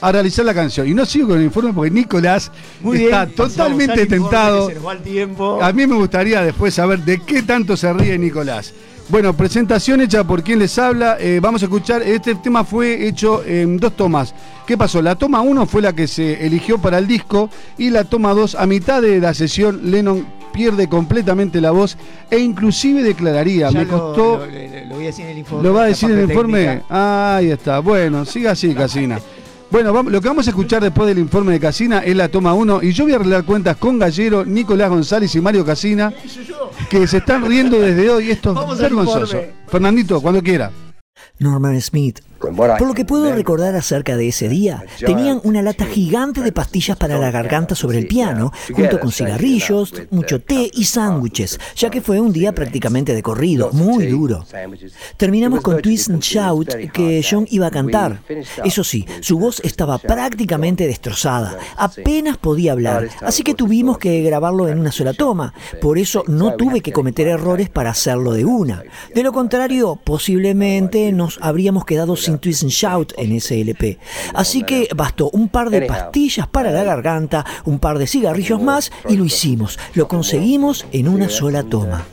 a 0.00 0.12
realizar 0.12 0.44
la 0.46 0.54
canción. 0.54 0.88
Y 0.88 0.94
no 0.94 1.04
sigo 1.04 1.28
con 1.28 1.38
el 1.38 1.44
informe 1.44 1.74
porque 1.74 1.90
Nicolás 1.90 2.50
Muy 2.80 3.04
está 3.04 3.26
bien, 3.26 3.36
totalmente 3.36 4.06
tentado. 4.06 4.70
tiempo. 5.04 5.62
A 5.62 5.70
mí 5.72 5.86
me 5.86 5.94
gustaría 5.96 6.42
después 6.42 6.72
saber 6.72 7.00
de 7.00 7.20
qué 7.20 7.42
tanto 7.42 7.76
se 7.76 7.92
ríe 7.92 8.16
Nicolás. 8.18 8.72
Bueno, 9.10 9.34
presentación 9.34 10.00
hecha 10.00 10.24
por 10.24 10.42
quien 10.42 10.60
les 10.60 10.78
habla. 10.78 11.18
Eh, 11.20 11.40
vamos 11.42 11.60
a 11.62 11.66
escuchar, 11.66 12.02
este 12.02 12.34
tema 12.36 12.64
fue 12.64 13.06
hecho 13.06 13.44
en 13.44 13.76
dos 13.76 13.94
tomas. 13.94 14.34
¿Qué 14.66 14.78
pasó? 14.78 15.02
La 15.02 15.14
toma 15.14 15.42
1 15.42 15.66
fue 15.66 15.82
la 15.82 15.94
que 15.94 16.08
se 16.08 16.46
eligió 16.46 16.78
para 16.78 16.96
el 16.96 17.06
disco 17.06 17.50
y 17.76 17.90
la 17.90 18.04
toma 18.04 18.32
2, 18.32 18.54
a 18.54 18.66
mitad 18.66 19.02
de 19.02 19.20
la 19.20 19.34
sesión, 19.34 19.90
Lennon 19.90 20.26
pierde 20.52 20.88
completamente 20.88 21.60
la 21.60 21.70
voz 21.70 21.96
e 22.30 22.38
inclusive 22.38 23.02
declararía, 23.02 23.70
Ya 23.70 23.78
me 23.80 23.86
costó... 23.86 24.38
Lo, 24.38 24.46
lo- 24.46 24.84
lo 24.88 24.94
voy 24.96 25.04
a 25.04 25.06
decir 25.08 25.24
en 25.26 25.30
el 25.32 25.38
informe. 25.38 25.68
¿Lo 25.68 25.74
va 25.74 25.82
a 25.82 25.86
decir 25.86 26.10
en 26.10 26.18
el 26.18 26.24
informe? 26.30 26.64
técnica. 26.64 27.36
Ahí 27.36 27.50
está. 27.50 27.78
Bueno, 27.80 28.24
siga 28.24 28.52
así, 28.52 28.74
Casina. 28.74 29.20
Bueno, 29.70 29.92
vamos- 29.92 30.10
lo 30.12 30.20
que 30.22 30.28
vamos 30.28 30.46
a 30.46 30.50
escuchar 30.50 30.82
después 30.82 31.06
del 31.08 31.18
informe 31.18 31.52
de 31.52 31.60
Casina 31.60 31.98
es 31.98 32.16
la 32.16 32.28
toma 32.28 32.54
1 32.54 32.82
y 32.82 32.92
yo 32.92 33.04
voy 33.04 33.12
a 33.12 33.16
arreglar 33.16 33.44
cuentas 33.44 33.76
con 33.76 33.98
Gallero, 33.98 34.44
Nicolás 34.44 34.88
González 34.88 35.34
y 35.34 35.40
Mario 35.42 35.64
Casina 35.64 36.12
que 36.88 37.06
se 37.06 37.18
están 37.18 37.44
riendo 37.46 37.78
desde 37.78 38.08
hoy. 38.10 38.30
Esto 38.30 38.72
es 38.72 38.78
vergonzoso. 38.78 39.38
Fernandito, 39.66 40.20
cuando 40.22 40.42
quiera. 40.42 40.70
Norman 41.38 41.80
Smith. 41.82 42.20
Por 42.38 42.86
lo 42.86 42.94
que 42.94 43.04
puedo 43.04 43.32
recordar 43.34 43.74
acerca 43.74 44.16
de 44.16 44.28
ese 44.28 44.48
día, 44.48 44.84
tenían 45.04 45.40
una 45.42 45.60
lata 45.62 45.86
gigante 45.86 46.40
de 46.40 46.52
pastillas 46.52 46.96
para 46.96 47.18
la 47.18 47.30
garganta 47.30 47.74
sobre 47.74 47.98
el 47.98 48.06
piano, 48.06 48.52
junto 48.74 49.00
con 49.00 49.10
cigarrillos, 49.10 49.92
mucho 50.10 50.40
té 50.40 50.70
y 50.72 50.84
sándwiches, 50.84 51.58
ya 51.76 51.90
que 51.90 52.00
fue 52.00 52.20
un 52.20 52.32
día 52.32 52.52
prácticamente 52.52 53.14
de 53.14 53.22
corrido, 53.22 53.70
muy 53.72 54.06
duro. 54.06 54.44
Terminamos 55.16 55.62
con 55.62 55.82
Twist 55.82 56.10
and 56.10 56.22
Shout 56.22 56.92
que 56.92 57.24
John 57.28 57.46
iba 57.50 57.66
a 57.66 57.70
cantar. 57.70 58.20
Eso 58.64 58.84
sí, 58.84 59.04
su 59.20 59.38
voz 59.38 59.60
estaba 59.64 59.98
prácticamente 59.98 60.86
destrozada, 60.86 61.58
apenas 61.76 62.36
podía 62.36 62.72
hablar, 62.72 63.08
así 63.22 63.42
que 63.42 63.54
tuvimos 63.54 63.98
que 63.98 64.22
grabarlo 64.22 64.68
en 64.68 64.78
una 64.78 64.92
sola 64.92 65.12
toma. 65.12 65.54
Por 65.80 65.98
eso 65.98 66.22
no 66.28 66.54
tuve 66.54 66.80
que 66.80 66.92
cometer 66.92 67.26
errores 67.26 67.68
para 67.68 67.90
hacerlo 67.90 68.32
de 68.32 68.44
una. 68.44 68.84
De 69.14 69.22
lo 69.22 69.32
contrario, 69.32 69.98
posiblemente 70.02 71.10
nos 71.12 71.38
habríamos 71.42 71.84
quedado 71.84 72.16
sin 72.16 72.27
Twist 72.36 72.62
and 72.64 72.70
Shout 72.70 73.14
en 73.16 73.32
ese 73.32 73.60
LP. 73.60 73.98
Así 74.34 74.62
que 74.62 74.88
bastó 74.94 75.30
un 75.30 75.48
par 75.48 75.70
de 75.70 75.82
pastillas 75.82 76.46
para 76.46 76.70
la 76.70 76.84
garganta, 76.84 77.44
un 77.64 77.78
par 77.78 77.98
de 77.98 78.06
cigarrillos 78.06 78.60
más 78.60 78.92
y 79.08 79.16
lo 79.16 79.24
hicimos. 79.24 79.78
Lo 79.94 80.06
conseguimos 80.06 80.84
en 80.92 81.08
una 81.08 81.30
sola 81.30 81.62
toma. 81.62 82.04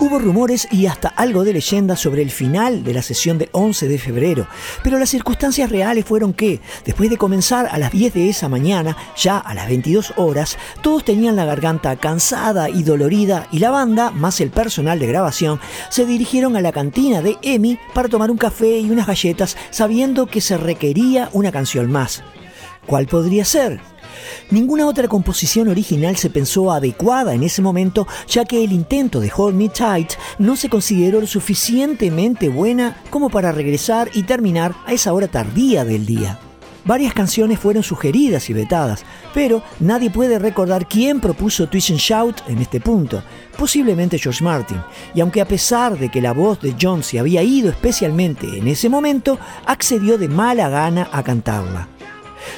Hubo 0.00 0.18
rumores 0.18 0.68
y 0.70 0.86
hasta 0.86 1.08
algo 1.08 1.44
de 1.44 1.52
leyenda 1.52 1.96
sobre 1.96 2.22
el 2.22 2.30
final 2.30 2.84
de 2.84 2.92
la 2.92 3.00
sesión 3.00 3.38
del 3.38 3.48
11 3.52 3.88
de 3.88 3.98
febrero, 3.98 4.48
pero 4.82 4.98
las 4.98 5.08
circunstancias 5.08 5.70
reales 5.70 6.04
fueron 6.04 6.34
que, 6.34 6.60
después 6.84 7.08
de 7.10 7.16
comenzar 7.16 7.68
a 7.70 7.78
las 7.78 7.92
10 7.92 8.12
de 8.12 8.28
esa 8.28 8.48
mañana, 8.48 8.96
ya 9.16 9.38
a 9.38 9.54
las 9.54 9.68
22 9.68 10.14
horas, 10.16 10.58
todos 10.82 11.04
tenían 11.04 11.36
la 11.36 11.44
garganta 11.44 11.96
cansada 11.96 12.68
y 12.68 12.82
dolorida 12.82 13.46
y 13.52 13.60
la 13.60 13.70
banda, 13.70 14.10
más 14.10 14.40
el 14.40 14.50
personal 14.50 14.98
de 14.98 15.06
grabación, 15.06 15.60
se 15.88 16.04
dirigieron 16.04 16.56
a 16.56 16.60
la 16.60 16.72
cantina 16.72 17.22
de 17.22 17.38
Emi 17.42 17.78
para 17.94 18.08
tomar 18.08 18.30
un 18.30 18.36
café 18.36 18.78
y 18.78 18.90
unas 18.90 19.06
galletas 19.06 19.56
sabiendo 19.70 20.26
que 20.26 20.40
se 20.40 20.58
requería 20.58 21.30
una 21.32 21.52
canción 21.52 21.90
más. 21.90 22.22
¿Cuál 22.86 23.06
podría 23.06 23.44
ser? 23.44 23.80
Ninguna 24.50 24.86
otra 24.86 25.08
composición 25.08 25.68
original 25.68 26.16
se 26.16 26.30
pensó 26.30 26.72
adecuada 26.72 27.34
en 27.34 27.42
ese 27.42 27.62
momento, 27.62 28.06
ya 28.28 28.44
que 28.44 28.62
el 28.62 28.72
intento 28.72 29.20
de 29.20 29.32
Hold 29.34 29.56
Me 29.56 29.68
Tight 29.68 30.12
no 30.38 30.56
se 30.56 30.68
consideró 30.68 31.20
lo 31.20 31.26
suficientemente 31.26 32.48
buena 32.48 33.02
como 33.10 33.30
para 33.30 33.52
regresar 33.52 34.10
y 34.14 34.24
terminar 34.24 34.74
a 34.86 34.92
esa 34.92 35.12
hora 35.12 35.28
tardía 35.28 35.84
del 35.84 36.06
día. 36.06 36.38
Varias 36.86 37.14
canciones 37.14 37.58
fueron 37.58 37.82
sugeridas 37.82 38.50
y 38.50 38.52
vetadas, 38.52 39.04
pero 39.32 39.62
nadie 39.80 40.10
puede 40.10 40.38
recordar 40.38 40.86
quién 40.86 41.18
propuso 41.18 41.66
Twist 41.66 41.90
and 41.90 41.98
Shout 41.98 42.42
en 42.46 42.58
este 42.58 42.78
punto, 42.78 43.22
posiblemente 43.56 44.18
George 44.18 44.44
Martin, 44.44 44.82
y 45.14 45.22
aunque 45.22 45.40
a 45.40 45.48
pesar 45.48 45.98
de 45.98 46.10
que 46.10 46.20
la 46.20 46.32
voz 46.32 46.60
de 46.60 46.74
John 46.78 47.02
se 47.02 47.18
había 47.18 47.42
ido 47.42 47.70
especialmente 47.70 48.58
en 48.58 48.68
ese 48.68 48.90
momento, 48.90 49.38
accedió 49.64 50.18
de 50.18 50.28
mala 50.28 50.68
gana 50.68 51.08
a 51.10 51.22
cantarla. 51.22 51.88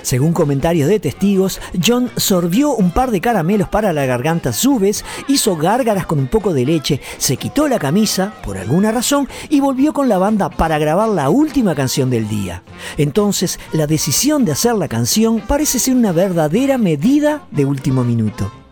Según 0.03 0.32
comentarios 0.32 0.89
de 0.89 1.01
testigos, 1.01 1.61
John 1.84 2.11
sorbió 2.16 2.74
un 2.74 2.91
par 2.91 3.11
de 3.11 3.20
caramelos 3.20 3.68
para 3.68 3.93
la 3.93 4.07
garganta 4.07 4.53
subes, 4.53 5.05
hizo 5.28 5.57
gárgaras 5.57 6.07
con 6.07 6.18
un 6.18 6.28
poco 6.28 6.53
de 6.53 6.64
leche, 6.64 7.01
se 7.18 7.37
quitó 7.37 7.68
la 7.68 7.78
camisa, 7.78 8.34
por 8.45 8.59
alguna 8.59 8.93
razón, 8.93 9.28
y 9.49 9.61
volvió 9.61 9.93
con 9.93 10.09
la 10.09 10.18
banda 10.18 10.51
para 10.51 10.78
grabar 10.78 11.09
la 11.09 11.30
última 11.30 11.74
canción 11.74 12.11
del 12.11 12.28
día. 12.28 12.62
Entonces, 12.97 13.59
la 13.72 13.87
decisión 13.87 14.45
de 14.45 14.53
hacer 14.53 14.74
la 14.74 14.89
canción 14.89 15.41
parece 15.41 15.78
ser 15.78 15.95
una 15.95 16.12
verdadera 16.12 16.78
medida 16.78 17.47
de 17.51 17.64
último 17.64 18.05
minuto. 18.05 18.65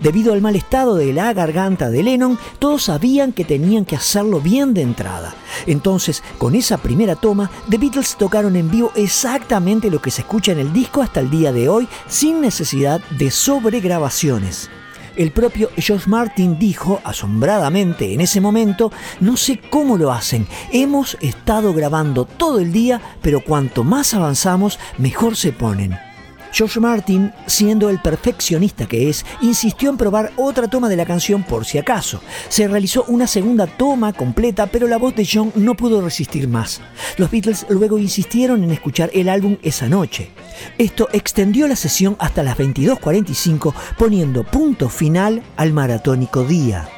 Debido 0.00 0.32
al 0.32 0.40
mal 0.40 0.54
estado 0.54 0.94
de 0.94 1.12
la 1.12 1.32
garganta 1.32 1.90
de 1.90 2.02
Lennon, 2.04 2.38
todos 2.58 2.84
sabían 2.84 3.32
que 3.32 3.44
tenían 3.44 3.84
que 3.84 3.96
hacerlo 3.96 4.40
bien 4.40 4.72
de 4.72 4.82
entrada. 4.82 5.34
Entonces, 5.66 6.22
con 6.38 6.54
esa 6.54 6.78
primera 6.78 7.16
toma, 7.16 7.50
The 7.68 7.78
Beatles 7.78 8.16
tocaron 8.16 8.54
en 8.54 8.70
vivo 8.70 8.92
exactamente 8.94 9.90
lo 9.90 10.00
que 10.00 10.12
se 10.12 10.20
escucha 10.22 10.52
en 10.52 10.60
el 10.60 10.72
disco 10.72 11.02
hasta 11.02 11.20
el 11.20 11.30
día 11.30 11.52
de 11.52 11.68
hoy, 11.68 11.88
sin 12.06 12.40
necesidad 12.40 13.00
de 13.18 13.30
sobregrabaciones. 13.32 14.70
El 15.16 15.32
propio 15.32 15.70
George 15.76 16.08
Martin 16.08 16.60
dijo 16.60 17.00
asombradamente 17.02 18.14
en 18.14 18.20
ese 18.20 18.40
momento, 18.40 18.92
no 19.18 19.36
sé 19.36 19.60
cómo 19.68 19.98
lo 19.98 20.12
hacen, 20.12 20.46
hemos 20.72 21.16
estado 21.20 21.74
grabando 21.74 22.24
todo 22.24 22.60
el 22.60 22.70
día, 22.70 23.00
pero 23.20 23.40
cuanto 23.42 23.82
más 23.82 24.14
avanzamos, 24.14 24.78
mejor 24.96 25.34
se 25.34 25.50
ponen. 25.50 26.07
George 26.52 26.80
Martin, 26.80 27.32
siendo 27.46 27.90
el 27.90 28.00
perfeccionista 28.00 28.86
que 28.86 29.08
es, 29.08 29.24
insistió 29.40 29.90
en 29.90 29.96
probar 29.96 30.32
otra 30.36 30.68
toma 30.68 30.88
de 30.88 30.96
la 30.96 31.06
canción 31.06 31.42
por 31.42 31.64
si 31.64 31.78
acaso. 31.78 32.20
Se 32.48 32.66
realizó 32.68 33.04
una 33.08 33.26
segunda 33.26 33.66
toma 33.66 34.12
completa, 34.12 34.66
pero 34.66 34.88
la 34.88 34.98
voz 34.98 35.14
de 35.14 35.28
John 35.30 35.52
no 35.54 35.74
pudo 35.74 36.00
resistir 36.00 36.48
más. 36.48 36.80
Los 37.16 37.30
Beatles 37.30 37.66
luego 37.68 37.98
insistieron 37.98 38.64
en 38.64 38.70
escuchar 38.70 39.10
el 39.12 39.28
álbum 39.28 39.56
esa 39.62 39.88
noche. 39.88 40.30
Esto 40.78 41.08
extendió 41.12 41.68
la 41.68 41.76
sesión 41.76 42.16
hasta 42.18 42.42
las 42.42 42.56
22.45, 42.56 43.74
poniendo 43.96 44.44
punto 44.44 44.88
final 44.88 45.42
al 45.56 45.72
maratónico 45.72 46.44
día. 46.44 46.88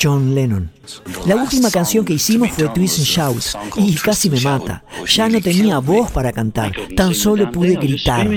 John 0.00 0.34
Lennon. 0.34 0.71
La 1.26 1.36
última 1.36 1.70
canción 1.70 2.04
que 2.04 2.14
hicimos 2.14 2.50
fue 2.50 2.68
Twist 2.68 2.98
and 2.98 3.06
Shout 3.06 3.44
y 3.76 3.94
casi 3.94 4.28
me 4.28 4.40
mata. 4.40 4.84
Ya 5.06 5.28
no 5.28 5.40
tenía 5.40 5.78
voz 5.78 6.10
para 6.10 6.32
cantar, 6.32 6.72
tan 6.96 7.14
solo 7.14 7.50
pude 7.50 7.76
gritar. 7.76 8.28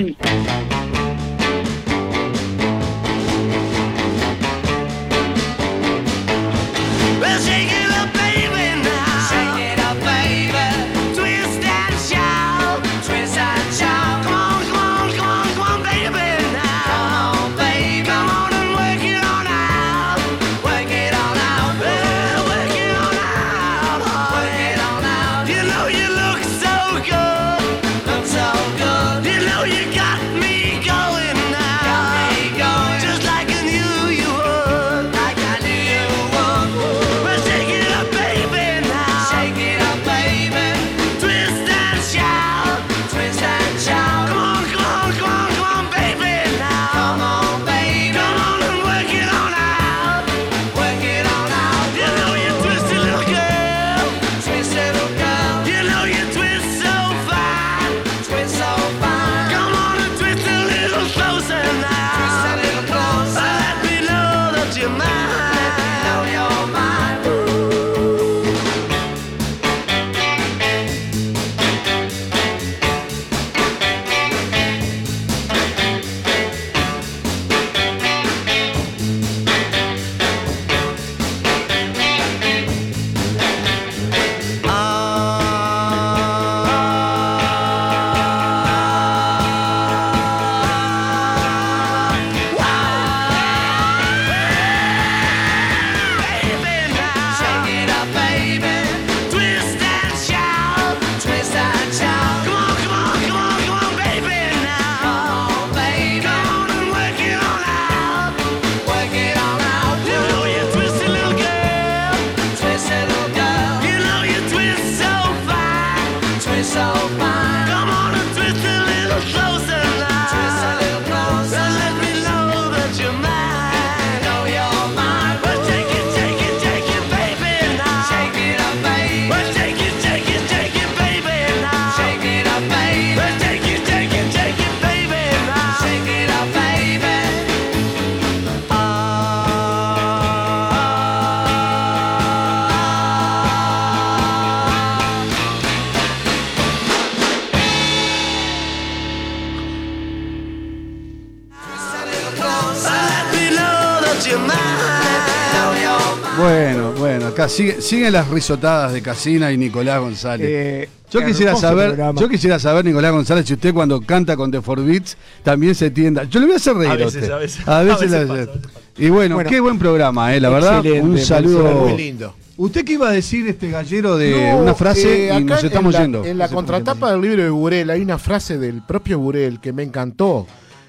Sigue- 157.48 157.80
siguen 157.80 158.12
las 158.12 158.28
risotadas 158.28 158.92
de 158.92 159.02
Casina 159.02 159.52
y 159.52 159.56
Nicolás 159.58 160.00
González. 160.00 160.46
Eh, 160.50 160.88
yo 161.10 161.24
quisiera 161.24 161.54
saber, 161.56 161.88
programa. 161.88 162.20
yo 162.20 162.28
quisiera 162.28 162.58
saber, 162.58 162.84
Nicolás 162.84 163.12
González, 163.12 163.46
si 163.46 163.54
usted 163.54 163.72
cuando 163.72 164.00
canta 164.00 164.36
con 164.36 164.50
The 164.50 164.60
Four 164.60 164.84
Beats 164.84 165.16
también 165.42 165.74
se 165.74 165.90
tienda. 165.90 166.24
Yo 166.24 166.40
le 166.40 166.46
voy 166.46 166.54
a 166.54 166.56
hacer 166.56 166.74
reír 166.74 166.90
A 166.90 166.94
a, 166.94 166.96
veces, 166.96 167.30
a 167.30 167.36
veces. 167.36 167.68
A 167.68 167.82
veces, 167.82 168.12
A 168.12 168.16
veces 168.18 168.28
la- 168.28 168.44
pasa, 168.46 168.58
Y 168.98 169.08
bueno, 169.10 169.34
Bueno, 169.36 169.50
qué 169.50 169.60
buen 169.60 169.78
programa, 169.78 170.34
eh, 170.34 170.40
la 170.40 170.48
verdad. 170.48 170.84
Un 170.84 171.18
saludo. 171.18 171.72
Muy 171.86 171.96
lindo. 171.96 172.34
¿Usted 172.58 172.84
qué 172.86 172.94
iba 172.94 173.08
a 173.10 173.12
decir 173.12 173.46
este 173.46 173.70
gallero 173.70 174.16
de 174.16 174.30
No, 174.52 174.56
una 174.58 174.74
frase 174.74 175.24
eh, 175.24 175.26
y 175.26 175.30
acá 175.30 175.40
nos 175.40 175.64
estamos 175.64 175.94
en 175.94 175.98
la, 176.00 176.04
yendo? 176.06 176.24
En 176.24 176.38
la 176.38 176.48
contratapa 176.48 177.12
del 177.12 177.20
libro 177.20 177.42
de 177.42 177.50
Burel 177.50 177.90
hay 177.90 178.00
una 178.00 178.16
frase 178.18 178.56
del 178.56 178.80
propio 178.82 179.18
Burel 179.18 179.60
que 179.60 179.74
me 179.74 179.82
encantó, 179.82 180.46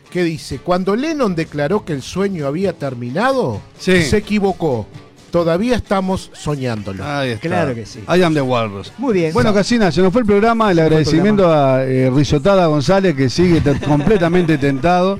que 0.10 0.24
dice, 0.24 0.60
cuando 0.60 0.96
Lennon 0.96 1.36
declaró 1.36 1.84
que 1.84 1.92
el 1.92 2.02
sueño 2.02 2.48
había 2.48 2.72
terminado, 2.72 3.60
Sí. 3.78 4.02
se 4.04 4.16
equivocó. 4.18 4.88
Todavía 5.32 5.76
estamos 5.76 6.32
soñándolo. 6.34 7.04
Ahí 7.06 7.32
está. 7.32 7.48
Claro 7.48 7.76
que 7.76 7.86
sí. 7.86 8.00
I 8.08 8.22
am 8.24 8.34
the 8.34 8.42
Walrus. 8.42 8.94
Muy 8.98 9.14
bien. 9.14 9.34
Bueno, 9.34 9.54
Casina, 9.54 9.92
se 9.92 10.02
nos 10.02 10.12
fue 10.14 10.22
el 10.22 10.28
programa. 10.28 10.72
El 10.72 10.80
agradecimiento 10.80 11.52
a 11.52 11.84
eh, 11.84 12.10
Risotada 12.14 12.66
González, 12.68 13.16
que 13.16 13.30
sigue 13.30 13.62
te- 13.62 13.80
completamente 13.86 14.58
tentado. 14.58 15.20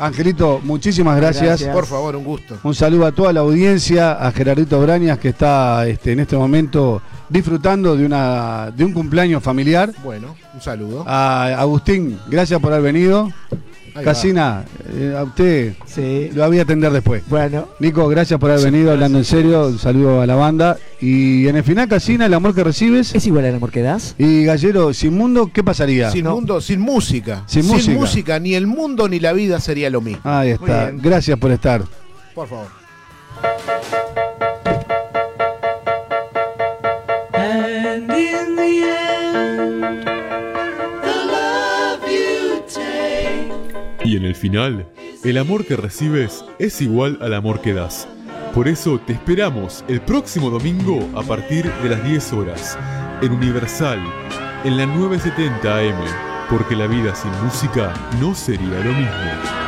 Angelito, 0.00 0.60
muchísimas 0.62 1.16
gracias. 1.16 1.44
Gracias. 1.46 1.74
Por 1.74 1.84
favor, 1.86 2.14
un 2.14 2.22
gusto. 2.24 2.56
Un 2.62 2.74
saludo 2.74 3.06
a 3.06 3.10
toda 3.12 3.32
la 3.32 3.40
audiencia, 3.40 4.12
a 4.12 4.30
Gerardito 4.30 4.80
Brañas, 4.80 5.18
que 5.18 5.30
está 5.30 5.88
este, 5.88 6.12
en 6.12 6.20
este 6.20 6.36
momento 6.36 7.02
disfrutando 7.28 7.96
de, 7.96 8.06
una, 8.06 8.70
de 8.70 8.84
un 8.84 8.92
cumpleaños 8.92 9.42
familiar. 9.42 9.90
Bueno, 10.04 10.36
un 10.54 10.60
saludo. 10.60 11.04
A 11.04 11.46
Agustín, 11.58 12.16
gracias 12.28 12.60
por 12.60 12.72
haber 12.72 12.92
venido. 12.92 13.32
Casina, 14.04 14.64
eh, 14.92 15.14
a 15.16 15.22
usted 15.24 15.74
Sí. 15.86 16.30
lo 16.34 16.46
voy 16.46 16.58
a 16.58 16.62
atender 16.62 16.92
después. 16.92 17.22
Bueno, 17.28 17.68
Nico, 17.78 18.06
gracias 18.08 18.38
por 18.38 18.50
haber 18.50 18.70
venido, 18.70 18.92
hablando 18.92 19.18
en 19.18 19.24
serio. 19.24 19.66
Un 19.68 19.78
saludo 19.78 20.20
a 20.20 20.26
la 20.26 20.34
banda. 20.34 20.76
Y 21.00 21.46
en 21.48 21.56
el 21.56 21.64
final, 21.64 21.88
Casina, 21.88 22.26
el 22.26 22.34
amor 22.34 22.54
que 22.54 22.64
recibes. 22.64 23.14
¿es 23.14 23.26
igual 23.26 23.44
al 23.44 23.54
amor 23.54 23.70
que 23.70 23.82
das? 23.82 24.14
Y 24.18 24.44
Gallero, 24.44 24.92
sin 24.92 25.16
mundo, 25.16 25.50
¿qué 25.52 25.62
pasaría? 25.62 26.10
Sin 26.10 26.26
mundo, 26.26 26.60
sin 26.60 26.80
música. 26.80 27.44
Sin 27.46 27.66
música. 27.66 28.38
ni 28.38 28.54
el 28.54 28.66
mundo 28.66 29.08
ni 29.08 29.20
la 29.20 29.32
vida 29.32 29.60
sería 29.60 29.90
lo 29.90 30.00
mismo. 30.00 30.20
Ahí 30.24 30.50
está. 30.50 30.90
Gracias 30.92 31.38
por 31.38 31.50
estar. 31.50 31.82
Por 32.34 32.48
favor. 32.48 32.68
Y 44.08 44.16
en 44.16 44.24
el 44.24 44.34
final, 44.34 44.86
El 45.22 45.36
amor 45.36 45.66
que 45.66 45.76
recibes 45.76 46.42
es 46.58 46.80
igual 46.80 47.18
al 47.20 47.34
amor 47.34 47.60
que 47.60 47.74
das. 47.74 48.08
Por 48.54 48.66
eso 48.66 48.98
te 48.98 49.12
esperamos 49.12 49.84
el 49.86 50.00
próximo 50.00 50.48
domingo 50.48 51.06
a 51.14 51.22
partir 51.22 51.70
de 51.82 51.90
las 51.90 52.02
10 52.02 52.32
horas 52.32 52.78
en 53.20 53.32
Universal, 53.32 53.98
en 54.64 54.78
la 54.78 54.86
970 54.86 55.76
AM, 55.76 56.48
porque 56.48 56.74
la 56.74 56.86
vida 56.86 57.14
sin 57.14 57.32
música 57.44 57.92
no 58.18 58.34
sería 58.34 58.78
lo 58.82 58.94
mismo. 58.94 59.67